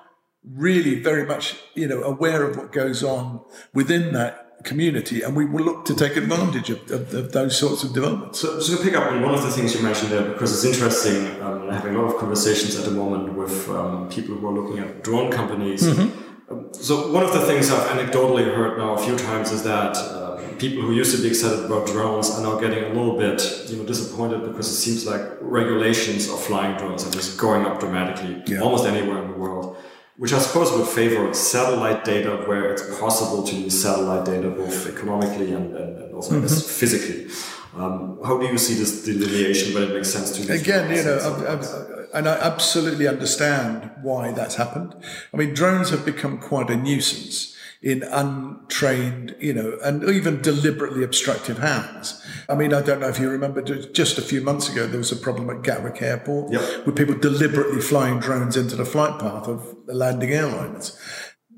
really 0.45 1.01
very 1.01 1.25
much 1.25 1.57
you 1.73 1.87
know 1.87 2.03
aware 2.03 2.43
of 2.43 2.55
what 2.55 2.71
goes 2.71 3.03
on 3.03 3.41
within 3.73 4.13
that 4.13 4.42
community, 4.63 5.21
and 5.21 5.35
we 5.35 5.45
will 5.45 5.63
look 5.63 5.85
to 5.85 5.95
take 5.95 6.15
advantage 6.15 6.69
of, 6.69 6.79
of, 6.91 7.13
of 7.13 7.31
those 7.31 7.57
sorts 7.57 7.83
of 7.83 7.93
developments. 7.93 8.39
So, 8.39 8.55
just 8.57 8.71
to 8.71 8.83
pick 8.83 8.95
up 8.95 9.11
on 9.11 9.21
one 9.21 9.33
of 9.33 9.43
the 9.43 9.51
things 9.51 9.75
you 9.75 9.81
mentioned 9.81 10.11
there, 10.11 10.29
because 10.29 10.51
it's 10.53 10.65
interesting, 10.73 11.41
um, 11.41 11.69
having 11.69 11.95
a 11.95 12.01
lot 12.01 12.13
of 12.13 12.19
conversations 12.19 12.75
at 12.75 12.85
the 12.85 12.91
moment 12.91 13.33
with 13.33 13.69
um, 13.69 14.09
people 14.09 14.35
who 14.35 14.47
are 14.47 14.53
looking 14.53 14.79
at 14.79 15.03
drone 15.03 15.31
companies. 15.31 15.83
Mm-hmm. 15.83 16.51
Um, 16.51 16.73
so, 16.73 17.11
one 17.11 17.23
of 17.23 17.33
the 17.33 17.45
things 17.45 17.71
I've 17.71 17.87
anecdotally 17.97 18.45
heard 18.55 18.77
now 18.77 18.95
a 18.95 19.03
few 19.03 19.17
times 19.17 19.51
is 19.51 19.63
that 19.63 19.95
uh, 19.97 20.37
people 20.57 20.81
who 20.81 20.93
used 20.93 21.15
to 21.15 21.21
be 21.21 21.29
excited 21.29 21.65
about 21.65 21.87
drones 21.87 22.31
are 22.31 22.41
now 22.41 22.59
getting 22.59 22.83
a 22.83 22.89
little 22.89 23.17
bit, 23.17 23.41
you 23.69 23.77
know, 23.77 23.85
disappointed 23.85 24.39
because 24.45 24.67
it 24.69 24.75
seems 24.75 25.05
like 25.05 25.21
regulations 25.41 26.29
of 26.29 26.41
flying 26.41 26.77
drones 26.77 27.05
are 27.05 27.11
just 27.11 27.37
going 27.37 27.65
up 27.65 27.79
dramatically 27.79 28.41
yeah. 28.47 28.59
almost 28.59 28.85
anywhere 28.85 29.21
in 29.23 29.31
the 29.31 29.37
world 29.37 29.77
which 30.17 30.33
I 30.33 30.39
suppose 30.39 30.71
would 30.71 30.87
favor 30.87 31.33
satellite 31.33 32.05
data 32.05 32.43
where 32.45 32.71
it's 32.71 32.99
possible 32.99 33.43
to 33.43 33.55
use 33.55 33.81
satellite 33.81 34.25
data 34.25 34.49
both 34.49 34.87
economically 34.87 35.53
and, 35.53 35.75
and 35.75 36.13
also 36.13 36.35
mm-hmm. 36.35 36.47
physically. 36.47 37.31
Um, 37.75 38.19
how 38.23 38.37
do 38.37 38.45
you 38.45 38.57
see 38.59 38.75
this 38.75 39.03
delineation 39.03 39.73
when 39.73 39.83
it 39.83 39.93
makes 39.95 40.13
sense 40.13 40.29
to 40.37 40.43
you? 40.43 40.53
Again, 40.53 40.95
you 40.95 41.03
know, 41.03 41.17
I've, 41.17 41.59
I've, 41.59 42.09
and 42.13 42.29
I 42.29 42.35
absolutely 42.35 43.07
understand 43.07 43.89
why 44.03 44.31
that's 44.31 44.55
happened. 44.55 44.95
I 45.33 45.37
mean, 45.37 45.55
drones 45.55 45.89
have 45.89 46.05
become 46.05 46.37
quite 46.37 46.69
a 46.69 46.75
nuisance 46.75 47.53
in 47.83 48.01
untrained, 48.03 49.35
you 49.39 49.53
know, 49.53 49.77
and 49.83 50.03
even 50.05 50.41
deliberately 50.41 51.03
obstructive 51.03 51.57
hands. 51.57 52.25
I 52.47 52.55
mean, 52.55 52.73
I 52.73 52.81
don't 52.81 53.01
know 53.01 53.09
if 53.09 53.19
you 53.19 53.29
remember, 53.29 53.61
just 53.61 54.17
a 54.17 54.21
few 54.21 54.39
months 54.39 54.69
ago, 54.71 54.87
there 54.87 54.99
was 54.99 55.11
a 55.11 55.17
problem 55.17 55.49
at 55.49 55.63
Gatwick 55.63 56.01
Airport 56.01 56.53
yep. 56.53 56.85
with 56.85 56.95
people 56.95 57.15
deliberately 57.15 57.81
flying 57.81 58.19
drones 58.19 58.55
into 58.55 58.77
the 58.77 58.85
flight 58.85 59.19
path 59.19 59.49
of 59.49 59.75
the 59.85 59.93
landing 59.93 60.31
airlines. 60.31 60.97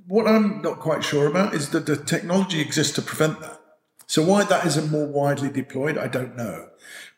What 0.08 0.28
I'm 0.28 0.62
not 0.62 0.80
quite 0.80 1.04
sure 1.04 1.28
about 1.28 1.54
is 1.54 1.70
that 1.70 1.86
the 1.86 1.98
technology 1.98 2.62
exists 2.62 2.94
to 2.96 3.02
prevent 3.02 3.40
that. 3.42 3.60
So 4.08 4.24
why 4.24 4.44
that 4.44 4.66
isn't 4.66 4.92
more 4.92 5.08
widely 5.08 5.50
deployed, 5.50 5.98
I 5.98 6.08
don't 6.08 6.36
know. 6.36 6.70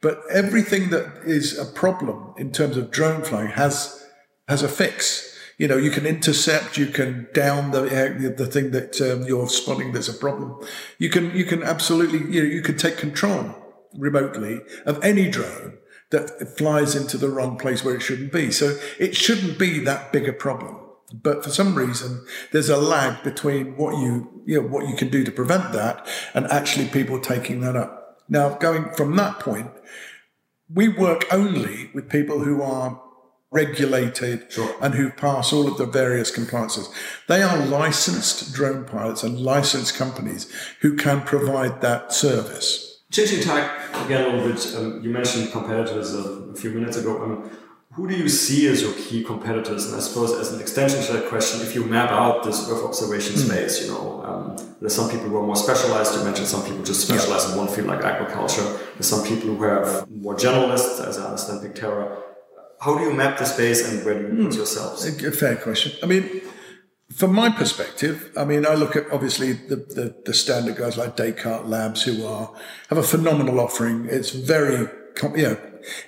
But 0.02 0.22
everything 0.32 0.90
that 0.92 1.24
is 1.26 1.58
a 1.58 1.66
problem 1.66 2.34
in 2.38 2.52
terms 2.52 2.78
of 2.78 2.92
drone 2.92 3.24
flying 3.24 3.52
has 3.52 4.06
has 4.48 4.64
a 4.64 4.70
fix 4.70 5.38
you 5.58 5.68
know, 5.68 5.78
you 5.78 5.90
can 5.90 6.06
intercept, 6.06 6.78
you 6.78 6.86
can 6.86 7.28
down 7.34 7.72
the 7.72 8.34
the 8.36 8.46
thing 8.46 8.72
that 8.72 9.02
um, 9.02 9.28
you're 9.28 9.50
spotting. 9.50 9.92
There's 9.92 10.10
a 10.10 10.14
problem. 10.14 10.64
You 11.00 11.10
can 11.10 11.36
you 11.36 11.46
can 11.46 11.64
absolutely 11.64 12.20
you 12.32 12.44
know 12.44 12.50
you 12.50 12.62
can 12.62 12.78
take 12.78 12.98
control 12.98 13.56
remotely 13.96 14.62
of 14.86 15.04
any 15.04 15.28
drone 15.30 15.80
that 16.12 16.56
flies 16.58 16.96
into 16.96 17.18
the 17.18 17.30
wrong 17.30 17.58
place 17.58 17.84
where 17.84 17.96
it 17.96 18.02
shouldn't 18.02 18.32
be. 18.32 18.52
So 18.52 18.78
it 19.00 19.16
shouldn't 19.16 19.58
be 19.58 19.80
that 19.80 20.14
big 20.14 20.30
a 20.30 20.34
problem. 20.34 20.80
But 21.14 21.44
for 21.44 21.50
some 21.50 21.76
reason, 21.76 22.26
there's 22.52 22.70
a 22.70 22.78
lag 22.78 23.24
between 23.24 23.78
what 23.78 23.98
you, 23.98 24.44
you 24.46 24.62
know, 24.62 24.68
what 24.68 24.88
you 24.88 24.96
can 24.96 25.10
do 25.10 25.24
to 25.24 25.32
prevent 25.32 25.72
that 25.72 26.06
and 26.34 26.46
actually 26.48 26.88
people 26.88 27.20
taking 27.20 27.62
that 27.62 27.76
up. 27.76 28.24
Now, 28.28 28.56
going 28.56 28.92
from 28.92 29.16
that 29.16 29.40
point, 29.40 29.72
we 30.74 30.90
work 30.90 31.26
only 31.32 31.90
with 31.94 32.10
people 32.10 32.40
who 32.40 32.62
are 32.62 33.02
regulated 33.52 34.52
sure. 34.52 34.76
and 34.82 34.96
who 34.96 35.10
pass 35.10 35.54
all 35.54 35.68
of 35.68 35.78
the 35.78 35.86
various 35.86 36.30
compliances. 36.30 36.90
They 37.28 37.42
are 37.42 37.58
licensed 37.66 38.54
drone 38.54 38.84
pilots 38.84 39.24
and 39.24 39.40
licensed 39.40 39.96
companies 39.96 40.52
who 40.82 40.98
can 40.98 41.22
provide 41.22 41.82
that 41.82 42.12
service. 42.12 43.04
Changing 43.10 43.42
tack 43.42 43.96
again 44.06 44.26
a 44.26 44.36
little 44.36 44.52
bit, 44.52 44.76
um, 44.76 45.02
you 45.02 45.10
mentioned 45.10 45.54
competitors 45.54 46.14
a, 46.14 46.20
a 46.20 46.56
few 46.56 46.72
minutes 46.72 46.98
ago. 46.98 47.24
Um, 47.24 47.58
who 47.98 48.08
do 48.08 48.16
you 48.16 48.30
see 48.30 48.68
as 48.68 48.82
your 48.82 48.94
key 48.94 49.24
competitors? 49.24 49.88
And 49.88 49.96
I 49.96 50.00
suppose 50.00 50.32
as 50.34 50.54
an 50.54 50.62
extension 50.62 51.02
to 51.08 51.14
that 51.14 51.30
question, 51.30 51.62
if 51.62 51.76
you 51.76 51.84
map 51.84 52.12
out 52.12 52.44
this 52.44 52.70
Earth 52.70 52.86
observation 52.86 53.36
mm. 53.36 53.48
space, 53.48 53.82
you 53.82 53.92
know, 53.92 54.24
um, 54.24 54.76
there's 54.80 54.96
some 54.96 55.10
people 55.10 55.28
who 55.28 55.38
are 55.38 55.46
more 55.46 55.56
specialized. 55.56 56.16
You 56.16 56.24
mentioned 56.24 56.48
some 56.48 56.64
people 56.64 56.84
just 56.84 57.02
specialize 57.08 57.46
yeah. 57.46 57.54
in 57.54 57.58
one 57.58 57.68
field 57.68 57.88
like 57.88 58.04
agriculture. 58.04 58.64
There's 58.94 59.10
some 59.10 59.26
people 59.26 59.50
who 59.50 59.64
have 59.64 60.10
more 60.10 60.36
generalists, 60.36 61.04
as 61.06 61.18
I 61.18 61.26
understand 61.26 61.62
Picterra 61.62 62.24
how 62.80 62.98
do 62.98 63.04
you 63.04 63.14
map 63.14 63.38
the 63.38 63.46
space 63.46 63.92
and 63.92 64.06
where 64.06 64.14
do 64.14 64.22
you 64.22 64.44
put 64.44 64.54
hmm. 64.54 64.58
yourselves? 64.58 65.06
A 65.06 65.32
fair 65.32 65.56
question. 65.56 65.94
I 66.04 66.06
mean, 66.06 66.42
from 67.16 67.34
my 67.34 67.50
perspective, 67.50 68.32
I 68.38 68.46
mean, 68.46 68.66
I 68.66 68.76
look 68.76 68.96
at 68.96 69.10
obviously 69.12 69.54
the, 69.54 69.78
the, 69.78 70.16
the, 70.26 70.34
standard 70.34 70.76
guys 70.76 70.98
like 70.98 71.16
Descartes 71.16 71.66
Labs 71.66 72.04
who 72.04 72.26
are 72.26 72.54
have 72.90 72.98
a 72.98 73.04
phenomenal 73.04 73.60
offering. 73.60 74.08
It's 74.10 74.30
very, 74.30 74.88
you 75.36 75.44
know, 75.44 75.58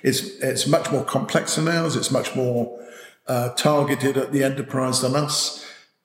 it's 0.02 0.20
it's 0.40 0.66
much 0.66 0.90
more 0.90 1.04
complex 1.04 1.56
than 1.56 1.68
ours. 1.68 1.96
It's 1.96 2.10
much 2.10 2.34
more 2.36 2.78
uh, 3.26 3.50
targeted 3.50 4.16
at 4.16 4.32
the 4.32 4.42
enterprise 4.44 5.00
than 5.00 5.14
us, 5.14 5.64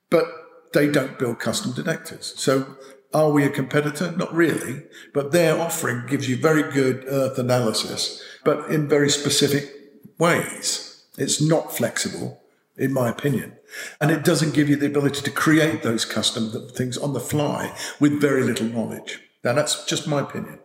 but 0.10 0.26
they 0.74 0.88
don't 0.90 1.18
build 1.18 1.40
custom 1.40 1.72
detectors. 1.72 2.34
So 2.38 2.76
Are 3.16 3.32
we 3.32 3.46
a 3.46 3.50
competitor? 3.50 4.12
Not 4.12 4.34
really, 4.36 4.84
but 5.14 5.32
their 5.32 5.58
offering 5.58 6.06
gives 6.06 6.28
you 6.28 6.36
very 6.36 6.70
good 6.70 7.06
Earth 7.08 7.40
analysis, 7.40 8.22
but 8.44 8.70
in 8.70 8.90
very 8.90 9.10
specific 9.10 9.72
ways. 10.20 11.06
It's 11.18 11.40
not 11.40 11.74
flexible, 11.74 12.42
in 12.76 12.92
my 12.92 13.08
opinion. 13.08 13.54
And 14.02 14.12
it 14.12 14.26
doesn't 14.26 14.54
give 14.54 14.68
you 14.68 14.76
the 14.76 14.88
ability 14.88 15.22
to 15.22 15.32
create 15.32 15.82
those 15.82 16.04
custom 16.04 16.52
things 16.72 16.98
on 16.98 17.14
the 17.14 17.22
fly 17.22 17.74
with 18.02 18.20
very 18.20 18.44
little 18.44 18.68
knowledge. 18.68 19.22
Now, 19.46 19.54
that's 19.54 19.86
just 19.86 20.08
my 20.08 20.22
opinion. 20.22 20.60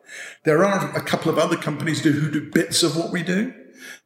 There 0.45 0.65
are 0.65 0.97
a 0.97 1.03
couple 1.03 1.31
of 1.31 1.39
other 1.39 1.57
companies 1.57 2.01
who 2.01 2.31
do 2.31 2.51
bits 2.51 2.83
of 2.83 2.97
what 2.97 3.13
we 3.13 3.23
do, 3.23 3.53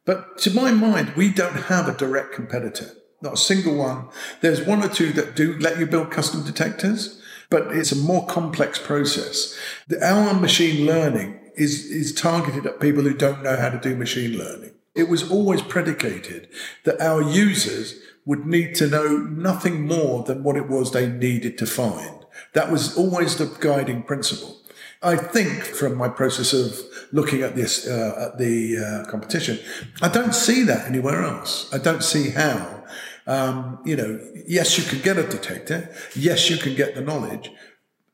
but 0.03 0.37
to 0.39 0.51
my 0.51 0.71
mind, 0.71 1.13
we 1.15 1.29
don't 1.29 1.55
have 1.55 1.87
a 1.87 1.97
direct 1.97 2.33
competitor. 2.33 2.91
Not 3.21 3.35
a 3.35 3.37
single 3.37 3.75
one. 3.75 4.09
There's 4.41 4.61
one 4.61 4.83
or 4.83 4.89
two 4.89 5.13
that 5.13 5.33
do 5.33 5.57
let 5.59 5.79
you 5.79 5.85
build 5.85 6.11
custom 6.11 6.43
detectors, 6.43 7.21
but 7.49 7.75
it's 7.75 7.93
a 7.93 7.95
more 7.95 8.27
complex 8.27 8.77
process. 8.77 9.57
Our 10.01 10.33
machine 10.33 10.85
learning 10.85 11.39
is, 11.55 11.85
is 11.85 12.13
targeted 12.13 12.65
at 12.65 12.81
people 12.81 13.03
who 13.03 13.13
don't 13.13 13.43
know 13.43 13.55
how 13.55 13.69
to 13.69 13.79
do 13.79 13.95
machine 13.95 14.37
learning. 14.37 14.71
It 14.93 15.07
was 15.07 15.31
always 15.31 15.61
predicated 15.61 16.49
that 16.83 16.99
our 16.99 17.21
users 17.21 17.95
would 18.25 18.45
need 18.45 18.75
to 18.75 18.87
know 18.87 19.17
nothing 19.17 19.87
more 19.87 20.23
than 20.23 20.43
what 20.43 20.57
it 20.57 20.67
was 20.67 20.91
they 20.91 21.07
needed 21.07 21.57
to 21.59 21.65
find. 21.65 22.25
That 22.53 22.71
was 22.71 22.97
always 22.97 23.37
the 23.37 23.45
guiding 23.45 24.03
principle. 24.03 24.57
I 25.05 25.17
think 25.17 25.63
from 25.63 25.95
my 25.95 26.09
process 26.09 26.51
of 26.51 26.81
looking 27.11 27.43
at 27.43 27.55
this 27.55 27.87
uh, 27.87 28.27
at 28.27 28.39
the 28.39 28.77
uh, 28.77 29.11
competition, 29.11 29.59
I 30.01 30.09
don't 30.09 30.33
see 30.33 30.63
that 30.63 30.87
anywhere 30.87 31.23
else. 31.23 31.71
I 31.71 31.77
don't 31.77 32.03
see 32.03 32.31
how. 32.31 32.83
Um, 33.27 33.79
you 33.85 33.95
know, 33.95 34.19
yes, 34.47 34.77
you 34.77 34.83
can 34.83 35.01
get 35.01 35.17
a 35.17 35.27
detector. 35.27 35.93
Yes, 36.15 36.49
you 36.49 36.57
can 36.57 36.75
get 36.75 36.95
the 36.95 37.01
knowledge. 37.01 37.51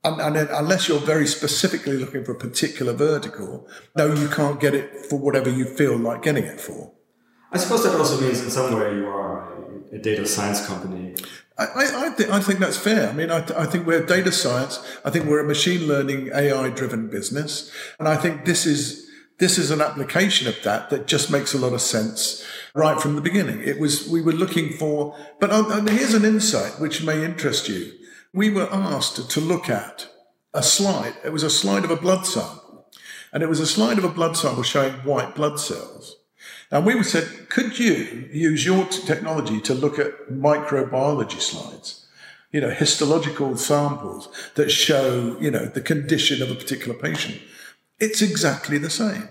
And, 0.03 0.19
and 0.19 0.35
then, 0.35 0.47
unless 0.51 0.89
you're 0.89 0.99
very 0.99 1.27
specifically 1.27 1.95
looking 1.95 2.25
for 2.25 2.33
a 2.33 2.39
particular 2.39 2.91
vertical, 2.91 3.67
no, 3.95 4.13
you 4.13 4.27
can't 4.27 4.59
get 4.59 4.73
it 4.73 5.05
for 5.05 5.17
whatever 5.17 5.49
you 5.49 5.65
feel 5.65 5.97
like 5.97 6.23
getting 6.23 6.43
it 6.43 6.59
for. 6.59 6.91
I 7.53 7.57
suppose 7.57 7.83
that 7.85 7.95
also 7.95 8.19
means 8.19 8.41
in 8.41 8.49
some 8.49 8.77
way 8.77 8.95
you 8.95 9.07
are 9.07 9.53
a 9.93 9.97
data 9.97 10.25
science 10.25 10.65
company. 10.65 11.15
I, 11.65 12.07
I, 12.07 12.15
th- 12.15 12.29
I 12.29 12.39
think 12.39 12.59
that's 12.59 12.77
fair. 12.77 13.09
I 13.09 13.13
mean, 13.13 13.31
I, 13.31 13.41
th- 13.41 13.57
I 13.57 13.65
think 13.65 13.85
we're 13.85 14.05
data 14.05 14.31
science. 14.31 14.79
I 15.05 15.09
think 15.09 15.25
we're 15.25 15.43
a 15.43 15.47
machine 15.47 15.87
learning 15.87 16.29
AI 16.33 16.69
driven 16.69 17.09
business. 17.09 17.71
And 17.99 18.07
I 18.07 18.15
think 18.15 18.45
this 18.45 18.65
is, 18.65 19.09
this 19.39 19.57
is 19.57 19.71
an 19.71 19.81
application 19.81 20.47
of 20.47 20.61
that 20.63 20.89
that 20.89 21.07
just 21.07 21.31
makes 21.31 21.53
a 21.53 21.57
lot 21.57 21.73
of 21.73 21.81
sense 21.81 22.45
right 22.73 23.01
from 23.01 23.15
the 23.15 23.21
beginning. 23.21 23.61
It 23.61 23.79
was, 23.79 24.07
we 24.07 24.21
were 24.21 24.31
looking 24.31 24.73
for, 24.73 25.17
but 25.39 25.51
uh, 25.51 25.81
here's 25.85 26.13
an 26.13 26.25
insight 26.25 26.79
which 26.79 27.03
may 27.03 27.23
interest 27.23 27.67
you. 27.69 27.91
We 28.33 28.49
were 28.49 28.71
asked 28.71 29.29
to 29.29 29.39
look 29.41 29.69
at 29.69 30.07
a 30.53 30.63
slide. 30.63 31.15
It 31.23 31.33
was 31.33 31.43
a 31.43 31.49
slide 31.49 31.83
of 31.83 31.91
a 31.91 31.95
blood 31.95 32.25
sample 32.25 32.61
and 33.33 33.43
it 33.43 33.49
was 33.49 33.59
a 33.59 33.67
slide 33.67 33.97
of 33.97 34.03
a 34.03 34.09
blood 34.09 34.35
sample 34.35 34.63
showing 34.63 34.93
white 35.03 35.35
blood 35.35 35.59
cells. 35.59 36.17
And 36.71 36.85
we 36.85 37.03
said, 37.03 37.49
could 37.49 37.77
you 37.77 38.29
use 38.31 38.65
your 38.65 38.85
technology 38.85 39.59
to 39.61 39.73
look 39.73 39.99
at 39.99 40.29
microbiology 40.29 41.41
slides? 41.41 42.07
You 42.53 42.61
know, 42.61 42.69
histological 42.69 43.57
samples 43.57 44.29
that 44.55 44.71
show, 44.71 45.37
you 45.39 45.51
know, 45.51 45.65
the 45.65 45.81
condition 45.81 46.41
of 46.41 46.49
a 46.49 46.55
particular 46.55 46.97
patient. 46.97 47.41
It's 47.99 48.21
exactly 48.21 48.77
the 48.77 48.89
same. 48.89 49.29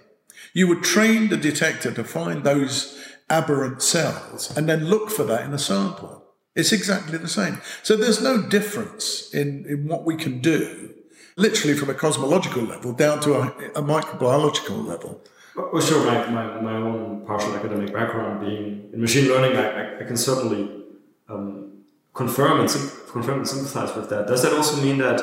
You 0.52 0.68
would 0.68 0.82
train 0.82 1.28
the 1.28 1.36
detector 1.36 1.92
to 1.92 2.04
find 2.04 2.44
those 2.44 3.02
aberrant 3.30 3.82
cells 3.82 4.54
and 4.56 4.68
then 4.68 4.86
look 4.86 5.10
for 5.10 5.24
that 5.24 5.44
in 5.44 5.54
a 5.54 5.58
sample. 5.58 6.24
It's 6.54 6.72
exactly 6.72 7.16
the 7.16 7.28
same. 7.28 7.60
So 7.82 7.96
there's 7.96 8.22
no 8.22 8.42
difference 8.42 9.32
in, 9.32 9.64
in 9.66 9.86
what 9.86 10.04
we 10.04 10.16
can 10.16 10.40
do, 10.40 10.94
literally 11.36 11.76
from 11.76 11.88
a 11.88 11.94
cosmological 11.94 12.64
level 12.64 12.92
down 12.92 13.20
to 13.20 13.34
a, 13.34 13.46
a 13.76 13.82
microbiological 13.82 14.84
level. 14.84 15.22
Well, 15.56 15.82
sure, 15.82 16.04
my, 16.06 16.30
my, 16.30 16.60
my 16.60 16.76
own 16.76 17.24
partial 17.26 17.54
academic 17.56 17.92
background 17.92 18.40
being 18.40 18.90
in 18.92 19.00
machine 19.00 19.28
learning, 19.28 19.56
I, 19.56 20.00
I, 20.00 20.04
can 20.04 20.16
certainly 20.16 20.84
um, 21.28 21.72
confirm, 22.14 22.60
and 22.60 22.68
confirm 23.10 23.38
and 23.38 23.48
sympathize 23.48 23.94
with 23.96 24.08
that. 24.10 24.28
Does 24.28 24.42
that 24.42 24.52
also 24.52 24.80
mean 24.80 24.98
that 24.98 25.20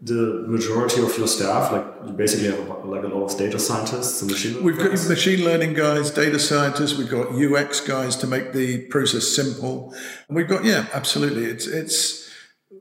the 0.00 0.44
majority 0.46 1.02
of 1.02 1.16
your 1.18 1.26
staff, 1.26 1.72
like 1.72 1.84
you 2.06 2.12
basically 2.12 2.46
have 2.46 2.68
a, 2.68 2.72
like 2.86 3.02
a 3.02 3.08
lot 3.08 3.30
of 3.30 3.36
data 3.36 3.58
scientists 3.58 4.22
and 4.22 4.30
machine 4.30 4.62
We've 4.62 4.78
got 4.78 4.90
guys? 4.90 5.08
machine 5.08 5.44
learning 5.44 5.74
guys, 5.74 6.10
data 6.10 6.38
scientists. 6.38 6.96
We've 6.96 7.10
got 7.10 7.32
UX 7.32 7.80
guys 7.80 8.14
to 8.16 8.26
make 8.26 8.52
the 8.52 8.86
process 8.86 9.26
simple. 9.26 9.92
And 10.28 10.36
we've 10.36 10.48
got 10.48 10.64
yeah, 10.64 10.86
absolutely. 10.94 11.46
It's 11.46 11.66
it's 11.66 12.30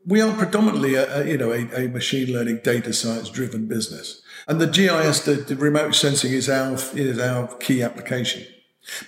we 0.06 0.22
are 0.22 0.32
predominantly 0.36 0.94
a, 0.94 1.22
a 1.22 1.28
you 1.28 1.38
know 1.38 1.52
a, 1.52 1.86
a 1.86 1.88
machine 1.88 2.32
learning 2.32 2.62
data 2.64 2.94
science 2.94 3.30
driven 3.30 3.68
business. 3.68 4.22
And 4.48 4.62
the 4.62 4.68
GIS, 4.68 5.22
the, 5.22 5.34
the 5.34 5.56
remote 5.56 5.94
sensing, 5.94 6.32
is 6.32 6.50
our 6.50 6.74
is 6.94 7.20
our 7.20 7.48
key 7.58 7.82
application. 7.82 8.46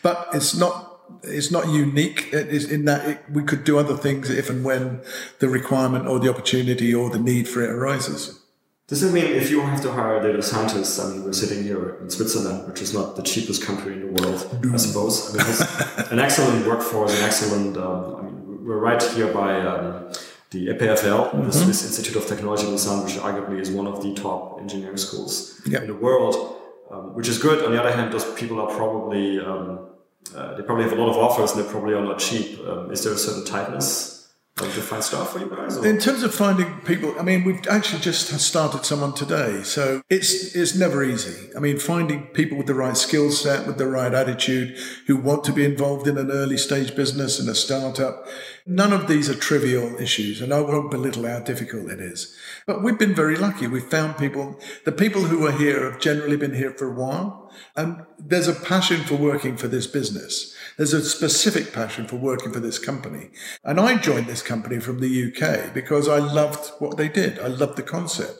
But 0.01 0.27
it's 0.33 0.55
not 0.55 0.89
it's 1.23 1.51
not 1.51 1.67
unique 1.69 2.31
in 2.33 2.85
that 2.85 3.07
it, 3.07 3.19
we 3.31 3.43
could 3.43 3.63
do 3.63 3.77
other 3.79 3.97
things 3.97 4.29
if 4.29 4.49
and 4.49 4.63
when 4.63 5.01
the 5.39 5.49
requirement 5.49 6.07
or 6.07 6.19
the 6.19 6.29
opportunity 6.29 6.93
or 6.93 7.09
the 7.09 7.19
need 7.19 7.47
for 7.47 7.63
it 7.63 7.69
arises. 7.69 8.39
Does 8.87 9.03
it 9.03 9.13
mean 9.13 9.25
if 9.25 9.51
you 9.51 9.61
have 9.61 9.81
to 9.83 9.91
hire 9.91 10.19
data 10.21 10.41
scientists, 10.41 10.99
I 10.99 11.11
mean, 11.11 11.23
we're 11.23 11.33
sitting 11.33 11.63
here 11.63 11.97
in 12.01 12.09
Switzerland, 12.09 12.67
which 12.67 12.81
is 12.81 12.91
not 12.91 13.15
the 13.15 13.21
cheapest 13.21 13.63
country 13.63 13.93
in 13.93 14.01
the 14.01 14.23
world, 14.23 14.73
I 14.73 14.77
suppose. 14.77 15.35
I 15.35 15.43
mean, 15.43 16.11
an 16.11 16.19
excellent 16.19 16.65
workforce, 16.65 17.15
an 17.19 17.23
excellent, 17.23 17.77
um, 17.77 18.15
I 18.15 18.21
mean, 18.23 18.65
we're 18.65 18.79
right 18.79 19.01
here 19.01 19.31
by 19.31 19.61
um, 19.61 20.11
the 20.51 20.67
EPFL, 20.67 21.31
mm-hmm. 21.31 21.45
the 21.45 21.53
Swiss 21.53 21.85
Institute 21.85 22.15
of 22.15 22.27
Technology 22.27 22.65
Design, 22.65 23.03
which 23.03 23.15
arguably 23.15 23.59
is 23.59 23.69
one 23.69 23.87
of 23.87 24.01
the 24.01 24.13
top 24.15 24.59
engineering 24.59 24.97
schools 24.97 25.61
yep. 25.65 25.83
in 25.83 25.87
the 25.87 25.95
world, 25.95 26.55
um, 26.89 27.13
which 27.13 27.27
is 27.27 27.37
good. 27.37 27.63
On 27.63 27.71
the 27.71 27.79
other 27.79 27.91
hand, 27.91 28.11
those 28.11 28.25
people 28.33 28.59
are 28.59 28.75
probably, 28.75 29.39
um, 29.39 29.87
uh, 30.35 30.55
they 30.55 30.63
probably 30.63 30.85
have 30.85 30.93
a 30.93 31.01
lot 31.01 31.09
of 31.09 31.17
offers 31.17 31.51
and 31.51 31.63
they 31.63 31.69
probably 31.69 31.93
are 31.93 32.03
not 32.03 32.17
cheap. 32.17 32.59
Um, 32.67 32.91
is 32.91 33.03
there 33.03 33.13
a 33.13 33.17
certain 33.17 33.45
tightness 33.45 34.18
for 34.65 35.39
you 35.39 35.49
guys? 35.49 35.77
Or? 35.77 35.85
In 35.85 35.97
terms 35.99 36.23
of 36.23 36.33
finding 36.33 36.79
people, 36.81 37.15
I 37.19 37.23
mean, 37.23 37.43
we've 37.43 37.65
actually 37.67 38.01
just 38.01 38.27
started 38.39 38.85
someone 38.85 39.13
today, 39.13 39.63
so 39.63 40.01
it's 40.09 40.55
it's 40.55 40.75
never 40.75 41.03
easy. 41.03 41.49
I 41.55 41.59
mean, 41.59 41.77
finding 41.79 42.27
people 42.27 42.57
with 42.57 42.67
the 42.67 42.73
right 42.73 42.97
skill 42.97 43.31
set, 43.31 43.67
with 43.67 43.77
the 43.77 43.87
right 43.87 44.13
attitude, 44.13 44.77
who 45.07 45.17
want 45.17 45.43
to 45.45 45.53
be 45.53 45.65
involved 45.65 46.07
in 46.07 46.17
an 46.17 46.31
early 46.31 46.57
stage 46.57 46.95
business 46.95 47.39
and 47.39 47.49
a 47.49 47.55
startup. 47.55 48.27
None 48.65 48.93
of 48.93 49.07
these 49.07 49.29
are 49.29 49.35
trivial 49.35 49.95
issues, 49.99 50.41
and 50.41 50.53
I 50.53 50.61
won't 50.61 50.91
belittle 50.91 51.25
how 51.25 51.39
difficult 51.39 51.89
it 51.89 51.99
is. 51.99 52.35
But 52.67 52.83
we've 52.83 52.99
been 52.99 53.15
very 53.15 53.35
lucky. 53.35 53.67
We've 53.67 53.83
found 53.83 54.17
people. 54.17 54.59
The 54.85 54.91
people 54.91 55.23
who 55.23 55.47
are 55.47 55.51
here 55.51 55.89
have 55.89 55.99
generally 55.99 56.37
been 56.37 56.53
here 56.53 56.71
for 56.71 56.87
a 56.87 56.93
while, 56.93 57.51
and 57.75 58.05
there's 58.19 58.47
a 58.47 58.53
passion 58.53 59.01
for 59.01 59.15
working 59.15 59.57
for 59.57 59.67
this 59.67 59.87
business. 59.87 60.55
There's 60.79 60.93
a 60.93 61.03
specific 61.03 61.73
passion 61.73 62.07
for 62.07 62.15
working 62.15 62.53
for 62.53 62.61
this 62.61 62.79
company. 62.79 63.31
And 63.65 63.81
I 63.81 63.97
joined 63.97 64.27
this 64.27 64.41
company 64.41 64.79
from 64.79 65.01
the 65.01 65.25
UK 65.25 65.73
because 65.73 66.07
I 66.07 66.19
loved 66.19 66.71
what 66.79 66.95
they 66.95 67.09
did. 67.09 67.37
I 67.37 67.47
loved 67.47 67.75
the 67.75 67.83
concept. 67.83 68.39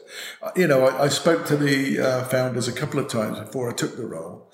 You 0.56 0.68
know, 0.68 0.88
I, 0.88 1.04
I 1.04 1.08
spoke 1.10 1.46
to 1.48 1.58
the 1.58 2.00
uh, 2.00 2.24
founders 2.24 2.70
a 2.70 2.72
couple 2.72 2.98
of 2.98 3.10
times 3.10 3.40
before 3.40 3.70
I 3.70 3.74
took 3.74 3.98
the 3.98 4.06
role. 4.06 4.50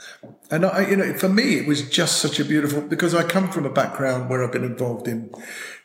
And 0.49 0.65
I, 0.65 0.89
you 0.89 0.95
know, 0.95 1.13
for 1.13 1.29
me, 1.29 1.59
it 1.59 1.67
was 1.67 1.87
just 1.87 2.17
such 2.17 2.39
a 2.39 2.45
beautiful, 2.45 2.81
because 2.81 3.13
I 3.13 3.21
come 3.21 3.51
from 3.51 3.67
a 3.67 3.71
background 3.71 4.31
where 4.31 4.43
I've 4.43 4.51
been 4.51 4.63
involved 4.63 5.07
in, 5.07 5.31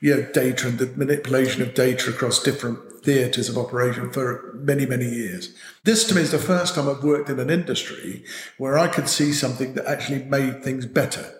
you 0.00 0.16
know, 0.16 0.22
data 0.32 0.68
and 0.68 0.78
the 0.78 0.86
manipulation 0.96 1.60
of 1.60 1.74
data 1.74 2.08
across 2.08 2.42
different 2.42 2.78
theatres 3.04 3.50
of 3.50 3.58
operation 3.58 4.10
for 4.10 4.54
many, 4.54 4.86
many 4.86 5.06
years. 5.06 5.54
This 5.84 6.04
to 6.04 6.14
me 6.14 6.22
is 6.22 6.30
the 6.30 6.38
first 6.38 6.76
time 6.76 6.88
I've 6.88 7.04
worked 7.04 7.28
in 7.28 7.38
an 7.38 7.50
industry 7.50 8.24
where 8.56 8.78
I 8.78 8.88
could 8.88 9.06
see 9.06 9.34
something 9.34 9.74
that 9.74 9.84
actually 9.84 10.24
made 10.24 10.64
things 10.64 10.86
better. 10.86 11.34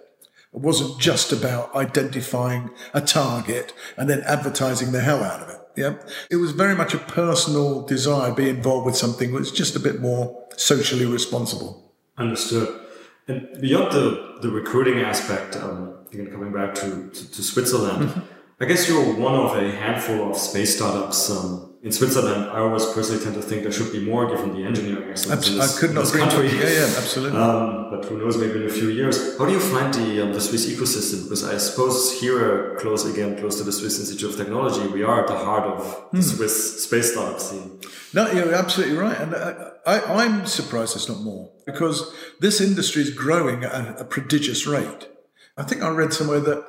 It 0.53 0.61
wasn't 0.61 1.01
just 1.01 1.33
about 1.33 1.75
identifying 1.75 2.71
a 2.93 3.01
target 3.01 3.73
and 3.97 4.11
then 4.11 4.23
advertising 4.27 4.93
the 4.93 5.01
hell 5.01 5.23
out 5.23 5.41
of 5.43 5.49
it. 5.49 5.61
Yeah. 5.77 5.95
It 6.31 6.37
was 6.37 6.51
very 6.53 6.75
much 6.75 6.93
a 6.95 6.99
personal 6.99 7.83
desire 7.87 8.31
to 8.31 8.35
be 8.35 8.49
involved 8.49 8.87
with 8.87 8.97
something 8.97 9.33
that's 9.33 9.53
just 9.53 9.77
a 9.77 9.81
bit 9.81 10.01
more 10.01 10.47
socially 10.57 11.07
responsible. 11.07 11.95
Understood. 12.19 12.81
And 13.29 13.61
beyond 13.61 13.93
the, 13.93 14.39
the 14.43 14.51
recruiting 14.51 14.99
aspect, 14.99 15.57
um, 15.57 15.95
again, 16.13 16.31
coming 16.31 16.53
back 16.53 16.75
to, 16.77 17.09
to, 17.09 17.33
to 17.33 17.43
Switzerland, 17.43 18.09
mm-hmm. 18.09 18.21
I 18.63 18.67
guess 18.67 18.89
you're 18.89 19.15
one 19.15 19.35
of 19.35 19.57
a 19.57 19.71
handful 19.71 20.31
of 20.31 20.37
space 20.37 20.77
startups 20.77 21.31
um, 21.31 21.70
in 21.83 21.93
Switzerland, 21.93 22.51
I 22.51 22.59
always 22.59 22.85
personally 22.87 23.25
tend 23.25 23.37
to 23.37 23.43
think 23.43 23.63
there 23.63 23.73
should 23.73 23.91
be 23.91 24.05
more 24.05 24.29
given 24.29 24.55
the 24.55 24.65
engineering 24.65 25.09
excellence 25.09 25.49
in 25.49 25.57
this, 25.57 25.77
I 25.77 25.81
could 25.81 25.95
not 25.95 26.03
this 26.03 26.15
country. 26.15 26.49
Yeah, 26.49 26.69
yeah, 26.69 26.95
absolutely. 26.99 27.39
Um, 27.39 27.89
but 27.91 28.05
who 28.05 28.19
knows, 28.19 28.37
maybe 28.37 28.61
in 28.61 28.67
a 28.67 28.73
few 28.73 28.91
years. 28.91 29.39
How 29.39 29.47
do 29.47 29.53
you 29.53 29.61
find 29.61 29.93
the, 29.95 30.23
um, 30.23 30.35
the 30.35 30.43
Swiss 30.43 30.67
ecosystem? 30.69 31.25
Because 31.25 31.43
I 31.45 31.57
suppose 31.57 32.21
here, 32.21 32.77
close 32.81 33.11
again, 33.11 33.39
close 33.39 33.57
to 33.59 33.65
the 33.65 33.73
Swiss 33.73 33.99
Institute 33.99 34.29
of 34.29 34.37
Technology, 34.37 34.87
we 34.89 35.03
are 35.03 35.23
at 35.23 35.29
the 35.29 35.39
heart 35.39 35.65
of 35.65 36.11
the 36.13 36.19
hmm. 36.19 36.23
Swiss 36.23 36.85
space 36.85 37.13
startup 37.13 37.41
scene. 37.41 37.81
No, 38.13 38.31
you're 38.31 38.55
absolutely 38.55 38.99
right. 38.99 39.19
And 39.19 39.35
uh, 39.35 39.71
I, 39.87 40.27
am 40.27 40.45
surprised 40.45 40.97
it's 40.97 41.09
not 41.09 41.21
more 41.23 41.51
because 41.65 42.15
this 42.41 42.61
industry 42.61 43.03
is 43.03 43.11
growing 43.11 43.65
at 43.65 43.99
a 43.99 44.05
prodigious 44.05 44.67
rate. 44.67 45.09
I 45.57 45.63
think 45.63 45.83
I 45.83 45.89
read 45.89 46.13
somewhere 46.13 46.41
that, 46.41 46.63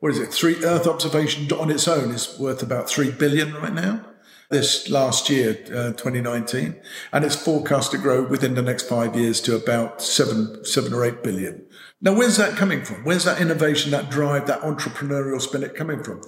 what 0.00 0.12
is 0.12 0.18
it, 0.18 0.32
three 0.32 0.64
Earth 0.64 0.86
observation 0.86 1.52
on 1.52 1.70
its 1.70 1.86
own 1.86 2.12
is 2.12 2.38
worth 2.38 2.62
about 2.62 2.88
three 2.88 3.10
billion 3.10 3.52
right 3.54 3.74
now. 3.74 4.04
This 4.50 4.88
last 4.88 5.28
year, 5.28 5.58
uh, 5.66 5.92
2019, 5.92 6.76
and 7.12 7.24
it's 7.24 7.36
forecast 7.36 7.90
to 7.90 7.98
grow 7.98 8.26
within 8.26 8.54
the 8.54 8.62
next 8.62 8.88
five 8.88 9.16
years 9.16 9.40
to 9.42 9.56
about 9.56 10.00
seven, 10.00 10.64
seven 10.64 10.92
or 10.92 11.04
eight 11.04 11.22
billion. 11.22 11.66
Now, 12.00 12.14
where's 12.14 12.36
that 12.36 12.56
coming 12.56 12.84
from? 12.84 13.04
Where's 13.04 13.24
that 13.24 13.40
innovation, 13.40 13.90
that 13.90 14.10
drive, 14.10 14.46
that 14.46 14.60
entrepreneurial 14.60 15.40
spirit 15.40 15.74
coming 15.74 16.02
from? 16.02 16.22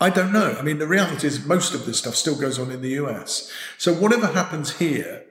I 0.00 0.10
don't 0.10 0.32
know. 0.32 0.56
I 0.58 0.62
mean, 0.62 0.78
the 0.78 0.88
reality 0.88 1.28
is 1.28 1.46
most 1.46 1.74
of 1.74 1.86
this 1.86 1.98
stuff 1.98 2.16
still 2.16 2.34
goes 2.34 2.58
on 2.58 2.72
in 2.72 2.82
the 2.82 3.00
US. 3.04 3.52
So 3.78 3.94
whatever 3.94 4.26
happens 4.26 4.78
here, 4.78 5.24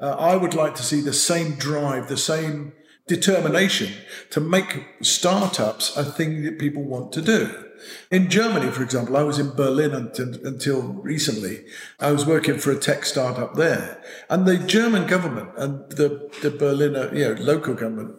uh, 0.00 0.16
I 0.18 0.36
would 0.36 0.54
like 0.54 0.74
to 0.76 0.82
see 0.82 1.00
the 1.00 1.12
same 1.12 1.56
drive, 1.56 2.08
the 2.08 2.16
same 2.16 2.72
determination 3.06 3.92
to 4.30 4.40
make 4.40 4.84
startups 5.00 5.96
a 5.96 6.04
thing 6.04 6.42
that 6.42 6.58
people 6.58 6.82
want 6.82 7.12
to 7.12 7.22
do. 7.22 7.64
In 8.10 8.30
Germany, 8.30 8.70
for 8.70 8.82
example, 8.82 9.16
I 9.16 9.22
was 9.22 9.38
in 9.38 9.54
Berlin 9.54 9.92
until, 9.94 10.82
recently. 10.82 11.64
I 12.00 12.10
was 12.10 12.26
working 12.26 12.58
for 12.58 12.72
a 12.72 12.78
tech 12.78 13.04
startup 13.04 13.54
there, 13.54 14.02
and 14.28 14.46
the 14.46 14.58
German 14.58 15.06
government 15.06 15.50
and 15.56 15.88
the, 15.90 16.30
the 16.42 16.50
Berliner, 16.50 17.10
uh, 17.10 17.12
you 17.12 17.34
know, 17.34 17.40
local 17.40 17.74
government, 17.74 18.16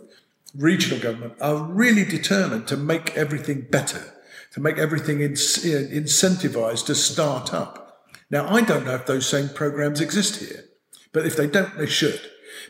regional 0.55 0.99
government 0.99 1.33
are 1.41 1.63
really 1.63 2.05
determined 2.05 2.67
to 2.67 2.77
make 2.77 3.17
everything 3.17 3.67
better, 3.69 4.13
to 4.53 4.61
make 4.61 4.77
everything 4.77 5.21
in, 5.21 5.33
incentivized 5.33 6.85
to 6.85 6.95
start 6.95 7.53
up. 7.53 8.05
Now, 8.29 8.47
I 8.47 8.61
don't 8.61 8.85
know 8.85 8.95
if 8.95 9.05
those 9.05 9.27
same 9.27 9.49
programs 9.49 10.01
exist 10.01 10.37
here, 10.37 10.65
but 11.11 11.25
if 11.25 11.35
they 11.35 11.47
don't, 11.47 11.77
they 11.77 11.87
should 11.87 12.21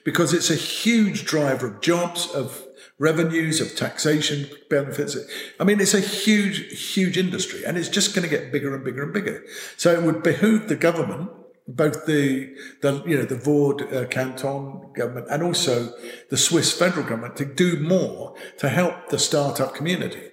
because 0.08 0.32
it's 0.32 0.50
a 0.50 0.56
huge 0.56 1.26
driver 1.26 1.68
of 1.68 1.82
jobs, 1.82 2.30
of 2.34 2.66
revenues, 2.98 3.60
of 3.60 3.76
taxation 3.76 4.50
benefits. 4.70 5.18
I 5.60 5.66
mean, 5.66 5.82
it's 5.82 5.94
a 5.94 6.00
huge, 6.00 6.94
huge 6.94 7.18
industry 7.18 7.66
and 7.66 7.78
it's 7.78 7.90
just 7.90 8.16
going 8.16 8.24
to 8.24 8.34
get 8.34 8.50
bigger 8.50 8.74
and 8.74 8.86
bigger 8.86 9.04
and 9.04 9.12
bigger. 9.12 9.44
So 9.76 9.92
it 9.92 10.04
would 10.04 10.24
behoove 10.24 10.70
the 10.70 10.78
government, 10.78 11.32
both 11.68 12.06
the, 12.06 12.56
the 12.82 13.04
you 13.06 13.18
know, 13.18 13.26
the 13.26 13.36
Vaud 13.36 13.82
uh, 13.82 14.06
canton 14.06 14.94
government 14.94 15.28
and 15.30 15.44
also 15.44 15.94
the 16.30 16.38
Swiss 16.38 16.72
federal 16.72 17.06
government 17.06 17.36
to 17.36 17.46
do 17.46 17.78
more 17.78 18.34
to 18.60 18.70
help 18.70 19.10
the 19.10 19.20
startup 19.20 19.76
community 19.76 20.30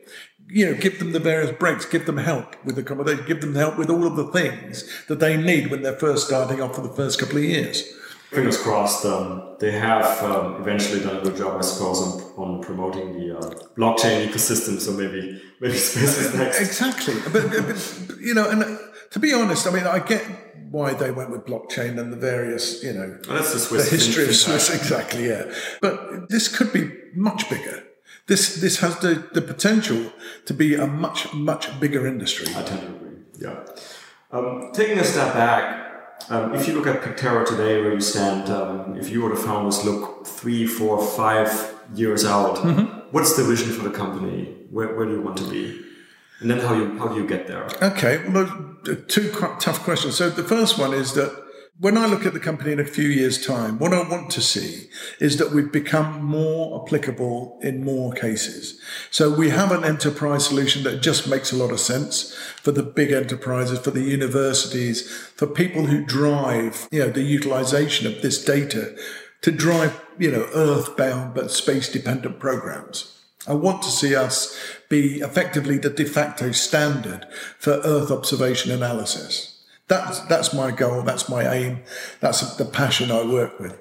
you 0.46 0.66
know, 0.66 0.74
give 0.74 0.98
them 0.98 1.12
the 1.12 1.18
various 1.18 1.50
breaks, 1.52 1.86
give 1.86 2.04
them 2.04 2.18
help 2.18 2.54
with 2.66 2.78
accommodation, 2.78 3.24
give 3.26 3.40
them 3.40 3.54
help 3.54 3.76
with 3.78 3.88
all 3.88 4.06
of 4.06 4.14
the 4.14 4.26
things 4.26 4.84
that 5.06 5.18
they 5.18 5.38
need 5.38 5.68
when 5.68 5.82
they're 5.82 5.98
first 5.98 6.26
starting 6.26 6.60
off 6.60 6.76
for 6.76 6.82
the 6.82 6.92
first 6.92 7.18
couple 7.18 7.38
of 7.38 7.42
years 7.42 7.82
fingers 8.34 8.58
crossed, 8.60 9.04
um, 9.04 9.56
they 9.60 9.72
have 9.72 10.22
um, 10.22 10.60
eventually 10.60 11.00
done 11.00 11.16
a 11.16 11.20
good 11.20 11.36
job, 11.36 11.58
I 11.58 11.62
suppose, 11.62 12.00
on, 12.02 12.22
on 12.36 12.62
promoting 12.62 13.18
the 13.18 13.38
uh, 13.38 13.40
blockchain 13.76 14.26
ecosystem. 14.26 14.80
So 14.80 14.92
maybe 14.92 15.40
maybe 15.60 15.76
space 15.90 16.18
is 16.18 16.34
next. 16.34 16.60
Exactly, 16.60 17.14
but, 17.32 17.50
but, 17.50 18.18
you 18.20 18.34
know, 18.34 18.48
and 18.48 18.62
uh, 18.62 18.76
to 19.10 19.18
be 19.18 19.32
honest, 19.32 19.66
I 19.66 19.70
mean, 19.70 19.86
I 19.86 20.00
get 20.00 20.22
why 20.70 20.92
they 20.92 21.10
went 21.12 21.30
with 21.30 21.46
blockchain 21.46 22.00
and 22.00 22.12
the 22.12 22.16
various, 22.16 22.82
you 22.82 22.92
know, 22.92 23.18
well, 23.28 23.36
that's 23.36 23.52
the, 23.52 23.60
Swiss 23.60 23.90
the 23.90 23.96
history 23.96 24.24
of 24.24 24.34
Swiss, 24.34 24.74
exactly, 24.74 25.28
yeah. 25.28 25.52
But 25.80 26.28
this 26.28 26.48
could 26.48 26.72
be 26.72 26.90
much 27.14 27.48
bigger. 27.48 27.84
This 28.26 28.56
this 28.56 28.78
has 28.80 28.98
the, 28.98 29.26
the 29.34 29.42
potential 29.42 30.12
to 30.46 30.54
be 30.54 30.74
a 30.74 30.86
much 30.86 31.32
much 31.32 31.78
bigger 31.78 32.06
industry. 32.06 32.48
I 32.56 32.62
tend 32.62 32.80
to 32.80 32.86
agree. 32.86 33.18
Yeah. 33.38 33.64
Um, 34.32 34.70
taking 34.72 34.98
a 34.98 35.04
step 35.04 35.34
back, 35.34 35.83
um, 36.30 36.54
if 36.54 36.66
you 36.66 36.74
look 36.74 36.86
at 36.86 37.02
Picterra 37.02 37.46
today, 37.46 37.80
where 37.82 37.92
you 37.92 38.00
stand, 38.00 38.48
um, 38.50 38.96
if 38.96 39.10
you 39.10 39.22
were 39.22 39.30
the 39.30 39.42
founders 39.42 39.84
look 39.84 40.26
three, 40.26 40.66
four, 40.66 41.04
five 41.04 41.74
years 41.94 42.24
out, 42.24 42.58
mm 42.58 42.74
-hmm. 42.74 42.86
what's 43.10 43.34
the 43.36 43.42
vision 43.42 43.70
for 43.72 43.84
the 43.90 43.98
company? 43.98 44.48
Where, 44.70 44.94
where 44.96 45.06
do 45.06 45.12
you 45.12 45.22
want 45.22 45.38
to 45.38 45.46
be? 45.50 45.84
And 46.40 46.50
then 46.50 46.60
how 46.60 46.74
you 46.74 46.98
how 46.98 47.08
do 47.08 47.14
you 47.14 47.26
get 47.26 47.46
there? 47.46 47.64
Okay, 47.90 48.14
well, 48.32 48.48
two 49.06 49.30
tough 49.58 49.84
questions. 49.84 50.16
So 50.16 50.30
the 50.30 50.42
first 50.42 50.78
one 50.78 50.96
is 50.96 51.12
that 51.12 51.43
when 51.80 51.98
I 51.98 52.06
look 52.06 52.24
at 52.24 52.32
the 52.32 52.40
company 52.40 52.70
in 52.70 52.78
a 52.78 52.84
few 52.84 53.08
years' 53.08 53.44
time, 53.44 53.78
what 53.80 53.92
I 53.92 54.08
want 54.08 54.30
to 54.30 54.40
see 54.40 54.88
is 55.18 55.38
that 55.38 55.50
we've 55.50 55.72
become 55.72 56.24
more 56.24 56.84
applicable 56.84 57.58
in 57.62 57.84
more 57.84 58.12
cases. 58.12 58.80
So 59.10 59.34
we 59.34 59.50
have 59.50 59.72
an 59.72 59.84
enterprise 59.84 60.46
solution 60.46 60.84
that 60.84 61.02
just 61.02 61.28
makes 61.28 61.50
a 61.50 61.56
lot 61.56 61.72
of 61.72 61.80
sense 61.80 62.32
for 62.62 62.70
the 62.70 62.84
big 62.84 63.10
enterprises, 63.10 63.80
for 63.80 63.90
the 63.90 64.02
universities, 64.02 65.10
for 65.34 65.48
people 65.48 65.86
who 65.86 66.04
drive, 66.04 66.88
you 66.92 67.00
know, 67.00 67.10
the 67.10 67.22
utilization 67.22 68.06
of 68.06 68.22
this 68.22 68.44
data 68.44 68.96
to 69.42 69.50
drive, 69.50 70.00
you 70.16 70.30
know, 70.30 70.48
earthbound 70.54 71.34
but 71.34 71.50
space 71.50 71.90
dependent 71.90 72.38
programs. 72.38 73.20
I 73.48 73.54
want 73.54 73.82
to 73.82 73.90
see 73.90 74.14
us 74.14 74.56
be 74.88 75.16
effectively 75.18 75.78
the 75.78 75.90
de 75.90 76.04
facto 76.04 76.52
standard 76.52 77.26
for 77.58 77.72
Earth 77.84 78.12
observation 78.12 78.70
analysis. 78.70 79.53
That's 79.88 80.20
that's 80.20 80.54
my 80.54 80.70
goal. 80.70 81.02
That's 81.02 81.28
my 81.28 81.46
aim. 81.52 81.82
That's 82.20 82.56
the 82.56 82.64
passion 82.64 83.10
I 83.10 83.24
work 83.24 83.58
with. 83.60 83.78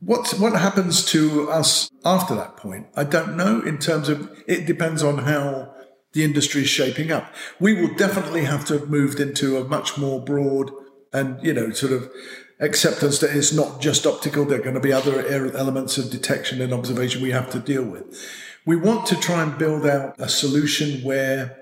What 0.00 0.28
what 0.38 0.54
happens 0.54 1.04
to 1.06 1.50
us 1.50 1.90
after 2.04 2.34
that 2.34 2.56
point? 2.56 2.88
I 2.96 3.04
don't 3.04 3.36
know. 3.36 3.60
In 3.60 3.78
terms 3.78 4.08
of 4.08 4.30
it 4.46 4.66
depends 4.66 5.02
on 5.02 5.18
how 5.18 5.74
the 6.12 6.24
industry 6.24 6.62
is 6.62 6.68
shaping 6.68 7.12
up. 7.12 7.32
We 7.60 7.74
will 7.74 7.94
definitely 7.94 8.44
have 8.44 8.64
to 8.66 8.78
have 8.78 8.90
moved 8.90 9.20
into 9.20 9.56
a 9.58 9.64
much 9.64 9.96
more 9.96 10.22
broad 10.22 10.70
and 11.12 11.42
you 11.42 11.52
know 11.52 11.70
sort 11.70 11.92
of 11.92 12.10
acceptance 12.58 13.18
that 13.20 13.36
it's 13.36 13.52
not 13.52 13.80
just 13.80 14.06
optical. 14.06 14.44
There 14.44 14.58
are 14.58 14.62
going 14.62 14.74
to 14.74 14.80
be 14.80 14.92
other 14.92 15.24
elements 15.26 15.98
of 15.98 16.10
detection 16.10 16.60
and 16.60 16.72
observation 16.72 17.22
we 17.22 17.30
have 17.30 17.50
to 17.50 17.60
deal 17.60 17.84
with. 17.84 18.04
We 18.64 18.76
want 18.76 19.06
to 19.06 19.16
try 19.16 19.42
and 19.42 19.56
build 19.56 19.86
out 19.86 20.16
a 20.18 20.28
solution 20.28 21.04
where 21.04 21.56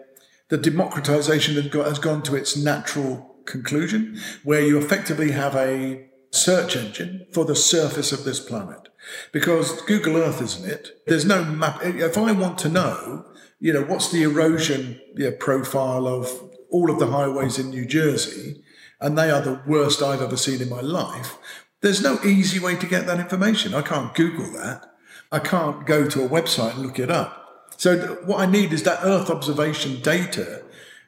the 0.48 0.56
democratization 0.56 1.54
has 1.56 1.98
gone 1.98 2.22
to 2.22 2.36
its 2.36 2.56
natural 2.56 3.33
conclusion, 3.46 4.20
where 4.42 4.60
you 4.60 4.78
effectively 4.78 5.32
have 5.32 5.54
a 5.54 6.08
search 6.30 6.76
engine 6.76 7.26
for 7.32 7.44
the 7.44 7.56
surface 7.56 8.12
of 8.12 8.24
this 8.24 8.40
planet. 8.40 8.88
Because 9.32 9.80
Google 9.82 10.16
Earth, 10.16 10.42
isn't 10.42 10.68
it? 10.68 11.02
There's 11.06 11.24
no 11.24 11.44
map. 11.44 11.80
If 11.82 12.18
I 12.18 12.32
want 12.32 12.58
to 12.58 12.68
know, 12.68 13.26
you 13.60 13.72
know, 13.72 13.82
what's 13.82 14.10
the 14.10 14.22
erosion 14.22 15.00
you 15.14 15.30
know, 15.30 15.36
profile 15.36 16.06
of 16.06 16.28
all 16.70 16.90
of 16.90 16.98
the 16.98 17.06
highways 17.06 17.58
in 17.58 17.70
New 17.70 17.86
Jersey, 17.86 18.62
and 19.00 19.16
they 19.16 19.30
are 19.30 19.40
the 19.40 19.62
worst 19.66 20.02
I've 20.02 20.22
ever 20.22 20.36
seen 20.36 20.60
in 20.60 20.68
my 20.68 20.80
life, 20.80 21.36
there's 21.82 22.02
no 22.02 22.18
easy 22.24 22.58
way 22.58 22.76
to 22.76 22.86
get 22.86 23.06
that 23.06 23.20
information. 23.20 23.74
I 23.74 23.82
can't 23.82 24.14
Google 24.14 24.50
that. 24.52 24.86
I 25.30 25.38
can't 25.38 25.86
go 25.86 26.08
to 26.08 26.24
a 26.24 26.28
website 26.28 26.74
and 26.74 26.82
look 26.82 26.98
it 26.98 27.10
up. 27.10 27.72
So 27.76 28.18
what 28.24 28.40
I 28.40 28.46
need 28.46 28.72
is 28.72 28.84
that 28.84 29.04
Earth 29.04 29.30
observation 29.30 30.00
data 30.00 30.63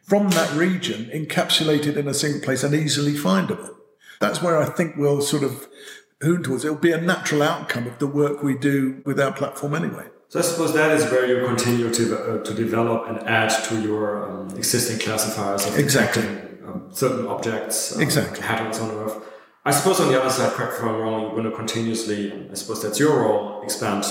from 0.06 0.30
that 0.30 0.54
region 0.54 1.10
encapsulated 1.12 1.96
in 1.96 2.06
a 2.06 2.14
single 2.14 2.40
place 2.40 2.62
and 2.62 2.74
easily 2.74 3.12
findable. 3.12 3.74
That's 4.20 4.40
where 4.40 4.56
I 4.56 4.66
think 4.66 4.96
we'll 4.96 5.20
sort 5.20 5.42
of 5.42 5.68
hoon 6.22 6.42
towards. 6.44 6.64
It'll 6.64 6.76
be 6.76 6.92
a 6.92 7.00
natural 7.00 7.42
outcome 7.42 7.86
of 7.86 7.98
the 7.98 8.06
work 8.06 8.42
we 8.42 8.56
do 8.56 9.02
with 9.04 9.20
our 9.20 9.32
platform 9.32 9.74
anyway. 9.74 10.06
So 10.28 10.38
I 10.38 10.42
suppose 10.42 10.72
that 10.74 10.92
is 10.92 11.04
where 11.10 11.26
you 11.26 11.44
continue 11.46 11.92
to 11.92 12.18
uh, 12.18 12.44
to 12.44 12.54
develop 12.54 13.08
and 13.08 13.18
add 13.28 13.50
to 13.64 13.80
your 13.80 14.28
um, 14.28 14.56
existing 14.56 14.98
classifiers 14.98 15.66
of 15.66 15.78
exactly 15.78 16.26
um, 16.66 16.88
certain 16.90 17.26
objects, 17.26 17.94
um, 17.94 18.02
exactly 18.02 18.40
patterns 18.40 18.78
on 18.78 18.90
Earth. 18.92 19.22
I 19.64 19.72
suppose 19.72 20.00
on 20.00 20.08
the 20.12 20.20
other 20.20 20.30
side, 20.30 20.52
correct 20.52 20.74
if 20.78 20.82
I'm 20.82 20.96
wrong, 20.96 21.22
you're 21.22 21.30
going 21.32 21.50
to 21.50 21.50
continuously, 21.50 22.32
I 22.50 22.54
suppose 22.54 22.82
that's 22.82 23.00
your 23.00 23.22
role, 23.22 23.62
expand 23.62 24.04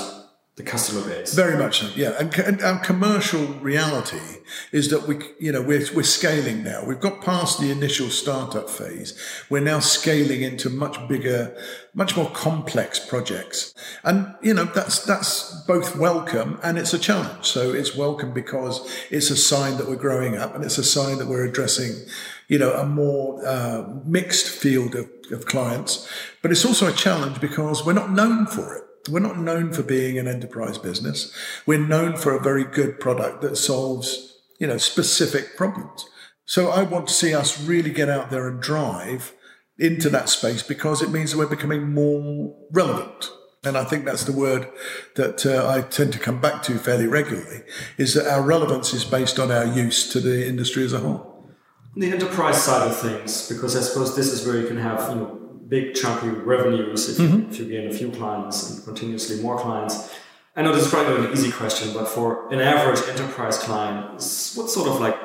the 0.56 0.62
customer 0.62 1.06
base. 1.06 1.34
Very 1.34 1.58
much 1.58 1.80
so, 1.80 1.90
yeah. 1.94 2.14
And, 2.18 2.34
and, 2.38 2.62
our 2.62 2.78
commercial 2.78 3.46
reality 3.60 4.40
is 4.72 4.88
that 4.88 5.06
we, 5.06 5.18
you 5.38 5.52
know, 5.52 5.60
we're, 5.60 5.84
we're 5.94 6.02
scaling 6.02 6.64
now. 6.64 6.82
We've 6.82 6.98
got 6.98 7.20
past 7.20 7.60
the 7.60 7.70
initial 7.70 8.08
startup 8.08 8.70
phase. 8.70 9.20
We're 9.50 9.60
now 9.60 9.80
scaling 9.80 10.40
into 10.40 10.70
much 10.70 10.96
bigger, 11.08 11.54
much 11.92 12.16
more 12.16 12.30
complex 12.30 12.98
projects. 12.98 13.74
And, 14.02 14.34
you 14.40 14.54
know, 14.54 14.64
that's, 14.64 15.04
that's 15.04 15.62
both 15.66 15.94
welcome 15.94 16.58
and 16.62 16.78
it's 16.78 16.94
a 16.94 16.98
challenge. 16.98 17.44
So 17.44 17.74
it's 17.74 17.94
welcome 17.94 18.32
because 18.32 18.80
it's 19.10 19.28
a 19.28 19.36
sign 19.36 19.76
that 19.76 19.86
we're 19.86 19.96
growing 19.96 20.38
up 20.38 20.54
and 20.54 20.64
it's 20.64 20.78
a 20.78 20.84
sign 20.84 21.18
that 21.18 21.26
we're 21.26 21.44
addressing, 21.44 22.08
you 22.48 22.58
know, 22.58 22.72
a 22.72 22.86
more 22.86 23.46
uh, 23.46 23.84
mixed 24.06 24.48
field 24.48 24.94
of, 24.94 25.10
of 25.30 25.44
clients. 25.44 26.08
But 26.40 26.50
it's 26.50 26.64
also 26.64 26.86
a 26.86 26.92
challenge 26.92 27.42
because 27.42 27.84
we're 27.84 27.92
not 27.92 28.10
known 28.10 28.46
for 28.46 28.74
it. 28.74 28.85
We're 29.08 29.20
not 29.20 29.38
known 29.38 29.72
for 29.72 29.82
being 29.82 30.18
an 30.18 30.28
enterprise 30.28 30.78
business. 30.78 31.34
We're 31.66 31.78
known 31.78 32.16
for 32.16 32.34
a 32.34 32.42
very 32.42 32.64
good 32.64 33.00
product 33.00 33.42
that 33.42 33.56
solves, 33.56 34.38
you 34.58 34.66
know, 34.66 34.78
specific 34.78 35.56
problems. 35.56 36.06
So 36.44 36.70
I 36.70 36.82
want 36.82 37.08
to 37.08 37.14
see 37.14 37.34
us 37.34 37.60
really 37.60 37.90
get 37.90 38.08
out 38.08 38.30
there 38.30 38.48
and 38.48 38.60
drive 38.60 39.34
into 39.78 40.08
that 40.10 40.28
space 40.28 40.62
because 40.62 41.02
it 41.02 41.10
means 41.10 41.32
that 41.32 41.38
we're 41.38 41.46
becoming 41.46 41.92
more 41.92 42.54
relevant. 42.72 43.30
And 43.64 43.76
I 43.76 43.84
think 43.84 44.04
that's 44.04 44.24
the 44.24 44.32
word 44.32 44.68
that 45.16 45.44
uh, 45.44 45.68
I 45.68 45.80
tend 45.80 46.12
to 46.12 46.20
come 46.20 46.40
back 46.40 46.62
to 46.64 46.78
fairly 46.78 47.08
regularly 47.08 47.62
is 47.98 48.14
that 48.14 48.30
our 48.32 48.40
relevance 48.40 48.94
is 48.94 49.04
based 49.04 49.40
on 49.40 49.50
our 49.50 49.66
use 49.66 50.10
to 50.12 50.20
the 50.20 50.46
industry 50.46 50.84
as 50.84 50.92
a 50.92 51.00
whole. 51.00 51.50
The 51.96 52.12
enterprise 52.12 52.62
side 52.62 52.86
of 52.86 52.96
things, 52.96 53.48
because 53.48 53.74
I 53.74 53.80
suppose 53.80 54.14
this 54.14 54.32
is 54.32 54.46
where 54.46 54.60
you 54.60 54.68
can 54.68 54.76
have, 54.76 55.08
you 55.08 55.16
know, 55.16 55.45
big 55.68 55.94
chunky 55.94 56.28
revenues 56.28 57.08
if, 57.08 57.16
mm-hmm. 57.18 57.50
if 57.50 57.58
you 57.58 57.66
gain 57.66 57.88
a 57.88 57.92
few 57.92 58.10
clients 58.10 58.70
and 58.70 58.84
continuously 58.84 59.42
more 59.42 59.58
clients. 59.58 60.14
I 60.54 60.62
know 60.62 60.72
this 60.74 60.86
is 60.86 60.90
probably 60.90 61.26
an 61.26 61.32
easy 61.32 61.52
question, 61.52 61.92
but 61.92 62.08
for 62.08 62.50
an 62.52 62.60
average 62.60 63.06
enterprise 63.08 63.58
client, 63.58 64.12
what 64.12 64.70
sort 64.70 64.88
of 64.88 65.00
like 65.00 65.16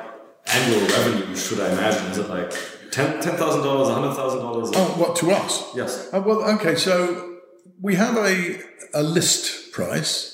annual 0.46 0.80
revenue 0.88 1.34
should 1.34 1.60
I 1.60 1.72
imagine? 1.72 2.10
Is 2.10 2.18
it 2.18 2.28
like 2.28 2.52
Ten 2.92 3.22
ten 3.22 3.36
thousand 3.38 3.62
dollars, 3.62 3.88
hundred 3.88 4.14
thousand 4.14 4.40
dollars. 4.40 4.70
Oh, 4.74 4.94
what 4.98 5.16
to 5.16 5.30
us? 5.32 5.74
Yes. 5.74 6.12
Uh, 6.12 6.20
well, 6.20 6.42
okay. 6.56 6.74
So 6.74 7.38
we 7.80 7.94
have 7.94 8.18
a 8.18 8.60
a 8.92 9.02
list 9.02 9.72
price 9.72 10.31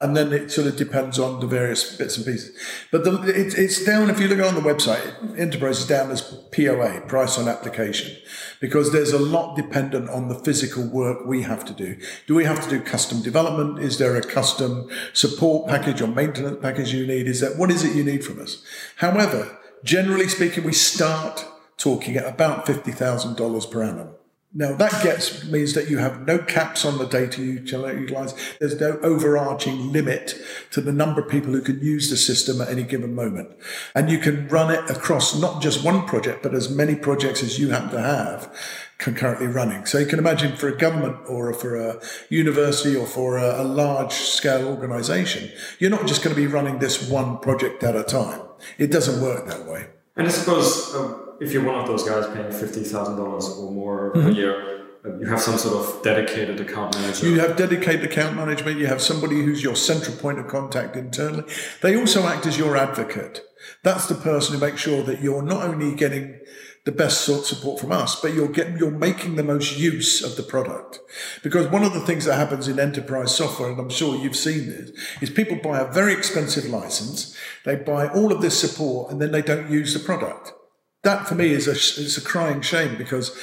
and 0.00 0.16
then 0.16 0.32
it 0.32 0.50
sort 0.50 0.68
of 0.68 0.76
depends 0.76 1.18
on 1.18 1.40
the 1.40 1.46
various 1.46 1.96
bits 1.96 2.16
and 2.16 2.24
pieces. 2.24 2.56
But 2.92 3.02
the, 3.02 3.20
it, 3.22 3.58
it's 3.58 3.84
down, 3.84 4.10
if 4.10 4.20
you 4.20 4.28
look 4.28 4.38
on 4.46 4.54
the 4.54 4.60
website, 4.60 5.36
Enterprise 5.36 5.80
is 5.80 5.86
down 5.88 6.12
as 6.12 6.22
POA, 6.52 7.00
price 7.08 7.36
on 7.36 7.48
application, 7.48 8.16
because 8.60 8.92
there's 8.92 9.12
a 9.12 9.18
lot 9.18 9.56
dependent 9.56 10.08
on 10.08 10.28
the 10.28 10.36
physical 10.36 10.86
work 10.86 11.26
we 11.26 11.42
have 11.42 11.64
to 11.64 11.72
do. 11.72 11.96
Do 12.28 12.36
we 12.36 12.44
have 12.44 12.62
to 12.62 12.70
do 12.70 12.80
custom 12.80 13.22
development? 13.22 13.80
Is 13.80 13.98
there 13.98 14.14
a 14.14 14.22
custom 14.22 14.88
support 15.14 15.68
package 15.68 16.00
or 16.00 16.06
maintenance 16.06 16.58
package 16.62 16.94
you 16.94 17.04
need? 17.04 17.26
Is 17.26 17.40
that, 17.40 17.58
what 17.58 17.72
is 17.72 17.84
it 17.84 17.96
you 17.96 18.04
need 18.04 18.24
from 18.24 18.40
us? 18.40 18.62
However, 18.96 19.58
generally 19.82 20.28
speaking, 20.28 20.62
we 20.62 20.74
start 20.74 21.44
talking 21.76 22.16
at 22.16 22.26
about 22.26 22.66
$50,000 22.66 23.70
per 23.70 23.82
annum. 23.82 24.10
Now 24.54 24.74
that 24.76 25.02
gets 25.02 25.44
means 25.44 25.74
that 25.74 25.90
you 25.90 25.98
have 25.98 26.26
no 26.26 26.38
caps 26.38 26.86
on 26.86 26.96
the 26.96 27.06
data 27.06 27.42
you 27.42 27.52
utilize. 27.52 28.34
There's 28.58 28.80
no 28.80 28.98
overarching 29.02 29.92
limit 29.92 30.40
to 30.70 30.80
the 30.80 30.92
number 30.92 31.20
of 31.20 31.28
people 31.28 31.52
who 31.52 31.60
can 31.60 31.80
use 31.80 32.08
the 32.08 32.16
system 32.16 32.60
at 32.62 32.68
any 32.68 32.82
given 32.82 33.14
moment. 33.14 33.50
And 33.94 34.10
you 34.10 34.18
can 34.18 34.48
run 34.48 34.70
it 34.72 34.88
across 34.88 35.38
not 35.38 35.60
just 35.60 35.84
one 35.84 36.06
project, 36.06 36.42
but 36.42 36.54
as 36.54 36.70
many 36.70 36.94
projects 36.94 37.42
as 37.42 37.58
you 37.58 37.70
happen 37.70 37.90
to 37.90 38.00
have 38.00 38.54
concurrently 38.96 39.46
running. 39.46 39.84
So 39.84 39.98
you 39.98 40.06
can 40.06 40.18
imagine 40.18 40.56
for 40.56 40.68
a 40.68 40.76
government 40.76 41.18
or 41.28 41.52
for 41.52 41.76
a 41.76 42.00
university 42.30 42.96
or 42.96 43.06
for 43.06 43.36
a, 43.36 43.62
a 43.62 43.64
large 43.64 44.12
scale 44.12 44.66
organization, 44.66 45.50
you're 45.78 45.90
not 45.90 46.06
just 46.06 46.24
going 46.24 46.34
to 46.34 46.40
be 46.40 46.48
running 46.48 46.78
this 46.78 47.08
one 47.08 47.38
project 47.38 47.82
at 47.84 47.94
a 47.94 48.02
time. 48.02 48.40
It 48.78 48.90
doesn't 48.90 49.22
work 49.22 49.46
that 49.46 49.66
way. 49.66 49.88
And 50.16 50.26
I 50.26 50.30
suppose 50.30 50.94
um, 50.96 51.27
if 51.40 51.52
you're 51.52 51.64
one 51.64 51.76
of 51.76 51.86
those 51.86 52.02
guys 52.02 52.26
paying 52.34 52.50
fifty 52.50 52.82
thousand 52.82 53.16
dollars 53.16 53.48
or 53.48 53.70
more 53.70 54.12
mm-hmm. 54.12 54.22
per 54.22 54.30
year, 54.30 54.86
uh, 55.04 55.18
you 55.18 55.26
have 55.26 55.40
some 55.40 55.56
sort 55.58 55.74
of 55.74 56.02
dedicated 56.02 56.60
account 56.60 56.94
manager. 56.96 57.28
You 57.28 57.40
have 57.40 57.56
dedicated 57.56 58.04
account 58.04 58.36
management. 58.36 58.78
You 58.78 58.86
have 58.86 59.00
somebody 59.00 59.36
who's 59.42 59.62
your 59.62 59.76
central 59.76 60.16
point 60.16 60.38
of 60.38 60.48
contact 60.48 60.96
internally. 60.96 61.44
They 61.82 61.96
also 61.96 62.26
act 62.26 62.46
as 62.46 62.58
your 62.58 62.76
advocate. 62.76 63.42
That's 63.82 64.06
the 64.06 64.14
person 64.14 64.54
who 64.54 64.60
makes 64.60 64.80
sure 64.80 65.02
that 65.02 65.20
you're 65.20 65.42
not 65.42 65.64
only 65.64 65.94
getting 65.94 66.40
the 66.84 66.92
best 66.92 67.20
sort 67.20 67.40
of 67.40 67.46
support 67.46 67.78
from 67.78 67.92
us, 67.92 68.18
but 68.20 68.32
you're 68.32 68.48
getting, 68.48 68.78
you're 68.78 68.90
making 68.90 69.36
the 69.36 69.42
most 69.42 69.78
use 69.78 70.22
of 70.22 70.36
the 70.36 70.42
product. 70.42 71.00
Because 71.42 71.68
one 71.68 71.84
of 71.84 71.92
the 71.92 72.00
things 72.00 72.24
that 72.24 72.36
happens 72.36 72.66
in 72.66 72.80
enterprise 72.80 73.36
software, 73.36 73.70
and 73.70 73.78
I'm 73.78 73.90
sure 73.90 74.16
you've 74.16 74.36
seen 74.36 74.68
this, 74.70 74.90
is 75.20 75.28
people 75.28 75.58
buy 75.62 75.80
a 75.80 75.92
very 75.92 76.14
expensive 76.14 76.64
license, 76.64 77.36
they 77.64 77.76
buy 77.76 78.08
all 78.08 78.32
of 78.32 78.40
this 78.40 78.58
support, 78.58 79.12
and 79.12 79.20
then 79.20 79.32
they 79.32 79.42
don't 79.42 79.70
use 79.70 79.92
the 79.92 80.00
product 80.00 80.54
that 81.02 81.26
for 81.26 81.34
me 81.34 81.50
is 81.50 81.66
a 81.68 81.72
it's 81.72 82.16
a 82.16 82.20
crying 82.20 82.60
shame 82.60 82.96
because 82.96 83.36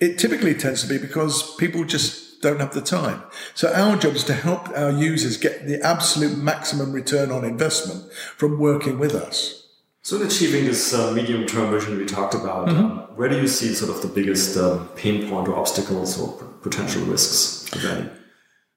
it 0.00 0.18
typically 0.18 0.54
tends 0.54 0.82
to 0.82 0.88
be 0.88 0.98
because 0.98 1.54
people 1.56 1.84
just 1.84 2.40
don't 2.42 2.58
have 2.58 2.74
the 2.74 2.80
time. 2.80 3.22
So 3.54 3.72
our 3.72 3.96
job 3.96 4.14
is 4.14 4.24
to 4.24 4.34
help 4.34 4.68
our 4.70 4.90
users 4.90 5.36
get 5.36 5.66
the 5.66 5.80
absolute 5.80 6.36
maximum 6.36 6.92
return 6.92 7.30
on 7.30 7.44
investment 7.44 8.12
from 8.36 8.58
working 8.58 8.98
with 8.98 9.14
us. 9.14 9.68
So 10.02 10.16
in 10.16 10.26
achieving 10.26 10.64
this 10.64 10.92
uh, 10.92 11.12
medium-term 11.12 11.70
vision 11.70 11.96
we 11.96 12.04
talked 12.04 12.34
about, 12.34 12.66
mm-hmm. 12.66 12.84
um, 12.84 12.98
where 13.14 13.28
do 13.28 13.40
you 13.40 13.46
see 13.46 13.72
sort 13.72 13.92
of 13.94 14.02
the 14.02 14.08
biggest 14.08 14.56
uh, 14.56 14.84
pain 14.96 15.30
point 15.30 15.46
or 15.46 15.56
obstacles 15.56 16.20
or 16.20 16.32
potential 16.60 17.02
risks, 17.04 17.70
any? 17.84 18.10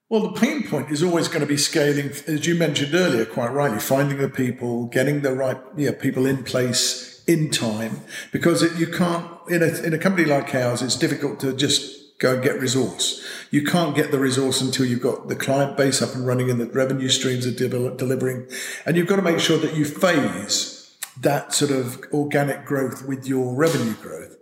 Well, 0.07 0.21
the 0.21 0.39
pain 0.39 0.67
point 0.67 0.91
is 0.91 1.01
always 1.01 1.27
going 1.27 1.39
to 1.39 1.47
be 1.47 1.57
scaling, 1.57 2.11
as 2.27 2.45
you 2.45 2.53
mentioned 2.53 2.93
earlier, 2.93 3.25
quite 3.25 3.51
rightly, 3.51 3.79
finding 3.79 4.19
the 4.19 4.29
people, 4.29 4.85
getting 4.85 5.21
the 5.21 5.33
right 5.33 5.57
you 5.75 5.87
know, 5.87 5.93
people 5.93 6.27
in 6.27 6.43
place 6.43 7.14
in 7.27 7.49
time 7.49 8.01
because 8.31 8.61
it, 8.61 8.77
you 8.77 8.87
can't 8.87 9.25
in 9.49 9.63
a, 9.63 9.67
in 9.83 9.93
a 9.93 9.97
company 9.97 10.25
like 10.25 10.53
ours 10.53 10.81
it's 10.81 10.95
difficult 10.95 11.39
to 11.39 11.53
just 11.53 11.95
go 12.19 12.35
and 12.35 12.43
get 12.43 12.59
resource. 12.59 13.25
You 13.51 13.63
can't 13.63 13.95
get 13.95 14.11
the 14.11 14.19
resource 14.19 14.61
until 14.61 14.85
you've 14.85 15.01
got 15.01 15.27
the 15.27 15.35
client 15.35 15.75
base 15.75 16.01
up 16.01 16.15
and 16.15 16.25
running 16.25 16.49
and 16.49 16.59
the 16.59 16.67
revenue 16.67 17.09
streams 17.09 17.45
are 17.45 17.51
de- 17.51 17.95
delivering. 17.95 18.49
And 18.85 18.95
you've 18.95 19.07
got 19.07 19.17
to 19.17 19.21
make 19.21 19.39
sure 19.39 19.57
that 19.57 19.75
you 19.75 19.85
phase 19.85 20.95
that 21.19 21.53
sort 21.53 21.71
of 21.71 22.03
organic 22.13 22.65
growth 22.65 23.05
with 23.07 23.27
your 23.27 23.55
revenue 23.55 23.95
growth. 23.95 24.35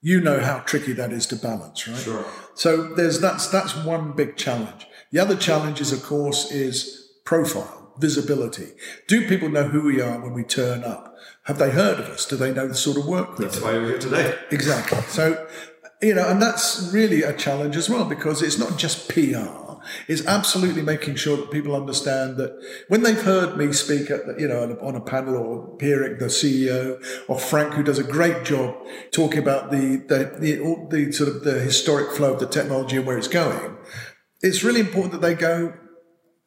You 0.00 0.20
know 0.20 0.40
how 0.40 0.60
tricky 0.60 0.92
that 0.94 1.12
is 1.12 1.26
to 1.28 1.36
balance 1.36 1.86
right? 1.86 1.96
Sure. 1.96 2.24
so 2.54 2.92
there's 2.94 3.20
that's 3.20 3.48
that's 3.48 3.76
one 3.76 4.12
big 4.12 4.36
challenge. 4.36 4.86
The 5.12 5.20
other 5.20 5.36
challenge 5.36 5.80
is 5.80 5.92
of 5.92 6.02
course 6.02 6.50
is 6.50 7.10
profile 7.24 7.94
visibility. 7.98 8.70
Do 9.06 9.28
people 9.28 9.48
know 9.48 9.68
who 9.68 9.82
we 9.82 10.00
are 10.00 10.20
when 10.20 10.32
we 10.32 10.42
turn 10.42 10.82
up 10.82 11.11
have 11.44 11.58
they 11.58 11.70
heard 11.70 11.98
of 11.98 12.06
us? 12.06 12.26
Do 12.26 12.36
they 12.36 12.52
know 12.52 12.68
the 12.68 12.74
sort 12.74 12.96
of 12.96 13.06
work 13.06 13.38
we 13.38 13.44
That's 13.44 13.58
do? 13.58 13.64
why 13.64 13.72
we're 13.72 13.88
here 13.88 13.98
today. 13.98 14.38
Exactly. 14.50 15.00
So, 15.08 15.46
you 16.00 16.14
know, 16.14 16.28
and 16.28 16.40
that's 16.40 16.90
really 16.92 17.22
a 17.22 17.32
challenge 17.32 17.76
as 17.76 17.88
well 17.88 18.04
because 18.04 18.42
it's 18.42 18.58
not 18.58 18.78
just 18.78 19.08
PR. 19.08 19.60
It's 20.06 20.24
absolutely 20.26 20.82
making 20.82 21.16
sure 21.16 21.36
that 21.36 21.50
people 21.50 21.74
understand 21.74 22.36
that 22.36 22.52
when 22.88 23.02
they've 23.02 23.20
heard 23.20 23.56
me 23.56 23.72
speak 23.72 24.10
at, 24.10 24.26
the, 24.26 24.36
you 24.40 24.46
know, 24.46 24.78
on 24.80 24.94
a 24.94 25.00
panel 25.00 25.36
or 25.36 25.76
Pierrick, 25.78 26.20
the 26.20 26.26
CEO, 26.26 27.04
or 27.28 27.38
Frank, 27.38 27.74
who 27.74 27.82
does 27.82 27.98
a 27.98 28.04
great 28.04 28.44
job 28.44 28.76
talking 29.10 29.38
about 29.38 29.70
the, 29.70 29.96
the, 30.08 30.38
the, 30.38 30.86
the 30.90 31.12
sort 31.12 31.28
of 31.28 31.42
the 31.42 31.58
historic 31.58 32.16
flow 32.16 32.34
of 32.34 32.40
the 32.40 32.46
technology 32.46 32.96
and 32.96 33.06
where 33.06 33.18
it's 33.18 33.28
going, 33.28 33.76
it's 34.40 34.62
really 34.62 34.80
important 34.80 35.12
that 35.12 35.20
they 35.20 35.34
go, 35.34 35.74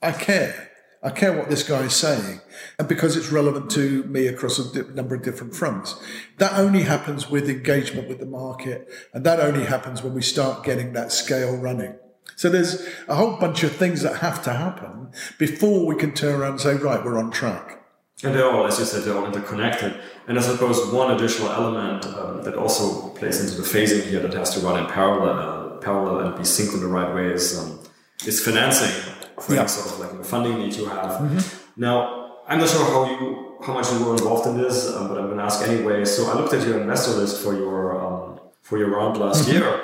I 0.01 0.11
care. 0.11 0.71
I 1.05 1.11
care 1.11 1.37
what 1.37 1.51
this 1.51 1.61
guy 1.61 1.81
is 1.81 1.95
saying, 1.95 2.41
and 2.79 2.87
because 2.87 3.15
it's 3.15 3.31
relevant 3.31 3.69
to 3.71 4.03
me 4.05 4.25
across 4.25 4.57
a 4.57 4.83
number 4.93 5.13
of 5.13 5.21
different 5.21 5.55
fronts. 5.55 6.01
That 6.39 6.53
only 6.53 6.81
happens 6.81 7.29
with 7.29 7.47
engagement 7.47 8.09
with 8.09 8.17
the 8.17 8.25
market, 8.25 8.89
and 9.13 9.23
that 9.23 9.39
only 9.39 9.65
happens 9.65 10.01
when 10.01 10.15
we 10.15 10.23
start 10.23 10.63
getting 10.63 10.93
that 10.93 11.11
scale 11.11 11.55
running. 11.57 11.93
So 12.35 12.49
there's 12.49 12.87
a 13.07 13.13
whole 13.13 13.37
bunch 13.37 13.61
of 13.61 13.71
things 13.71 14.01
that 14.01 14.17
have 14.17 14.43
to 14.45 14.53
happen 14.53 15.11
before 15.37 15.85
we 15.85 15.95
can 15.95 16.11
turn 16.11 16.41
around 16.41 16.53
and 16.53 16.61
say, 16.61 16.73
right, 16.73 17.05
we're 17.05 17.19
on 17.19 17.29
track. 17.29 17.83
And 18.23 18.33
they're 18.33 18.49
all, 18.49 18.65
as 18.65 18.79
you 18.79 18.85
said, 18.85 19.03
they're 19.03 19.15
all 19.15 19.27
interconnected. 19.27 19.99
And 20.27 20.39
I 20.39 20.41
suppose 20.41 20.91
one 20.91 21.11
additional 21.11 21.51
element 21.51 22.07
um, 22.07 22.41
that 22.41 22.55
also 22.55 23.09
plays 23.09 23.39
into 23.39 23.61
the 23.61 23.67
phasing 23.67 24.09
here 24.09 24.21
that 24.21 24.33
has 24.33 24.55
to 24.55 24.59
run 24.61 24.83
in 24.83 24.89
parallel, 24.89 25.37
uh, 25.37 25.77
parallel 25.77 26.27
and 26.27 26.35
be 26.35 26.41
synced 26.41 26.73
in 26.73 26.79
the 26.79 26.87
right 26.87 27.13
way 27.13 27.27
is, 27.27 27.59
um, 27.59 27.79
is 28.25 28.43
financing 28.43 29.14
for 29.39 29.55
yeah. 29.55 29.65
sort 29.65 29.93
of 29.93 29.99
like 29.99 30.17
the 30.17 30.23
funding 30.23 30.57
need 30.57 30.73
you 30.75 30.85
have. 30.85 31.21
Mm-hmm. 31.21 31.81
Now, 31.81 32.25
I'm 32.47 32.59
not 32.59 32.69
sure 32.69 32.85
how 32.85 33.09
you 33.09 33.57
how 33.65 33.73
much 33.73 33.91
you 33.91 34.05
were 34.05 34.13
involved 34.13 34.47
in 34.47 34.57
this, 34.57 34.93
um, 34.93 35.07
but 35.07 35.17
I'm 35.17 35.25
going 35.25 35.37
to 35.37 35.43
ask 35.43 35.67
anyway. 35.67 36.05
So 36.05 36.29
I 36.29 36.35
looked 36.35 36.53
at 36.53 36.65
your 36.67 36.79
investor 36.79 37.11
list 37.11 37.43
for 37.43 37.55
your 37.55 37.99
um, 37.99 38.39
for 38.61 38.77
your 38.77 38.89
round 38.89 39.17
last 39.17 39.47
mm-hmm. 39.47 39.57
year, 39.57 39.81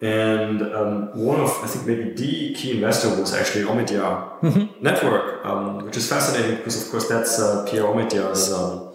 and 0.00 0.62
um, 0.62 1.10
one 1.18 1.40
of 1.40 1.50
I 1.62 1.66
think 1.66 1.86
maybe 1.86 2.10
the 2.10 2.54
key 2.54 2.72
investor 2.72 3.08
was 3.10 3.34
actually 3.34 3.64
Omidyar 3.64 4.40
mm-hmm. 4.40 4.82
Network, 4.82 5.44
um, 5.44 5.84
which 5.84 5.96
is 5.96 6.08
fascinating 6.08 6.56
because 6.56 6.82
of 6.82 6.90
course 6.90 7.08
that's 7.08 7.38
uh, 7.38 7.66
Pierre 7.68 7.84
Omidyar's 7.84 8.52
um, 8.52 8.94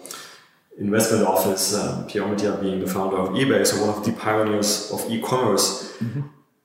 investment 0.78 1.26
office. 1.26 1.74
Um, 1.74 2.06
Pierre 2.06 2.24
Omidyar 2.24 2.60
being 2.60 2.80
the 2.80 2.86
founder 2.86 3.16
of 3.16 3.28
eBay, 3.30 3.66
so 3.66 3.80
one 3.84 3.96
of 3.96 4.04
the 4.04 4.12
pioneers 4.12 4.90
of 4.90 5.08
e-commerce. 5.10 5.92
Mm-hmm. 5.98 6.22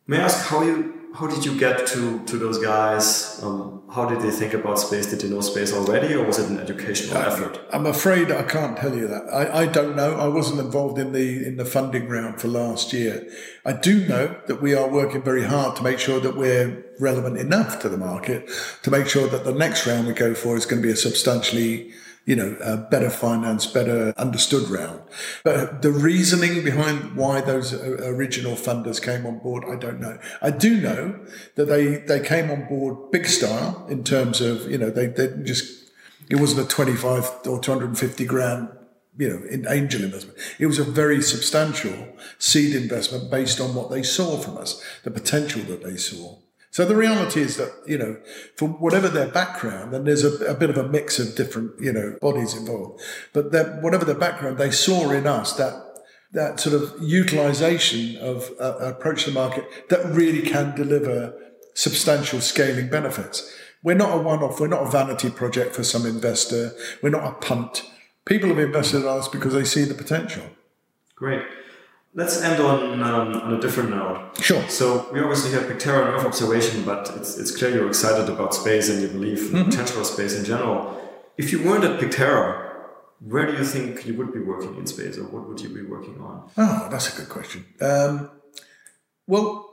May 0.08 0.18
I 0.18 0.24
ask 0.24 0.48
how 0.48 0.64
you 0.64 0.99
how 1.20 1.28
did 1.28 1.43
you 1.43 1.59
get 1.59 1.86
to, 1.86 2.24
to 2.26 2.38
those 2.38 2.57
guys? 2.59 3.43
Um, 3.43 3.84
how 3.93 4.07
did 4.07 4.22
they 4.22 4.32
think 4.32 4.53
about 4.53 4.80
space? 4.80 5.07
Did 5.07 5.20
they 5.20 5.30
know 5.30 5.41
space 5.41 5.74
already, 5.74 6.13
or 6.13 6.24
was 6.24 6.39
it 6.39 6.49
an 6.49 6.59
educational 6.59 7.17
uh, 7.17 7.26
effort? 7.26 7.59
I'm 7.74 7.86
afraid 7.86 8.32
I 8.32 8.43
can't 8.43 8.78
tell 8.78 8.95
you 8.95 9.05
that. 9.09 9.24
I, 9.34 9.63
I 9.63 9.65
don't 9.65 9.97
know. 9.97 10.15
I 10.15 10.30
wasn't 10.30 10.61
involved 10.61 10.97
in 10.97 11.11
the 11.11 11.45
in 11.45 11.57
the 11.57 11.65
funding 11.65 12.07
round 12.07 12.39
for 12.39 12.47
last 12.47 12.93
year. 12.93 13.30
I 13.65 13.74
do 13.74 14.07
know 14.07 14.39
that 14.47 14.61
we 14.61 14.74
are 14.74 14.88
working 14.88 15.22
very 15.22 15.43
hard 15.43 15.76
to 15.76 15.84
make 15.84 15.99
sure 15.99 16.22
that 16.22 16.38
we're 16.38 16.86
relevant 17.01 17.38
enough 17.38 17.82
to 17.82 17.89
the 17.89 17.97
market 17.97 18.49
to 18.84 18.91
make 18.91 19.07
sure 19.07 19.28
that 19.28 19.43
the 19.43 19.53
next 19.53 19.86
round 19.86 20.07
we 20.07 20.13
go 20.13 20.34
for 20.34 20.55
is 20.55 20.65
going 20.65 20.82
to 20.82 20.88
be 20.88 20.93
a 20.93 20.95
substantially 20.95 21.91
you 22.26 22.36
know, 22.36 22.88
better 22.91 23.09
financed, 23.09 23.74
better 23.74 24.13
understood 24.17 24.70
round. 24.70 25.01
But 25.43 25.82
the 25.82 25.91
reasoning 25.91 26.63
behind 26.63 27.15
why 27.15 27.41
those 27.41 27.74
original 27.74 28.53
funders 28.53 29.01
came 29.01 29.26
on 29.26 29.39
board, 29.39 29.63
I 29.67 29.76
don't 29.76 29.99
know. 29.99 30.20
I 30.41 30.51
do 30.51 30.80
know 30.80 31.20
that 31.55 31.65
they, 31.65 31.97
they 31.97 32.20
came 32.20 32.51
on 32.51 32.67
board 32.67 33.11
big 33.11 33.26
style 33.26 33.86
in 33.89 34.03
terms 34.03 34.41
of, 34.41 34.70
you 34.70 34.78
know, 34.78 34.89
they, 34.89 35.07
they 35.07 35.30
just, 35.43 35.91
it 36.30 36.36
wasn't 36.36 36.67
a 36.67 36.70
25 36.70 37.47
or 37.47 37.59
250 37.59 38.26
grand 38.26 38.70
you 39.17 39.28
know, 39.28 39.45
in 39.47 39.67
angel 39.67 40.01
investment. 40.01 40.38
It 40.59 40.67
was 40.67 40.80
a 40.80 40.84
very 40.84 41.22
substantial 41.22 42.07
seed 42.38 42.74
investment 42.74 43.30
based 43.30 43.59
on 43.59 43.76
what 43.76 43.91
they 43.91 44.01
saw 44.01 44.38
from 44.38 44.57
us, 44.57 44.82
the 45.03 45.11
potential 45.11 45.61
that 45.63 45.84
they 45.84 45.97
saw. 45.97 46.38
So 46.80 46.86
the 46.86 46.95
reality 46.95 47.41
is 47.41 47.57
that, 47.57 47.73
you 47.86 47.97
know, 47.97 48.15
for 48.55 48.69
whatever 48.69 49.09
their 49.09 49.27
background, 49.27 49.93
and 49.93 50.07
there's 50.07 50.23
a, 50.23 50.45
a 50.45 50.53
bit 50.53 50.69
of 50.69 50.77
a 50.77 50.88
mix 50.88 51.19
of 51.19 51.36
different, 51.36 51.73
you 51.77 51.91
know, 51.91 52.17
bodies 52.21 52.55
involved, 52.55 53.01
but 53.34 53.51
whatever 53.82 54.05
their 54.05 54.15
background, 54.15 54.57
they 54.57 54.71
saw 54.71 55.11
in 55.11 55.27
us 55.27 55.51
that 55.57 55.73
that 56.32 56.57
sort 56.61 56.82
of 56.82 56.95
utilization 57.01 58.15
of 58.21 58.49
uh, 58.61 58.77
approach 58.77 59.25
to 59.25 59.32
the 59.32 59.34
market 59.34 59.65
that 59.89 60.05
really 60.05 60.41
can 60.41 60.73
deliver 60.73 61.34
substantial 61.73 62.39
scaling 62.39 62.89
benefits. 62.89 63.53
We're 63.84 63.95
not 63.95 64.17
a 64.17 64.21
one-off. 64.21 64.61
We're 64.61 64.67
not 64.67 64.88
a 64.88 64.89
vanity 64.89 65.30
project 65.30 65.75
for 65.75 65.84
some 65.84 66.05
investor. 66.05 66.71
We're 67.03 67.09
not 67.09 67.25
a 67.25 67.34
punt. 67.45 67.84
People 68.23 68.47
have 68.47 68.59
invested 68.59 69.01
in 69.01 69.07
us 69.09 69.27
because 69.27 69.51
they 69.51 69.65
see 69.65 69.84
the 69.84 69.95
potential. 69.95 70.45
Great. 71.13 71.43
Let's 72.16 72.41
end 72.41 72.60
on, 72.62 73.01
um, 73.03 73.34
on 73.36 73.53
a 73.53 73.62
different 73.62 73.91
note. 73.91 74.32
Sure. 74.41 74.68
So 74.68 75.07
we 75.14 75.20
obviously 75.20 75.51
have 75.51 75.64
Picterra 75.64 76.07
and 76.07 76.16
Earth 76.16 76.26
observation, 76.26 76.84
but 76.84 77.12
it's, 77.16 77.38
it's 77.38 77.55
clear 77.55 77.70
you're 77.72 77.88
excited 77.88 78.28
about 78.30 78.55
space 78.55 78.89
and 78.89 79.01
you 79.01 79.07
believe 79.07 79.53
in 79.53 79.60
the 79.60 79.66
potential 79.66 80.01
of 80.01 80.07
space 80.07 80.38
in 80.38 80.43
general. 80.43 80.99
If 81.38 81.51
you 81.51 81.64
weren't 81.64 81.84
at 81.84 81.99
Picterra, 81.99 82.68
where 83.20 83.45
do 83.45 83.53
you 83.53 83.64
think 83.64 84.07
you 84.07 84.16
would 84.16 84.34
be 84.34 84.39
working 84.39 84.76
in 84.78 84.88
space, 84.88 85.18
or 85.18 85.24
what 85.26 85.47
would 85.47 85.62
you 85.62 85.70
be 85.70 85.84
working 85.84 86.20
on? 86.20 86.49
Oh, 86.57 86.88
that's 86.89 87.14
a 87.14 87.18
good 87.18 87.30
question. 87.30 87.66
Um, 87.80 88.32
well, 89.28 89.68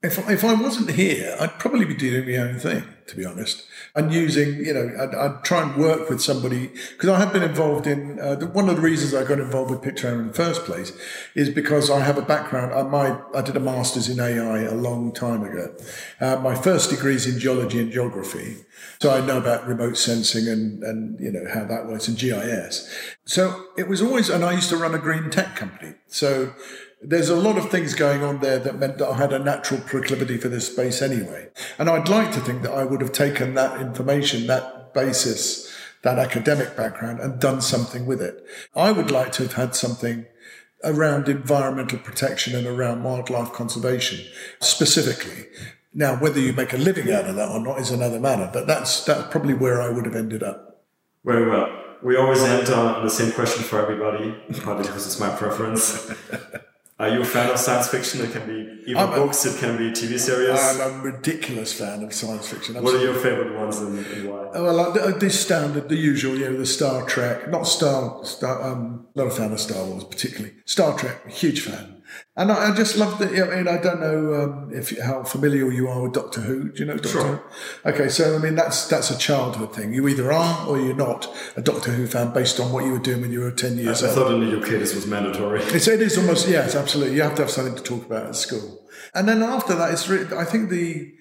if, 0.00 0.16
if 0.30 0.44
I 0.44 0.54
wasn't 0.54 0.92
here, 0.92 1.36
I'd 1.40 1.58
probably 1.58 1.84
be 1.84 1.96
doing 1.96 2.24
my 2.24 2.36
own 2.36 2.60
thing, 2.60 2.84
to 3.08 3.16
be 3.16 3.24
honest. 3.24 3.66
And 3.96 4.12
using, 4.12 4.64
you 4.64 4.72
know, 4.72 4.92
I'd, 4.96 5.12
I'd 5.12 5.42
try 5.42 5.62
and 5.62 5.76
work 5.76 6.08
with 6.08 6.20
somebody 6.20 6.68
because 6.92 7.08
I 7.08 7.18
have 7.18 7.32
been 7.32 7.42
involved 7.42 7.88
in 7.88 8.20
uh, 8.20 8.36
the, 8.36 8.46
one 8.46 8.68
of 8.68 8.76
the 8.76 8.82
reasons 8.82 9.12
I 9.12 9.24
got 9.24 9.40
involved 9.40 9.72
with 9.72 9.80
Picterra 9.80 10.20
in 10.20 10.28
the 10.28 10.32
first 10.32 10.64
place 10.66 10.92
is 11.34 11.50
because 11.50 11.90
I 11.90 11.98
have 11.98 12.16
a 12.16 12.22
background. 12.22 12.72
I, 12.74 12.82
my, 12.82 13.20
I 13.34 13.42
did 13.42 13.56
a 13.56 13.60
master's 13.60 14.08
in 14.08 14.20
AI 14.20 14.60
a 14.60 14.74
long 14.74 15.12
time 15.12 15.42
ago. 15.42 15.74
Uh, 16.20 16.36
my 16.36 16.54
first 16.54 16.90
degree 16.90 17.16
is 17.16 17.26
in 17.26 17.40
geology 17.40 17.80
and 17.80 17.90
geography. 17.90 18.58
So 19.00 19.10
I 19.10 19.26
know 19.26 19.38
about 19.38 19.66
remote 19.66 19.96
sensing 19.96 20.46
and, 20.46 20.80
and, 20.84 21.18
you 21.18 21.32
know, 21.32 21.44
how 21.52 21.64
that 21.64 21.88
works 21.88 22.06
and 22.06 22.16
GIS. 22.16 22.88
So 23.24 23.64
it 23.76 23.88
was 23.88 24.00
always, 24.00 24.28
and 24.28 24.44
I 24.44 24.52
used 24.52 24.68
to 24.68 24.76
run 24.76 24.94
a 24.94 24.98
green 24.98 25.28
tech 25.28 25.56
company. 25.56 25.94
So 26.06 26.54
there's 27.00 27.28
a 27.28 27.36
lot 27.36 27.56
of 27.56 27.70
things 27.70 27.94
going 27.94 28.22
on 28.22 28.40
there 28.40 28.58
that 28.58 28.78
meant 28.78 28.98
that 28.98 29.08
I 29.08 29.16
had 29.16 29.32
a 29.32 29.38
natural 29.38 29.80
proclivity 29.80 30.36
for 30.36 30.48
this 30.48 30.66
space 30.70 31.00
anyway. 31.00 31.48
And 31.78 31.88
I'd 31.88 32.08
like 32.08 32.32
to 32.32 32.40
think 32.40 32.62
that 32.62 32.72
I 32.72 32.84
would 32.84 33.00
have 33.00 33.12
taken 33.12 33.54
that 33.54 33.80
information, 33.80 34.46
that 34.46 34.94
basis, 34.94 35.72
that 36.02 36.18
academic 36.18 36.76
background, 36.76 37.20
and 37.20 37.40
done 37.40 37.60
something 37.60 38.06
with 38.06 38.20
it. 38.20 38.44
I 38.74 38.92
would 38.92 39.10
like 39.10 39.32
to 39.32 39.44
have 39.44 39.54
had 39.54 39.74
something 39.74 40.26
around 40.84 41.28
environmental 41.28 41.98
protection 41.98 42.54
and 42.54 42.66
around 42.66 43.02
wildlife 43.02 43.52
conservation 43.52 44.24
specifically. 44.60 45.46
Now, 45.94 46.16
whether 46.16 46.38
you 46.38 46.52
make 46.52 46.72
a 46.72 46.78
living 46.78 47.10
out 47.12 47.24
of 47.24 47.36
that 47.36 47.48
or 47.48 47.60
not 47.60 47.80
is 47.80 47.90
another 47.90 48.20
matter, 48.20 48.50
but 48.52 48.66
that's 48.66 49.04
that's 49.04 49.30
probably 49.30 49.54
where 49.54 49.80
I 49.80 49.88
would 49.88 50.04
have 50.04 50.14
ended 50.14 50.42
up. 50.42 50.84
Very 51.24 51.48
well. 51.48 51.84
We 52.02 52.16
always 52.16 52.42
end 52.42 52.68
on 52.68 53.04
the 53.04 53.10
same 53.10 53.32
question 53.32 53.64
for 53.64 53.80
everybody, 53.80 54.32
partly 54.62 54.84
because 54.84 55.06
it's 55.06 55.18
my 55.18 55.34
preference. 55.34 56.12
Are 57.00 57.08
you 57.08 57.20
a 57.22 57.24
fan 57.24 57.48
of 57.50 57.58
science 57.58 57.88
fiction? 57.88 58.20
It 58.22 58.32
can 58.32 58.44
be 58.46 58.82
even 58.90 58.96
I'm 58.96 59.12
a- 59.12 59.16
books, 59.16 59.44
it 59.46 59.58
can 59.60 59.76
be 59.76 59.90
TV 59.92 60.18
series. 60.18 60.58
I'm 60.60 60.80
a 60.80 61.02
ridiculous 61.02 61.72
fan 61.72 62.02
of 62.02 62.12
science 62.12 62.48
fiction. 62.48 62.74
what 62.82 62.94
are 62.94 63.00
your 63.02 63.14
favorite 63.14 63.54
ones 63.56 63.78
and, 63.78 64.04
and 64.04 64.28
why? 64.28 64.48
Oh, 64.54 64.64
Well, 64.64 64.74
like 64.74 64.94
the, 64.94 65.12
the 65.18 65.30
standard, 65.30 65.88
the 65.88 65.94
usual, 65.96 66.36
you 66.36 66.50
know, 66.50 66.56
the 66.58 66.66
Star 66.66 67.06
Trek, 67.06 67.48
not 67.50 67.68
Star, 67.68 68.24
Star 68.24 68.62
um, 68.62 69.06
not 69.14 69.28
a 69.28 69.30
fan 69.30 69.52
of 69.52 69.60
Star 69.60 69.84
Wars 69.84 70.02
particularly. 70.04 70.54
Star 70.64 70.98
Trek, 70.98 71.28
huge 71.30 71.60
fan. 71.60 71.97
And 72.38 72.52
I, 72.52 72.70
I 72.70 72.74
just 72.74 72.96
love 72.96 73.18
that. 73.18 73.30
I 73.30 73.56
mean, 73.56 73.66
I 73.66 73.78
don't 73.78 74.00
know 74.00 74.34
um, 74.40 74.70
if 74.72 74.96
how 75.00 75.24
familiar 75.24 75.72
you 75.72 75.88
are 75.88 76.00
with 76.02 76.12
Doctor 76.12 76.40
Who. 76.40 76.70
Do 76.70 76.78
you 76.78 76.84
know 76.84 76.94
Doctor 76.94 77.08
Sure. 77.08 77.36
Who? 77.82 77.90
Okay, 77.90 78.08
so 78.08 78.36
I 78.36 78.38
mean, 78.38 78.54
that's 78.54 78.86
that's 78.86 79.10
a 79.10 79.18
childhood 79.18 79.74
thing. 79.74 79.92
You 79.92 80.06
either 80.06 80.32
are 80.32 80.68
or 80.68 80.78
you're 80.78 80.94
not 80.94 81.26
a 81.56 81.60
Doctor 81.60 81.90
Who 81.90 82.06
fan 82.06 82.32
based 82.32 82.60
on 82.60 82.70
what 82.70 82.84
you 82.84 82.92
were 82.92 83.00
doing 83.00 83.22
when 83.22 83.32
you 83.32 83.40
were 83.40 83.50
10 83.50 83.76
years 83.76 84.04
I 84.04 84.06
old. 84.06 84.16
thought 84.16 84.34
in 84.34 84.48
the 84.48 84.56
UK 84.56 84.68
this 84.68 84.94
was 84.94 85.04
mandatory. 85.04 85.60
It's, 85.62 85.88
it 85.88 86.00
is 86.00 86.16
almost 86.16 86.48
yes, 86.48 86.76
absolutely. 86.76 87.16
You 87.16 87.22
have 87.22 87.34
to 87.34 87.42
have 87.42 87.50
something 87.50 87.74
to 87.74 87.82
talk 87.82 88.06
about 88.06 88.26
at 88.26 88.36
school, 88.36 88.88
and 89.14 89.28
then 89.28 89.42
after 89.42 89.74
that, 89.74 89.92
it's 89.92 90.08
really, 90.08 90.32
I 90.36 90.44
think 90.44 90.70
the 90.70 91.12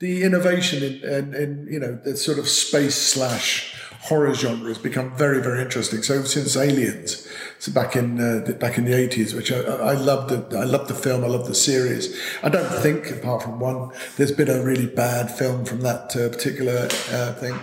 the 0.00 0.22
innovation 0.24 0.82
in, 0.82 1.04
in, 1.04 1.34
in 1.34 1.68
you 1.70 1.80
know 1.80 2.00
the 2.02 2.16
sort 2.16 2.38
of 2.38 2.48
space 2.48 2.96
slash 2.96 3.76
horror 4.02 4.34
genre 4.34 4.68
has 4.68 4.78
become 4.78 5.16
very 5.16 5.40
very 5.40 5.60
interesting. 5.62 6.02
So 6.02 6.24
since 6.24 6.56
Aliens, 6.56 7.28
so 7.58 7.72
back 7.72 7.94
in 7.96 8.20
uh, 8.20 8.52
back 8.58 8.76
in 8.78 8.84
the 8.84 8.94
eighties, 8.94 9.34
which 9.34 9.50
I, 9.52 9.60
I 9.60 9.94
loved 9.94 10.30
the 10.30 10.58
I 10.58 10.64
loved 10.64 10.88
the 10.88 10.94
film, 10.94 11.24
I 11.24 11.28
loved 11.28 11.48
the 11.48 11.54
series. 11.54 12.04
I 12.42 12.48
don't 12.48 12.72
think 12.82 13.10
apart 13.10 13.42
from 13.42 13.60
one, 13.60 13.90
there's 14.16 14.32
been 14.32 14.50
a 14.50 14.62
really 14.62 14.86
bad 14.86 15.30
film 15.30 15.64
from 15.64 15.80
that 15.82 16.16
uh, 16.16 16.28
particular 16.28 16.88
uh, 17.12 17.32
thing. 17.34 17.56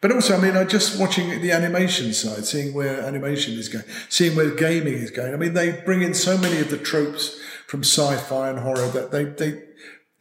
But 0.00 0.12
also, 0.12 0.36
I 0.36 0.40
mean, 0.40 0.54
I 0.54 0.64
just 0.64 1.00
watching 1.00 1.40
the 1.40 1.52
animation 1.52 2.12
side, 2.12 2.44
seeing 2.44 2.74
where 2.74 3.00
animation 3.00 3.54
is 3.54 3.70
going, 3.70 3.86
seeing 4.10 4.36
where 4.36 4.50
gaming 4.50 4.94
is 4.94 5.10
going. 5.10 5.32
I 5.32 5.38
mean, 5.38 5.54
they 5.54 5.80
bring 5.86 6.02
in 6.02 6.12
so 6.12 6.36
many 6.36 6.58
of 6.60 6.68
the 6.68 6.76
tropes 6.76 7.40
from 7.66 7.80
sci-fi 7.80 8.50
and 8.50 8.58
horror 8.58 8.88
that 8.88 9.12
they, 9.12 9.24
they 9.24 9.62